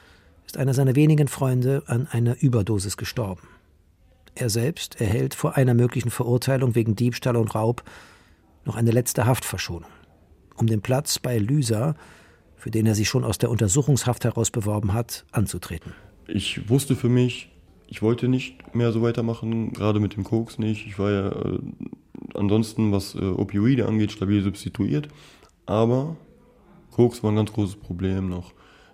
ist 0.47 0.57
einer 0.57 0.73
seiner 0.73 0.95
wenigen 0.95 1.29
Freunde 1.29 1.83
an 1.87 2.07
einer 2.11 2.41
Überdosis 2.41 2.97
gestorben. 2.97 3.43
Er 4.37 4.51
selbst 4.51 5.01
erhält 5.01 5.35
vor 5.35 5.57
einer 5.57 5.75
möglichen 5.75 6.11
Verurteilung 6.11 6.75
wegen 6.75 6.95
Diebstahl 6.95 7.37
und 7.37 7.55
Raub 7.55 7.83
noch 8.67 8.77
eine 8.77 8.91
letzte 8.91 9.27
Haftverschonung, 9.27 9.91
um 10.57 10.67
den 10.67 10.83
Platz 10.83 11.19
bei 11.19 11.39
Lysa, 11.39 11.95
für 12.57 12.71
den 12.71 12.87
er 12.87 12.95
sich 12.95 13.09
schon 13.09 13.25
aus 13.25 13.39
der 13.39 13.51
Untersuchungshaft 13.51 14.25
heraus 14.25 14.51
beworben 14.51 14.93
hat, 14.93 15.25
anzutreten. 15.31 15.93
Ich 16.27 16.69
wusste 16.69 16.97
für 16.97 17.09
mich, 17.09 17.51
ich 17.87 18.03
wollte 18.03 18.29
nicht 18.29 18.75
mehr 18.75 18.93
so 18.93 19.03
weitermachen, 19.03 19.73
gerade 19.73 20.01
mit 20.01 20.17
dem 20.17 20.25
Koks 20.25 20.59
nicht. 20.59 20.87
Ich 20.87 20.99
war 20.99 21.11
ja 21.11 21.29
äh, 21.29 21.59
ansonsten, 22.35 22.91
was 22.91 23.15
äh, 23.15 23.21
Opioide 23.21 23.87
angeht, 23.87 24.11
stabil 24.11 24.43
substituiert. 24.43 25.09
Aber 25.67 26.17
Koks 26.91 27.23
war 27.23 27.31
ein 27.31 27.37
ganz 27.37 27.53
großes 27.53 27.77
Problem 27.77 28.29
noch. 28.29 28.53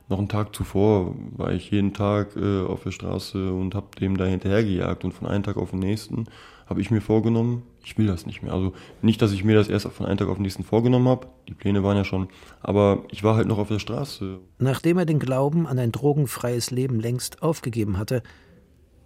Noch 0.09 0.19
einen 0.19 0.29
Tag 0.29 0.55
zuvor 0.55 1.15
war 1.31 1.53
ich 1.53 1.71
jeden 1.71 1.95
Tag 1.95 2.37
äh, 2.37 2.61
auf 2.63 2.83
der 2.83 2.91
Straße 2.91 3.53
und 3.53 3.75
habe 3.75 3.87
dem 3.99 4.19
da 4.19 4.27
hinterhergejagt. 4.27 5.05
Und 5.05 5.13
von 5.13 5.29
einem 5.29 5.43
Tag 5.45 5.57
auf 5.57 5.71
den 5.71 5.79
nächsten 5.79 6.27
habe 6.67 6.81
ich 6.81 6.91
mir 6.91 7.01
vorgenommen, 7.01 7.63
ich 7.85 7.99
will 7.99 8.07
das 8.07 8.27
nicht 8.27 8.43
mehr. 8.43 8.53
Also 8.53 8.73
nicht, 9.03 9.21
dass 9.23 9.33
ich 9.33 9.45
mir 9.45 9.55
das 9.55 9.69
erst 9.69 9.87
von 9.89 10.07
einem 10.07 10.19
Tag 10.19 10.29
auf 10.29 10.37
den 10.37 10.43
nächsten 10.43 10.65
vorgenommen 10.65 11.09
habe. 11.09 11.27
Die 11.49 11.55
Pläne 11.55 11.83
waren 11.83 11.97
ja 11.97 12.05
schon. 12.05 12.29
Aber 12.61 13.05
ich 13.11 13.25
war 13.25 13.37
halt 13.37 13.49
noch 13.49 13.59
auf 13.59 13.69
der 13.69 13.79
Straße. 13.79 14.39
Nachdem 14.59 14.99
er 14.99 15.05
den 15.05 15.19
Glauben 15.19 15.67
an 15.67 15.79
ein 15.79 15.93
drogenfreies 15.93 16.71
Leben 16.71 17.01
längst 17.01 17.43
aufgegeben 17.43 17.99
hatte, 17.99 18.23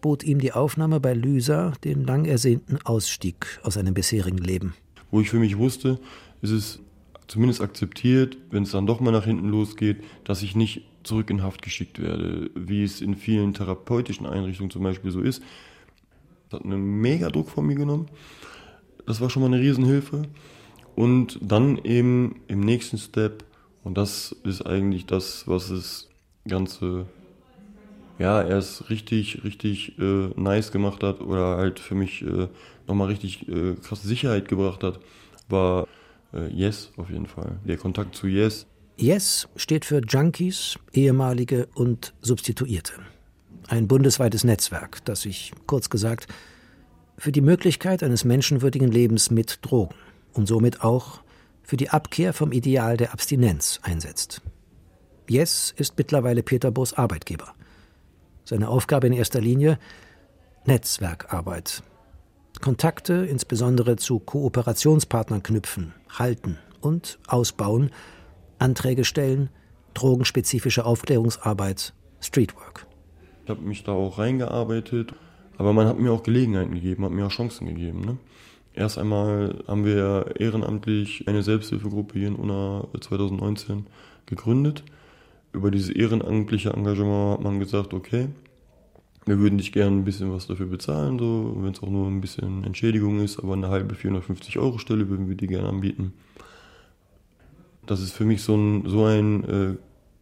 bot 0.00 0.22
ihm 0.24 0.38
die 0.38 0.52
Aufnahme 0.52 1.00
bei 1.00 1.14
Lysa 1.14 1.72
den 1.84 2.04
lang 2.04 2.26
ersehnten 2.26 2.78
Ausstieg 2.84 3.60
aus 3.62 3.74
seinem 3.74 3.94
bisherigen 3.94 4.38
Leben. 4.38 4.74
Wo 5.10 5.20
ich 5.20 5.30
für 5.30 5.38
mich 5.38 5.56
wusste, 5.56 5.98
ist 6.42 6.50
es 6.50 6.80
zumindest 7.26 7.60
akzeptiert, 7.60 8.36
wenn 8.50 8.64
es 8.64 8.70
dann 8.70 8.86
doch 8.86 9.00
mal 9.00 9.10
nach 9.10 9.24
hinten 9.24 9.48
losgeht, 9.48 10.04
dass 10.24 10.42
ich 10.42 10.54
nicht 10.54 10.82
zurück 11.02 11.30
in 11.30 11.42
Haft 11.42 11.62
geschickt 11.62 12.00
werde, 12.00 12.50
wie 12.54 12.82
es 12.82 13.00
in 13.00 13.14
vielen 13.14 13.54
therapeutischen 13.54 14.26
Einrichtungen 14.26 14.70
zum 14.70 14.82
Beispiel 14.82 15.10
so 15.10 15.20
ist. 15.20 15.42
Das 16.48 16.60
hat 16.60 16.64
einen 16.64 17.00
mega 17.00 17.28
Druck 17.28 17.50
von 17.50 17.66
mir 17.66 17.74
genommen. 17.74 18.08
Das 19.06 19.20
war 19.20 19.30
schon 19.30 19.42
mal 19.42 19.52
eine 19.52 19.60
Riesenhilfe. 19.60 20.22
Und 20.94 21.38
dann 21.42 21.78
eben 21.78 22.40
im 22.48 22.60
nächsten 22.60 22.98
Step, 22.98 23.44
und 23.84 23.96
das 23.98 24.34
ist 24.44 24.62
eigentlich 24.66 25.06
das, 25.06 25.46
was 25.46 25.68
das 25.68 26.08
Ganze, 26.48 27.06
ja, 28.18 28.42
erst 28.42 28.88
richtig, 28.88 29.44
richtig 29.44 29.98
äh, 29.98 30.30
nice 30.36 30.72
gemacht 30.72 31.02
hat 31.02 31.20
oder 31.20 31.56
halt 31.58 31.78
für 31.80 31.94
mich 31.94 32.22
äh, 32.22 32.48
nochmal 32.86 33.08
richtig 33.08 33.46
äh, 33.48 33.74
krasse 33.74 34.08
Sicherheit 34.08 34.48
gebracht 34.48 34.82
hat, 34.82 35.00
war 35.48 35.86
äh, 36.32 36.48
Yes 36.48 36.92
auf 36.96 37.10
jeden 37.10 37.26
Fall. 37.26 37.58
Der 37.64 37.76
Kontakt 37.76 38.14
zu 38.14 38.26
Yes. 38.26 38.66
Yes 38.96 39.48
steht 39.56 39.84
für 39.84 40.00
Junkies, 40.00 40.78
ehemalige 40.92 41.68
und 41.74 42.14
Substituierte. 42.22 42.94
Ein 43.68 43.88
bundesweites 43.88 44.44
Netzwerk, 44.44 45.04
das 45.04 45.22
sich, 45.22 45.52
kurz 45.66 45.90
gesagt, 45.90 46.28
für 47.18 47.32
die 47.32 47.40
Möglichkeit 47.40 48.02
eines 48.02 48.24
menschenwürdigen 48.24 48.90
Lebens 48.90 49.30
mit 49.30 49.58
Drogen 49.62 49.94
und 50.32 50.46
somit 50.46 50.82
auch 50.82 51.20
für 51.62 51.76
die 51.76 51.90
Abkehr 51.90 52.32
vom 52.32 52.52
Ideal 52.52 52.96
der 52.96 53.12
Abstinenz 53.12 53.80
einsetzt. 53.82 54.42
Yes 55.28 55.74
ist 55.76 55.98
mittlerweile 55.98 56.42
Peter 56.44 56.70
Bos 56.70 56.92
Arbeitgeber. 56.94 57.54
Seine 58.44 58.68
Aufgabe 58.68 59.08
in 59.08 59.12
erster 59.12 59.40
Linie 59.40 59.78
Netzwerkarbeit. 60.64 61.82
Kontakte 62.60 63.26
insbesondere 63.26 63.96
zu 63.96 64.20
Kooperationspartnern 64.20 65.42
knüpfen, 65.42 65.92
halten 66.08 66.58
und 66.80 67.18
ausbauen, 67.26 67.90
Anträge 68.58 69.04
stellen, 69.04 69.50
drogenspezifische 69.94 70.84
Aufklärungsarbeit, 70.84 71.94
Streetwork. 72.20 72.85
Ich 73.46 73.50
habe 73.50 73.62
mich 73.62 73.84
da 73.84 73.92
auch 73.92 74.18
reingearbeitet, 74.18 75.14
aber 75.56 75.72
man 75.72 75.86
hat 75.86 76.00
mir 76.00 76.10
auch 76.10 76.24
Gelegenheiten 76.24 76.74
gegeben, 76.74 77.04
hat 77.04 77.12
mir 77.12 77.26
auch 77.26 77.30
Chancen 77.30 77.68
gegeben. 77.68 78.00
Ne? 78.00 78.16
Erst 78.74 78.98
einmal 78.98 79.62
haben 79.68 79.84
wir 79.84 80.34
ehrenamtlich 80.36 81.28
eine 81.28 81.44
Selbsthilfegruppe 81.44 82.18
hier 82.18 82.26
in 82.26 82.34
Unna 82.34 82.88
2019 83.00 83.86
gegründet. 84.26 84.82
Über 85.52 85.70
dieses 85.70 85.90
ehrenamtliche 85.90 86.70
Engagement 86.70 87.38
hat 87.38 87.44
man 87.44 87.60
gesagt, 87.60 87.94
okay, 87.94 88.30
wir 89.26 89.38
würden 89.38 89.58
dich 89.58 89.70
gerne 89.70 89.96
ein 89.96 90.04
bisschen 90.04 90.32
was 90.32 90.48
dafür 90.48 90.66
bezahlen, 90.66 91.16
so, 91.20 91.56
wenn 91.60 91.70
es 91.70 91.80
auch 91.84 91.88
nur 91.88 92.08
ein 92.08 92.20
bisschen 92.20 92.64
Entschädigung 92.64 93.20
ist, 93.20 93.38
aber 93.38 93.52
eine 93.52 93.68
halbe 93.68 93.94
450 93.94 94.58
Euro 94.58 94.78
Stelle 94.78 95.08
würden 95.08 95.28
wir 95.28 95.36
dir 95.36 95.46
gerne 95.46 95.68
anbieten. 95.68 96.14
Das 97.86 98.00
ist 98.00 98.10
für 98.10 98.24
mich 98.24 98.42
so 98.42 98.56
ein, 98.56 98.88
so 98.88 99.04
ein 99.04 99.44
äh, 99.44 99.76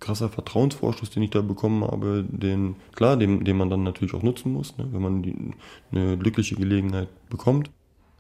krasser 0.05 0.29
Vertrauensvorschuss, 0.29 1.11
den 1.11 1.23
ich 1.23 1.31
da 1.31 1.41
bekommen 1.41 1.83
habe, 1.85 2.25
den, 2.29 2.77
klar, 2.95 3.17
den, 3.17 3.45
den 3.45 3.57
man 3.57 3.71
dann 3.71 3.83
natürlich 3.83 4.15
auch 4.15 4.23
nutzen 4.23 4.53
muss, 4.53 4.77
ne, 4.77 4.87
wenn 4.93 5.03
man 5.03 5.23
die, 5.23 5.35
eine 5.93 6.19
glückliche 6.19 6.57
Gelegenheit 6.57 7.09
bekommt. 7.31 7.71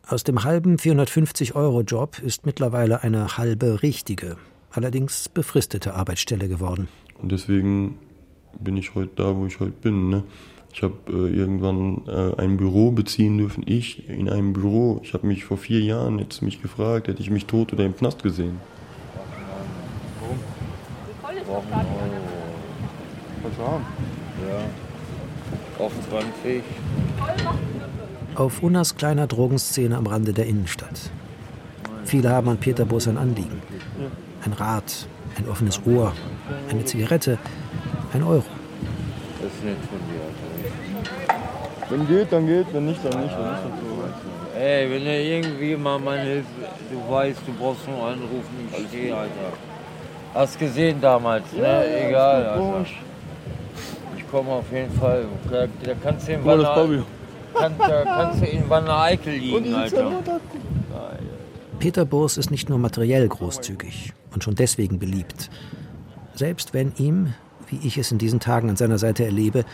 Aus 0.06 0.24
dem 0.24 0.44
halben 0.44 0.76
450-Euro-Job 0.76 2.18
ist 2.18 2.46
mittlerweile 2.46 3.02
eine 3.02 3.38
halbe 3.38 3.82
richtige, 3.82 4.36
allerdings 4.70 5.28
befristete 5.28 5.94
Arbeitsstelle 5.94 6.48
geworden. 6.48 6.88
Und 7.20 7.32
deswegen 7.32 7.98
bin 8.58 8.76
ich 8.76 8.94
heute 8.94 9.10
da, 9.16 9.36
wo 9.36 9.46
ich 9.46 9.60
heute 9.60 9.72
bin. 9.72 10.08
Ne? 10.08 10.24
Ich 10.72 10.82
habe 10.82 10.94
äh, 11.08 11.34
irgendwann 11.34 12.02
äh, 12.06 12.34
ein 12.40 12.56
Büro 12.56 12.90
beziehen 12.90 13.38
dürfen. 13.38 13.62
Ich 13.66 14.08
in 14.08 14.28
einem 14.28 14.52
Büro. 14.52 15.00
Ich 15.04 15.14
habe 15.14 15.26
mich 15.26 15.44
vor 15.44 15.56
vier 15.56 15.80
Jahren 15.80 16.18
jetzt 16.18 16.42
mich 16.42 16.60
gefragt, 16.60 17.08
hätte 17.08 17.22
ich 17.22 17.30
mich 17.30 17.46
tot 17.46 17.72
oder 17.72 17.84
im 17.84 17.96
Knast 17.96 18.22
gesehen. 18.22 18.58
28. 25.78 26.62
Auf 28.34 28.62
Unas 28.62 28.96
kleiner 28.96 29.26
Drogenszene 29.26 29.96
am 29.96 30.06
Rande 30.06 30.32
der 30.32 30.46
Innenstadt. 30.46 31.10
Viele 32.04 32.30
haben 32.30 32.48
an 32.48 32.58
Peter 32.58 32.84
Boos 32.84 33.06
ein 33.06 33.18
Anliegen. 33.18 33.62
Ein 34.44 34.52
Rad, 34.52 35.06
ein 35.38 35.48
offenes 35.48 35.80
Ohr, 35.86 36.12
eine 36.68 36.84
Zigarette, 36.84 37.38
ein 38.12 38.22
Euro. 38.22 38.44
Das 39.40 39.52
ist 39.52 39.64
nett 39.64 39.76
von 39.88 39.98
dir, 40.08 40.20
Alter. 40.26 40.54
Wenn 41.90 42.06
geht, 42.08 42.32
dann 42.32 42.46
geht, 42.46 42.66
wenn 42.72 42.86
nicht, 42.86 43.04
dann 43.04 43.22
nicht. 43.22 43.32
Dann 43.32 43.54
ist 43.54 43.62
das 43.62 43.80
so. 43.80 44.58
Ey, 44.58 44.90
wenn 44.90 45.04
du 45.04 45.22
irgendwie 45.22 45.76
mal 45.76 45.98
meine 45.98 46.22
Hilfe, 46.22 46.48
du 46.90 47.12
weißt, 47.12 47.40
du 47.46 47.52
brauchst 47.52 47.86
nur 47.88 48.06
anrufen, 48.06 48.68
ich 48.70 48.88
stehe, 48.88 49.16
Alter. 49.16 49.52
Hast 50.34 50.58
gesehen 50.58 51.00
damals, 51.00 51.44
ne? 51.52 51.62
Ja, 51.62 51.82
Egal, 52.08 52.46
Alter. 52.46 52.86
Ich 54.16 54.28
komme 54.30 54.50
auf 54.50 54.70
jeden 54.72 54.92
Fall. 54.98 55.26
Da, 55.50 55.66
da 55.66 55.94
kannst 56.02 56.26
du 56.28 56.32
in 56.32 56.44
das 56.44 56.58
Wanne, 56.58 56.74
Bobby. 56.74 57.02
kann, 57.54 57.74
da 57.78 58.02
kannst 58.04 58.42
du 58.42 58.46
in 58.46 58.68
Wanne 58.68 58.96
Eickel 58.98 59.32
liegen, 59.38 59.74
Alter. 59.74 60.06
Alter. 60.06 60.40
Peter 61.78 62.04
Boos 62.04 62.36
ist 62.36 62.50
nicht 62.50 62.68
nur 62.68 62.78
materiell 62.78 63.28
großzügig 63.28 64.12
und 64.32 64.42
schon 64.42 64.54
deswegen 64.54 64.98
beliebt. 64.98 65.50
Selbst 66.34 66.74
wenn 66.74 66.92
ihm, 66.98 67.34
wie 67.68 67.86
ich 67.86 67.96
es 67.98 68.10
in 68.10 68.18
diesen 68.18 68.40
Tagen 68.40 68.70
an 68.70 68.76
seiner 68.76 68.98
Seite 68.98 69.24
erlebe, 69.24 69.64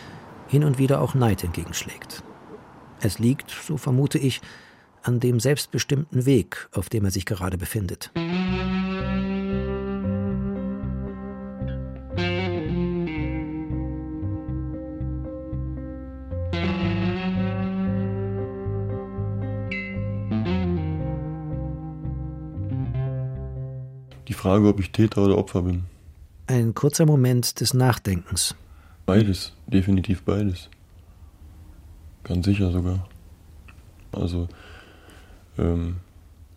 hin 0.47 0.63
und 0.63 0.77
wieder 0.77 1.01
auch 1.01 1.15
Neid 1.15 1.43
entgegenschlägt. 1.43 2.23
Es 3.01 3.17
liegt, 3.17 3.49
so 3.49 3.77
vermute 3.77 4.19
ich, 4.19 4.41
an 5.01 5.19
dem 5.19 5.39
selbstbestimmten 5.39 6.25
Weg, 6.27 6.67
auf 6.73 6.89
dem 6.89 7.05
er 7.05 7.11
sich 7.11 7.25
gerade 7.25 7.57
befindet. 7.57 8.11
Frage, 24.41 24.67
ob 24.69 24.79
ich 24.79 24.91
Täter 24.91 25.23
oder 25.23 25.37
Opfer 25.37 25.61
bin. 25.61 25.83
Ein 26.47 26.73
kurzer 26.73 27.05
Moment 27.05 27.59
des 27.59 27.75
Nachdenkens. 27.75 28.55
Beides, 29.05 29.53
definitiv 29.67 30.23
beides. 30.23 30.67
Ganz 32.23 32.47
sicher 32.47 32.71
sogar. 32.71 33.07
Also, 34.11 34.47
ähm, 35.59 35.97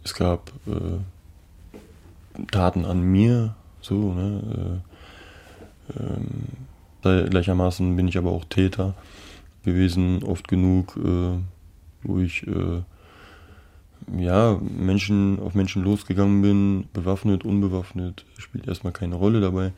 es 0.03 0.15
gab 0.15 0.51
äh, 0.67 2.43
Taten 2.51 2.87
an 2.87 3.03
mir, 3.03 3.55
so, 3.83 4.15
ne? 4.15 4.83
Äh, 5.91 6.03
ähm, 6.03 7.29
gleichermaßen 7.29 7.97
bin 7.97 8.09
ich 8.09 8.17
aber 8.17 8.33
auch 8.33 8.47
Täter 8.47 8.95
gewesen, 9.63 10.23
oft 10.23 10.49
genug, 10.49 10.97
äh, 10.97 11.37
wo 12.03 12.19
ich 12.19 12.47
äh, 12.47 12.81
ja, 14.17 14.59
Menschen 14.61 15.39
auf 15.41 15.55
Menschen 15.55 15.83
losgegangen 15.83 16.43
bin, 16.43 16.89
bewaffnet, 16.93 17.45
unbewaffnet, 17.45 18.25
spielt 18.39 18.67
erstmal 18.67 18.93
keine 18.93 19.17
Rolle 19.17 19.41
dabei. 19.41 19.73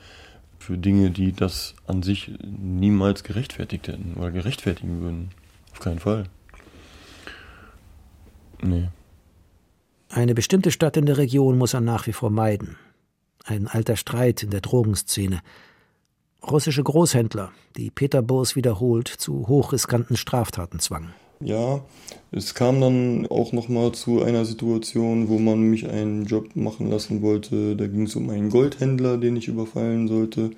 Für 0.59 0.79
Dinge, 0.79 1.11
die 1.11 1.33
das 1.33 1.74
an 1.87 2.03
sich 2.03 2.33
niemals 2.43 3.22
gerechtfertigt 3.22 3.89
hätten 3.89 4.14
oder 4.14 4.31
gerechtfertigen 4.31 5.01
würden. 5.01 5.31
Auf 5.72 5.81
keinen 5.81 5.99
Fall. 5.99 6.24
Nee. 8.62 8.89
Eine 10.09 10.35
bestimmte 10.35 10.70
Stadt 10.70 10.97
in 10.97 11.07
der 11.07 11.18
Region 11.18 11.59
muss 11.59 11.74
er 11.74 11.81
nach 11.81 12.07
wie 12.07 12.12
vor 12.12 12.31
meiden. 12.31 12.77
Ein 13.45 13.68
alter 13.68 13.97
Streit 13.97 14.43
in 14.43 14.51
der 14.51 14.61
Drogenszene. 14.61 15.41
Russische 16.43 16.83
Großhändler, 16.83 17.53
die 17.77 17.91
Peter 17.91 18.22
Boos 18.22 18.57
wiederholt 18.57 19.09
zu 19.09 19.47
hochriskanten 19.47 20.16
Straftaten 20.16 20.79
zwangen. 20.79 21.12
Ja, 21.41 21.84
es 22.32 22.55
kam 22.55 22.80
dann 22.80 23.26
auch 23.26 23.53
nochmal 23.53 23.93
zu 23.93 24.22
einer 24.22 24.45
Situation, 24.47 25.28
wo 25.28 25.39
man 25.39 25.61
mich 25.61 25.87
einen 25.89 26.24
Job 26.24 26.57
machen 26.57 26.91
lassen 26.91 27.20
wollte. 27.20 27.76
Da 27.76 27.87
ging 27.87 28.05
es 28.05 28.16
um 28.16 28.30
einen 28.30 28.49
Goldhändler, 28.51 29.18
den 29.18 29.37
ich 29.37 29.49
überfallen 29.49 30.09
sollte, 30.09 30.51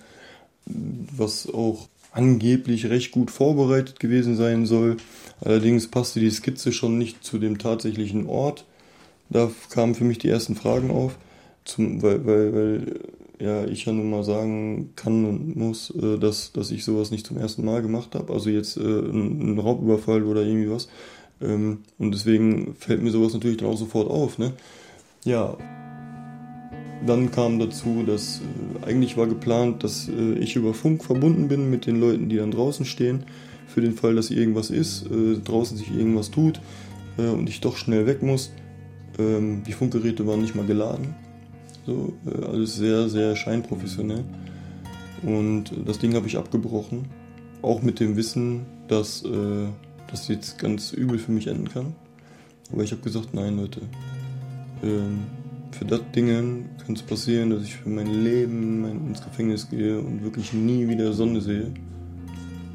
was 0.67 1.53
auch 1.53 1.89
angeblich 2.13 2.87
recht 2.87 3.11
gut 3.11 3.31
vorbereitet 3.31 4.01
gewesen 4.01 4.37
sein 4.37 4.67
soll. 4.67 4.97
Allerdings 5.41 5.89
passte 5.89 6.21
die 6.21 6.31
Skizze 6.31 6.73
schon 6.73 6.97
nicht 6.99 7.25
zu 7.25 7.39
dem 7.39 7.59
tatsächlichen 7.59 8.27
Ort. 8.27 8.65
Da 9.31 9.51
kamen 9.71 9.95
für 9.95 10.05
mich 10.05 10.19
die 10.19 10.29
ersten 10.29 10.55
Fragen 10.57 10.91
auf, 10.91 11.19
zum, 11.65 12.03
weil, 12.03 12.25
weil, 12.25 12.55
weil 12.55 13.01
ja, 13.41 13.65
ich 13.65 13.85
ja 13.85 13.93
nun 13.93 14.11
mal 14.11 14.25
sagen 14.25 14.91
kann 14.97 15.25
und 15.25 15.57
muss, 15.57 15.91
äh, 15.91 16.19
dass, 16.19 16.53
dass 16.53 16.71
ich 16.71 16.85
sowas 16.85 17.11
nicht 17.11 17.27
zum 17.27 17.37
ersten 17.37 17.65
Mal 17.65 17.83
gemacht 17.83 18.15
habe. 18.15 18.33
Also 18.33 18.51
jetzt 18.51 18.77
äh, 18.77 18.81
ein, 18.81 19.59
Raubüberfall 19.59 20.25
oder 20.25 20.43
irgendwie 20.43 20.71
was. 20.71 20.89
Ähm, 21.41 21.79
und 21.99 22.13
deswegen 22.13 22.75
fällt 22.75 23.03
mir 23.03 23.11
sowas 23.11 23.35
natürlich 23.35 23.59
dann 23.59 23.69
auch 23.69 23.77
sofort 23.77 24.11
auf. 24.11 24.39
Ne? 24.39 24.53
Ja, 25.25 25.57
dann 27.07 27.31
kam 27.31 27.59
dazu, 27.61 28.03
dass 28.05 28.41
äh, 28.41 28.87
eigentlich 28.87 29.17
war 29.17 29.29
geplant, 29.29 29.85
dass 29.85 30.09
äh, 30.09 30.33
ich 30.39 30.57
über 30.57 30.75
Funk 30.75 31.05
verbunden 31.05 31.49
bin 31.49 31.71
mit 31.71 31.87
den 31.87 32.01
Leuten, 32.01 32.29
die 32.29 32.37
dann 32.37 32.51
draußen 32.51 32.85
stehen, 32.85 33.25
für 33.69 33.81
den 33.81 33.95
Fall, 33.95 34.17
dass 34.17 34.31
irgendwas 34.31 34.71
ist, 34.71 35.07
äh, 35.07 35.37
draußen 35.37 35.77
sich 35.77 35.95
irgendwas 35.95 36.33
tut 36.33 36.61
äh, 37.19 37.29
und 37.29 37.49
ich 37.49 37.61
doch 37.61 37.77
schnell 37.77 38.07
weg 38.07 38.23
muss. 38.23 38.53
Ähm, 39.19 39.63
die 39.65 39.73
Funkgeräte 39.73 40.27
waren 40.27 40.41
nicht 40.41 40.57
mal 40.57 40.67
geladen. 40.67 41.15
So, 41.89 42.13
äh, 42.27 42.45
alles 42.45 42.75
sehr, 42.75 43.09
sehr 43.09 43.35
scheinprofessionell. 43.35 44.23
Und 45.23 45.73
das 45.87 45.99
Ding 45.99 46.15
habe 46.15 46.27
ich 46.27 46.37
abgebrochen. 46.37 47.07
Auch 47.63 47.81
mit 47.81 47.99
dem 47.99 48.15
Wissen, 48.15 48.67
dass 48.89 49.25
äh, 49.25 49.69
das 50.11 50.29
jetzt 50.29 50.59
ganz 50.59 50.93
übel 50.93 51.19
für 51.19 51.33
mich 51.33 51.47
enden 51.47 51.67
kann. 51.71 51.95
Aber 52.71 52.83
ich 52.83 52.93
habe 52.93 53.01
gesagt, 53.01 53.33
nein, 53.33 53.57
Leute. 53.57 53.81
Ähm, 54.83 55.21
für 55.71 55.87
das 55.87 56.03
Ding 56.15 56.29
kann 56.85 56.95
es 56.95 57.01
passieren, 57.01 57.51
dass 57.51 57.63
ich 57.63 57.77
für 57.77 57.89
mein 57.89 58.23
Leben 58.23 58.85
ins 59.09 59.25
Gefängnis 59.25 59.71
gehe 59.71 59.99
und 59.99 60.23
wirklich 60.23 60.53
nie 60.53 60.89
wieder 60.89 61.15
Sonne 61.15 61.41
sehe. 61.41 61.73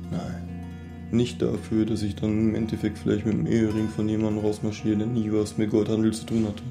Nein. 0.09 0.49
Nicht 1.11 1.39
dafür, 1.39 1.86
dass 1.86 2.01
ich 2.01 2.16
dann 2.16 2.49
im 2.49 2.55
Endeffekt 2.55 2.97
vielleicht 2.97 3.28
mit 3.28 3.36
dem 3.36 3.45
Ehering 3.45 3.89
von 3.89 4.09
jemandem 4.09 4.43
rausmarschiere, 4.43 4.97
der 4.97 5.07
nie 5.07 5.32
was 5.32 5.59
mit 5.59 5.70
Goldhandel 5.70 6.14
zu 6.14 6.26
tun 6.26 6.47
hatte. 6.47 6.64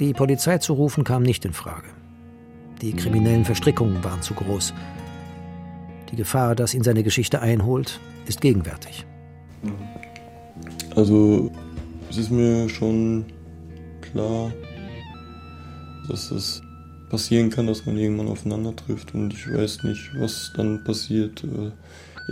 Die 0.00 0.14
Polizei 0.14 0.56
zu 0.56 0.72
rufen 0.72 1.04
kam 1.04 1.22
nicht 1.22 1.44
in 1.44 1.52
Frage. 1.52 1.88
Die 2.80 2.94
kriminellen 2.94 3.44
Verstrickungen 3.44 4.02
waren 4.02 4.22
zu 4.22 4.32
groß. 4.32 4.72
Die 6.10 6.16
Gefahr, 6.16 6.54
dass 6.54 6.72
ihn 6.72 6.82
seine 6.82 7.02
Geschichte 7.02 7.42
einholt, 7.42 8.00
ist 8.26 8.40
gegenwärtig. 8.40 9.04
Also, 10.96 11.52
es 12.08 12.16
ist 12.16 12.30
mir 12.30 12.66
schon 12.70 13.26
klar, 14.00 14.50
dass 16.08 16.30
es 16.30 16.62
passieren 17.10 17.50
kann, 17.50 17.66
dass 17.66 17.84
man 17.84 17.98
irgendwann 17.98 18.28
aufeinander 18.28 18.74
trifft 18.74 19.14
und 19.14 19.34
ich 19.34 19.46
weiß 19.52 19.82
nicht, 19.82 20.12
was 20.16 20.50
dann 20.56 20.82
passiert. 20.82 21.44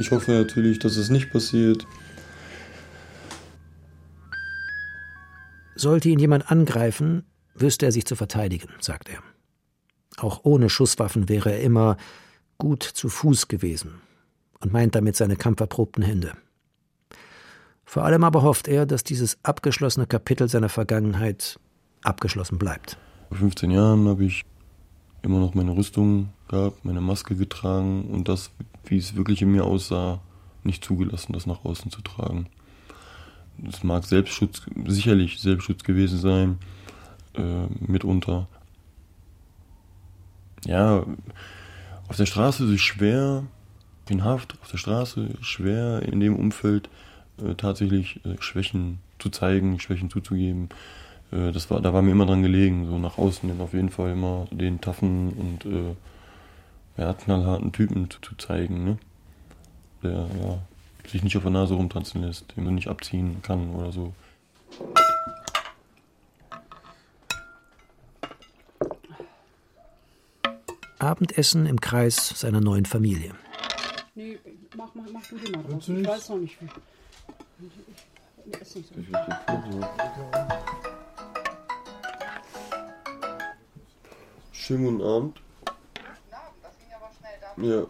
Ich 0.01 0.11
hoffe 0.11 0.33
natürlich, 0.33 0.79
dass 0.79 0.97
es 0.97 1.11
nicht 1.11 1.31
passiert. 1.31 1.87
Sollte 5.75 6.09
ihn 6.09 6.19
jemand 6.19 6.51
angreifen, 6.51 7.25
wüsste 7.61 7.87
er 7.87 7.93
sich 7.93 8.05
zu 8.05 8.17
verteidigen, 8.17 8.69
sagt 8.81 9.09
er. 9.09 9.23
Auch 10.17 10.41
ohne 10.43 10.69
Schusswaffen 10.69 11.29
wäre 11.29 11.53
er 11.53 11.61
immer 11.61 11.97
gut 12.59 12.83
zu 12.83 13.09
Fuß 13.09 13.49
gewesen 13.49 14.01
und 14.61 14.73
meint 14.73 14.95
damit 14.95 15.17
seine 15.17 15.37
kampferprobten 15.37 16.03
Hände. 16.03 16.33
Vor 17.85 18.05
allem 18.05 18.25
aber 18.25 18.43
hofft 18.43 18.69
er, 18.69 18.85
dass 18.85 19.05
dieses 19.05 19.39
abgeschlossene 19.45 20.07
Kapitel 20.07 20.49
seiner 20.49 20.69
Vergangenheit 20.69 21.59
abgeschlossen 22.03 22.59
bleibt. 22.59 22.99
Vor 23.29 23.39
15 23.39 23.71
Jahren 23.71 24.09
habe 24.09 24.25
ich 24.25 24.45
immer 25.23 25.39
noch 25.39 25.55
meine 25.55 25.75
Rüstung 25.75 26.31
gehabt, 26.49 26.85
meine 26.85 27.01
Maske 27.01 27.35
getragen 27.35 28.11
und 28.11 28.29
das, 28.29 28.51
wie 28.85 28.99
es 28.99 29.17
wirklich 29.17 29.43
in 29.43 29.53
mir 29.53 29.65
aussah, 29.65 30.21
nicht 30.65 30.85
zugelassen, 30.85 31.33
das 31.33 31.47
nach 31.47 31.65
außen 31.65 31.91
zu 31.91 32.03
tragen. 32.03 32.49
Es 33.67 33.83
mag 33.83 34.05
Selbstschutz, 34.05 34.63
sicherlich 34.87 35.41
Selbstschutz 35.41 35.83
gewesen 35.83 36.19
sein, 36.19 36.59
äh, 37.35 37.67
mitunter. 37.81 38.49
Ja, 40.65 41.05
auf 42.09 42.17
der 42.17 42.27
Straße 42.27 42.65
ist 42.65 42.71
es 42.71 42.81
schwer, 42.81 43.45
in 44.09 44.25
Haft, 44.25 44.57
auf 44.63 44.71
der 44.71 44.79
Straße 44.79 45.31
schwer 45.41 46.03
in 46.03 46.21
dem 46.21 46.37
Umfeld 46.37 46.89
äh, 47.43 47.55
tatsächlich 47.55 48.25
äh, 48.25 48.37
Schwächen 48.41 48.99
zu 49.19 49.31
zeigen, 49.31 49.79
Schwächen 49.81 50.11
zuzugeben. 50.11 50.69
Äh, 51.31 51.53
das 51.53 51.71
war, 51.71 51.81
da 51.81 51.93
war 51.93 52.03
mir 52.03 52.13
immer 52.13 52.27
dran 52.27 52.43
gelegen, 52.43 52.87
so 52.87 52.99
nach 52.99 53.19
außen 53.19 53.49
hin 53.49 53.61
auf 53.61 53.75
jeden 53.75 53.91
Fall 53.91 54.13
immer 54.13 54.47
den 54.51 54.81
taffen 54.81 55.31
und 55.31 55.67
äh, 55.67 55.95
ja, 56.97 57.13
knallharten 57.13 57.73
Typen 57.73 58.11
zu, 58.11 58.21
zu 58.21 58.35
zeigen, 58.37 58.85
ne? 58.85 58.99
Der 60.03 60.13
ja, 60.13 60.59
sich 61.09 61.23
nicht 61.23 61.37
auf 61.37 61.43
der 61.43 61.53
Nase 61.53 61.75
rumtanzen 61.75 62.23
lässt, 62.23 62.57
den 62.57 62.65
man 62.65 62.75
nicht 62.75 62.89
abziehen 62.89 63.39
kann 63.43 63.71
oder 63.71 63.93
so. 63.93 64.13
Abendessen 70.99 71.67
im 71.67 71.81
Kreis 71.81 72.29
seiner 72.37 72.61
neuen 72.61 72.85
Familie. 72.85 73.33
Nee, 74.15 74.39
mach, 74.77 74.95
mach, 74.95 75.05
mach 75.13 75.27
du 75.27 75.37
die 75.39 75.53
mal 75.53 75.63
drauf. 75.63 75.89
Ich 75.89 76.07
weiß 76.07 76.29
noch 76.31 76.39
nicht 76.39 76.57
wie. 76.61 76.69
Ich. 78.75 78.85
Schönen 84.53 84.85
guten 84.85 85.03
Abend. 85.03 85.41
Ja. 87.57 87.87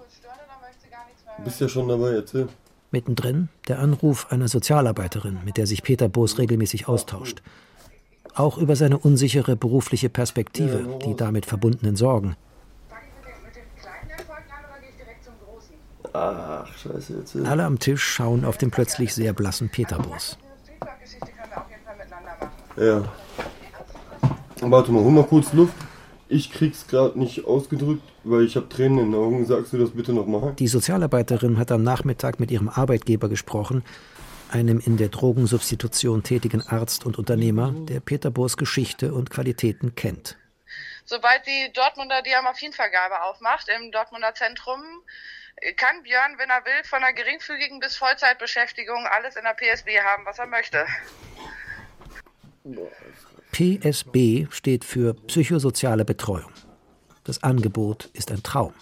Du 1.37 1.45
bist 1.45 1.61
ja 1.61 1.69
schon 1.69 1.89
dabei, 1.89 2.13
erzähl. 2.13 2.49
Mittendrin 2.91 3.49
der 3.69 3.81
Anruf 3.81 4.33
einer 4.33 4.49
Sozialarbeiterin, 4.49 5.39
mit 5.45 5.57
der 5.57 5.67
sich 5.67 5.83
Peter 5.83 6.09
Boos 6.09 6.39
regelmäßig 6.39 6.89
austauscht. 6.89 7.43
Auch 8.35 8.57
über 8.59 8.77
seine 8.77 8.99
unsichere 8.99 9.57
berufliche 9.57 10.09
Perspektive, 10.09 10.99
die 11.05 11.15
damit 11.15 11.45
verbundenen 11.47 11.97
Sorgen. 11.97 12.37
Ach, 16.13 16.67
scheiße, 16.77 17.19
erzähl. 17.19 17.47
Alle 17.47 17.65
am 17.65 17.79
Tisch 17.79 18.03
schauen 18.03 18.45
auf 18.45 18.59
den 18.59 18.71
plötzlich 18.71 19.15
sehr 19.15 19.33
blassen 19.33 19.69
Peter 19.69 19.99
Boos. 19.99 20.39
Ja. 22.77 23.05
Warte 24.61 24.93
mal, 24.93 25.03
hol 25.03 25.13
mal 25.13 25.25
kurz 25.25 25.53
Luft. 25.53 25.75
Ich 26.29 26.53
krieg's 26.53 26.87
gerade 26.87 27.19
nicht 27.19 27.47
ausgedrückt, 27.47 28.03
weil 28.23 28.45
ich 28.45 28.57
habe 28.57 28.69
Tränen 28.69 28.99
in 28.99 29.13
den 29.13 29.21
Augen. 29.21 29.47
Sagst 29.47 29.73
du 29.73 29.79
das 29.79 29.91
bitte 29.91 30.13
nochmal? 30.13 30.53
Die 30.59 30.69
Sozialarbeiterin 30.69 31.59
hat 31.59 31.73
am 31.73 31.83
Nachmittag 31.83 32.39
mit 32.39 32.51
ihrem 32.51 32.69
Arbeitgeber 32.69 33.29
gesprochen, 33.29 33.83
einem 34.51 34.79
in 34.79 34.97
der 34.97 35.09
Drogensubstitution 35.09 36.23
tätigen 36.23 36.63
Arzt 36.63 37.07
und 37.07 37.19
Unternehmer, 37.19 37.73
der 37.73 38.01
Peter 38.01 38.31
Bohrs 38.31 38.57
Geschichte 38.57 39.15
und 39.15 39.31
Qualitäten 39.31 39.95
kennt. 39.95 40.37
Sobald 41.07 41.47
die 41.47 41.73
Dortmunder 41.73 42.21
die 42.23 42.35
Morphinvergabe 42.43 43.23
aufmacht 43.23 43.69
im 43.69 43.91
Dortmunder 43.91 44.35
Zentrum, 44.35 44.83
kann 45.77 46.03
Björn, 46.03 46.39
wenn 46.39 46.51
er 46.51 46.65
will, 46.65 46.85
von 46.85 47.03
einer 47.03 47.13
geringfügigen 47.13 47.81
bis 47.81 47.97
Vollzeitbeschäftigung 47.97 49.07
alles 49.07 49.37
in 49.37 49.45
der 49.45 49.55
PSB 49.55 50.01
haben, 50.01 50.25
was 50.25 50.39
er 50.39 50.47
möchte. 50.47 50.87
PSB 53.53 54.47
steht 54.51 54.85
für 54.85 55.15
psychosoziale 55.27 56.05
Betreuung. 56.05 56.53
Das 57.25 57.43
Angebot 57.43 58.07
ist 58.13 58.31
ein 58.31 58.43
Traum, 58.43 58.75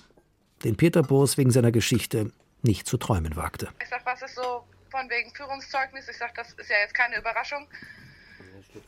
den 0.65 0.77
Peter 0.77 1.03
Boos 1.03 1.37
wegen 1.39 1.51
seiner 1.51 1.73
Geschichte 1.73 2.33
nicht 2.63 2.87
zu 2.87 2.97
träumen 2.97 3.37
wagte. 3.37 3.69
Ich 3.83 3.89
sag, 3.89 4.05
was 4.05 4.23
ist 4.23 4.35
so 4.35 4.67
von 4.91 5.09
wegen 5.09 5.35
Führungszeugnis? 5.35 6.09
Ich 6.09 6.19
sag, 6.19 6.35
das 6.35 6.53
ist 6.53 6.69
ja 6.69 6.79
jetzt 6.79 6.95
keine 6.95 7.17
Überraschung. 7.17 7.69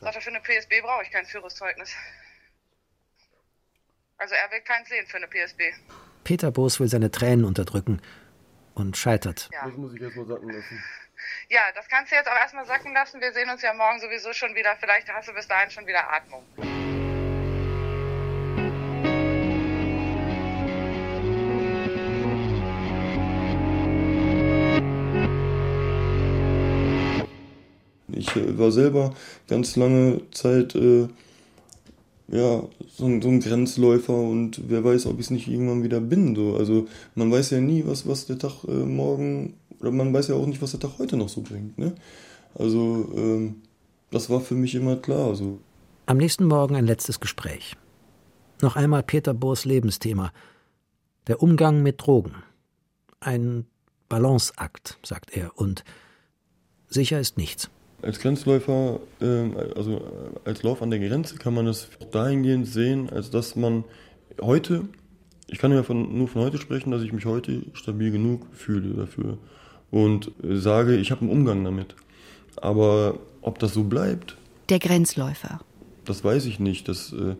Sagt 0.00 0.16
er, 0.16 0.20
für 0.20 0.30
eine 0.30 0.40
PSB 0.40 0.80
brauche 0.82 1.02
ich 1.02 1.10
kein 1.10 1.26
Führungszeugnis. 1.26 1.94
Also 4.18 4.34
er 4.34 4.50
will 4.50 4.60
keins 4.60 4.88
sehen 4.88 5.06
für 5.06 5.16
eine 5.16 5.28
PSB. 5.28 5.62
Peter 6.28 6.50
Boos 6.50 6.78
will 6.78 6.88
seine 6.88 7.10
Tränen 7.10 7.46
unterdrücken 7.46 8.02
und 8.74 8.98
scheitert. 8.98 9.48
Ja. 9.50 9.64
Das 9.64 9.78
muss 9.78 9.94
ich 9.94 10.02
erstmal 10.02 10.26
sacken 10.26 10.50
lassen. 10.50 10.84
Ja, 11.48 11.62
das 11.74 11.88
kannst 11.88 12.12
du 12.12 12.16
jetzt 12.16 12.28
auch 12.28 12.36
erstmal 12.36 12.66
sacken 12.66 12.92
lassen. 12.92 13.18
Wir 13.22 13.32
sehen 13.32 13.48
uns 13.48 13.62
ja 13.62 13.72
morgen 13.72 13.98
sowieso 13.98 14.34
schon 14.34 14.54
wieder. 14.54 14.76
Vielleicht 14.78 15.08
hast 15.10 15.26
du 15.28 15.32
bis 15.32 15.48
dahin 15.48 15.70
schon 15.70 15.86
wieder 15.86 16.12
Atmung. 16.12 16.44
Ich 28.08 28.36
äh, 28.36 28.58
war 28.58 28.70
selber 28.70 29.14
ganz 29.48 29.76
lange 29.76 30.30
Zeit 30.32 30.74
äh, 30.74 31.08
ja, 32.30 32.62
so 32.88 33.06
ein, 33.06 33.22
so 33.22 33.28
ein 33.28 33.40
Grenzläufer 33.40 34.14
und 34.14 34.68
wer 34.68 34.84
weiß, 34.84 35.06
ob 35.06 35.14
ich 35.14 35.26
es 35.26 35.30
nicht 35.30 35.48
irgendwann 35.48 35.82
wieder 35.82 36.00
bin. 36.00 36.36
So. 36.36 36.56
Also 36.56 36.86
man 37.14 37.32
weiß 37.32 37.50
ja 37.50 37.60
nie, 37.60 37.84
was, 37.86 38.06
was 38.06 38.26
der 38.26 38.38
Tag 38.38 38.64
äh, 38.68 38.70
morgen, 38.70 39.54
oder 39.80 39.90
man 39.90 40.12
weiß 40.12 40.28
ja 40.28 40.34
auch 40.34 40.46
nicht, 40.46 40.60
was 40.60 40.72
der 40.72 40.80
Tag 40.80 40.98
heute 40.98 41.16
noch 41.16 41.30
so 41.30 41.40
bringt. 41.40 41.78
Ne? 41.78 41.94
Also 42.54 43.10
ähm, 43.16 43.62
das 44.10 44.28
war 44.28 44.40
für 44.40 44.54
mich 44.54 44.74
immer 44.74 44.96
klar. 44.96 45.34
So. 45.34 45.58
Am 46.06 46.18
nächsten 46.18 46.44
Morgen 46.44 46.76
ein 46.76 46.86
letztes 46.86 47.18
Gespräch. 47.20 47.76
Noch 48.60 48.76
einmal 48.76 49.02
Peter 49.02 49.32
Bohrs 49.32 49.64
Lebensthema. 49.64 50.32
Der 51.28 51.42
Umgang 51.42 51.82
mit 51.82 52.06
Drogen. 52.06 52.34
Ein 53.20 53.66
Balanceakt, 54.08 54.98
sagt 55.02 55.36
er, 55.36 55.56
und 55.58 55.84
sicher 56.88 57.20
ist 57.20 57.36
nichts. 57.36 57.70
Als 58.00 58.20
Grenzläufer, 58.20 59.00
äh, 59.20 59.48
also 59.76 60.00
als 60.44 60.62
Lauf 60.62 60.82
an 60.82 60.90
der 60.90 61.00
Grenze, 61.00 61.36
kann 61.36 61.54
man 61.54 61.66
es 61.66 61.88
dahingehend 62.12 62.66
sehen, 62.66 63.10
als 63.10 63.30
dass 63.30 63.56
man 63.56 63.84
heute, 64.40 64.84
ich 65.48 65.58
kann 65.58 65.72
ja 65.72 65.82
von, 65.82 66.16
nur 66.16 66.28
von 66.28 66.42
heute 66.42 66.58
sprechen, 66.58 66.90
dass 66.90 67.02
ich 67.02 67.12
mich 67.12 67.26
heute 67.26 67.62
stabil 67.72 68.10
genug 68.12 68.46
fühle 68.52 68.94
dafür 68.94 69.38
und 69.90 70.30
sage, 70.42 70.96
ich 70.96 71.10
habe 71.10 71.22
einen 71.22 71.30
Umgang 71.30 71.64
damit. 71.64 71.96
Aber 72.56 73.18
ob 73.42 73.58
das 73.58 73.74
so 73.74 73.84
bleibt, 73.84 74.36
Der 74.68 74.78
Grenzläufer. 74.78 75.60
das 76.04 76.22
weiß 76.22 76.46
ich 76.46 76.60
nicht. 76.60 76.88
Das, 76.88 77.12
äh, 77.12 77.34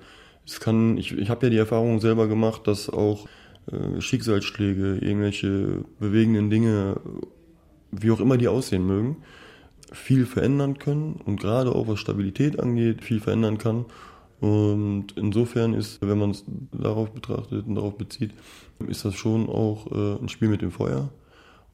es 0.47 0.61
kann, 0.61 0.97
ich, 0.97 1.13
ich 1.13 1.29
habe 1.31 1.47
ja 1.47 1.51
die 1.51 1.59
Erfahrung 1.59 2.01
selber 2.01 2.27
gemacht, 2.27 2.67
dass 2.67 2.89
auch 2.89 3.27
äh, 3.71 4.01
Schicksalsschläge, 4.01 4.99
irgendwelche 5.01 5.85
bewegenden 6.01 6.51
Dinge, 6.51 6.97
wie 7.93 8.11
auch 8.11 8.21
immer 8.21 8.39
die 8.39 8.49
aussehen 8.49 8.87
mögen, 8.87 9.17
viel 9.93 10.27
verändern 10.27 10.79
können 10.79 11.21
und 11.25 11.41
gerade 11.41 11.75
auch 11.75 11.89
was 11.89 12.01
Stabilität 12.01 12.61
angeht, 12.61 13.05
viel 13.05 13.21
verändern 13.21 13.59
kann. 13.59 13.87
Und 14.41 15.15
insofern 15.17 15.75
ist, 15.75 16.01
wenn 16.01 16.19
man 16.19 16.31
es 16.31 16.45
darauf 16.73 17.11
betrachtet 17.11 17.67
und 17.67 17.75
darauf 17.75 17.97
bezieht, 17.99 18.33
ist 18.87 19.05
das 19.05 19.15
schon 19.15 19.49
auch 19.49 19.91
äh, 19.91 20.23
ein 20.23 20.29
Spiel 20.29 20.49
mit 20.49 20.63
dem 20.63 20.71
Feuer. 20.71 21.11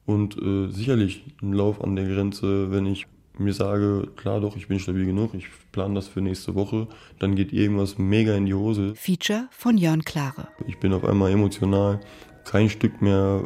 Und 0.05 0.37
äh, 0.37 0.69
sicherlich 0.69 1.23
ein 1.41 1.53
Lauf 1.53 1.83
an 1.83 1.95
der 1.95 2.07
Grenze, 2.07 2.71
wenn 2.71 2.85
ich 2.85 3.07
mir 3.37 3.53
sage, 3.53 4.07
klar 4.15 4.39
doch, 4.39 4.55
ich 4.55 4.67
bin 4.67 4.79
stabil 4.79 5.05
genug, 5.05 5.33
ich 5.33 5.47
plane 5.71 5.95
das 5.95 6.07
für 6.07 6.21
nächste 6.21 6.55
Woche, 6.55 6.87
dann 7.19 7.35
geht 7.35 7.53
irgendwas 7.53 7.97
mega 7.97 8.35
in 8.35 8.45
die 8.45 8.53
Hose. 8.53 8.93
Feature 8.95 9.47
von 9.51 9.77
Jörn 9.77 10.03
Klare. 10.03 10.47
Ich 10.67 10.79
bin 10.79 10.93
auf 10.93 11.03
einmal 11.03 11.31
emotional 11.31 11.99
kein 12.45 12.69
Stück 12.69 13.01
mehr 13.01 13.43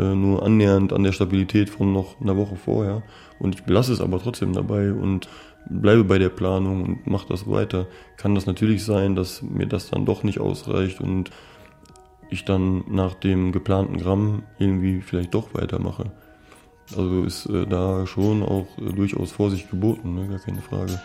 nur 0.00 0.42
annähernd 0.42 0.92
an 0.92 1.04
der 1.04 1.12
Stabilität 1.12 1.70
von 1.70 1.92
noch 1.92 2.20
einer 2.20 2.36
Woche 2.36 2.56
vorher. 2.56 3.02
Und 3.38 3.54
ich 3.54 3.64
belasse 3.64 3.92
es 3.92 4.00
aber 4.00 4.20
trotzdem 4.20 4.52
dabei 4.52 4.92
und 4.92 5.28
bleibe 5.68 6.04
bei 6.04 6.18
der 6.18 6.28
Planung 6.28 6.84
und 6.84 7.06
mache 7.06 7.28
das 7.28 7.48
weiter. 7.48 7.86
Kann 8.16 8.34
das 8.34 8.46
natürlich 8.46 8.84
sein, 8.84 9.14
dass 9.14 9.42
mir 9.42 9.66
das 9.66 9.90
dann 9.90 10.04
doch 10.04 10.22
nicht 10.22 10.40
ausreicht 10.40 11.00
und 11.00 11.30
ich 12.30 12.44
dann 12.44 12.84
nach 12.88 13.14
dem 13.14 13.52
geplanten 13.52 13.98
Gramm 13.98 14.42
irgendwie 14.58 15.00
vielleicht 15.00 15.34
doch 15.34 15.54
weitermache. 15.54 16.12
Also 16.96 17.24
ist 17.24 17.46
äh, 17.46 17.66
da 17.66 18.06
schon 18.06 18.42
auch 18.42 18.66
äh, 18.78 18.92
durchaus 18.92 19.32
Vorsicht 19.32 19.70
geboten, 19.70 20.14
ne? 20.14 20.28
gar 20.28 20.38
keine 20.38 20.60
Frage. 20.60 21.00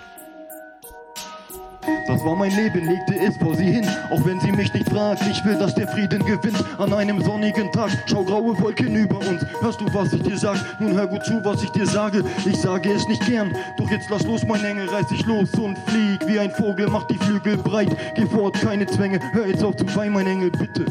Das 2.08 2.24
war 2.24 2.36
mein 2.36 2.52
Leben, 2.56 2.86
legte 2.86 3.16
es 3.20 3.38
vor 3.38 3.56
sie 3.56 3.66
hin. 3.72 3.88
Auch 4.10 4.26
wenn 4.26 4.40
sie 4.40 4.52
mich 4.52 4.74
nicht 4.74 4.90
fragt, 4.90 5.22
ich 5.30 5.44
will, 5.46 5.58
dass 5.58 5.76
der 5.76 5.88
Frieden 5.88 6.26
gewinnt. 6.26 6.64
An 6.78 6.94
einem 6.94 7.22
sonnigen 7.22 7.72
Tag, 7.72 7.92
schau 8.08 8.24
graue 8.24 8.60
Wolken 8.60 8.96
über 8.96 9.18
uns. 9.18 9.46
Hörst 9.62 9.82
du, 9.82 9.86
was 9.94 10.14
ich 10.14 10.22
dir 10.24 10.38
sag? 10.38 10.58
Nun 10.80 10.94
hör 10.94 11.08
gut 11.08 11.24
zu, 11.24 11.44
was 11.44 11.64
ich 11.64 11.70
dir 11.70 11.86
sage. 11.86 12.24
Ich 12.46 12.58
sage 12.58 12.92
es 12.92 13.08
nicht 13.08 13.26
gern, 13.26 13.56
doch 13.78 13.90
jetzt 13.92 14.10
lass 14.10 14.24
los, 14.24 14.44
mein 14.48 14.64
Engel, 14.64 14.90
reiß 14.90 15.08
dich 15.08 15.26
los 15.26 15.54
und 15.56 15.78
flieg. 15.88 16.28
Wie 16.28 16.40
ein 16.40 16.52
Vogel, 16.52 16.88
mach 16.88 17.06
die 17.08 17.18
Flügel 17.18 17.58
breit. 17.58 17.96
Geh 18.16 18.26
fort, 18.26 18.60
keine 18.60 18.86
Zwänge. 18.88 19.20
Hör 19.34 19.48
jetzt 19.48 19.64
auf 19.64 19.76
zu 19.76 19.86
weinen, 19.96 20.14
mein 20.14 20.28
Engel, 20.28 20.52
bitte. 20.52 20.86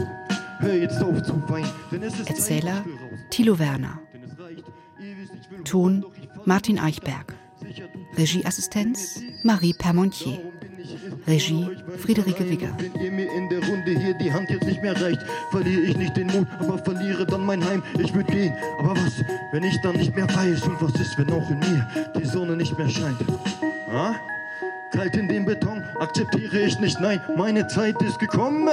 Hör 0.61 0.75
jetzt 0.75 1.03
auf 1.03 1.23
zu 1.23 1.41
weinen. 1.49 1.69
Denn 1.91 2.03
es 2.03 2.19
ist 2.19 2.29
Erzähler 2.29 2.85
Thilo 3.31 3.59
Werner. 3.59 4.01
Ton 5.65 6.05
Martin 6.45 6.79
Eichberg. 6.79 7.35
Regieassistenz 8.17 9.21
Marie 9.43 9.73
Permontier. 9.73 10.41
Regie 11.27 11.77
Friederike 11.99 12.49
Wigger. 12.49 12.69
Wenn 12.79 13.03
ihr 13.03 13.11
mir 13.11 13.33
in 13.33 13.49
der 13.49 13.67
Runde 13.67 13.91
hier 13.91 14.15
die 14.15 14.33
Hand 14.33 14.49
jetzt 14.51 14.65
nicht 14.65 14.81
mehr 14.81 15.01
reicht, 15.01 15.23
verliere 15.51 15.83
ich 15.83 15.97
nicht 15.97 16.17
den 16.17 16.29
Mut, 16.29 16.47
aber 16.61 16.79
verliere 16.79 17.27
dann 17.27 17.45
mein 17.45 17.65
Heim. 17.65 17.83
Ich 17.99 18.15
würde 18.15 18.33
gehen, 18.33 18.55
aber 18.79 18.93
was, 18.93 19.25
wenn 19.53 19.65
ich 19.65 19.81
dann 19.83 19.97
nicht 19.97 20.15
mehr 20.15 20.29
weiß? 20.29 20.63
Und 20.63 20.81
was 20.81 20.95
ist, 21.01 21.19
wenn 21.19 21.31
auch 21.33 21.51
in 21.51 21.59
mir 21.59 21.89
die 22.17 22.27
Sonne 22.27 22.57
nicht 22.57 22.77
mehr 22.79 22.89
scheint? 22.89 23.19
Ah? 23.93 24.15
Kalt 24.93 25.17
in 25.17 25.29
dem 25.29 25.45
Beton, 25.45 25.83
akzeptiere 25.99 26.61
ich 26.61 26.79
nicht, 26.79 27.01
nein, 27.01 27.21
meine 27.37 27.67
Zeit 27.67 28.01
ist 28.03 28.19
gekommen. 28.19 28.69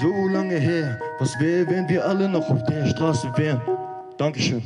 So 0.00 0.28
lange 0.28 0.56
her, 0.56 0.98
was 1.18 1.38
wäre, 1.40 1.66
wenn 1.68 1.88
wir 1.88 2.04
alle 2.04 2.28
noch 2.28 2.48
auf 2.50 2.62
der 2.64 2.86
Straße 2.86 3.32
wären? 3.36 3.62
Dankeschön. 4.18 4.62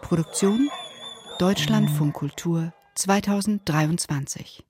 Produktion 0.00 0.68
Deutschlandfunk 1.42 2.14
Kultur 2.14 2.72
2023 2.94 4.62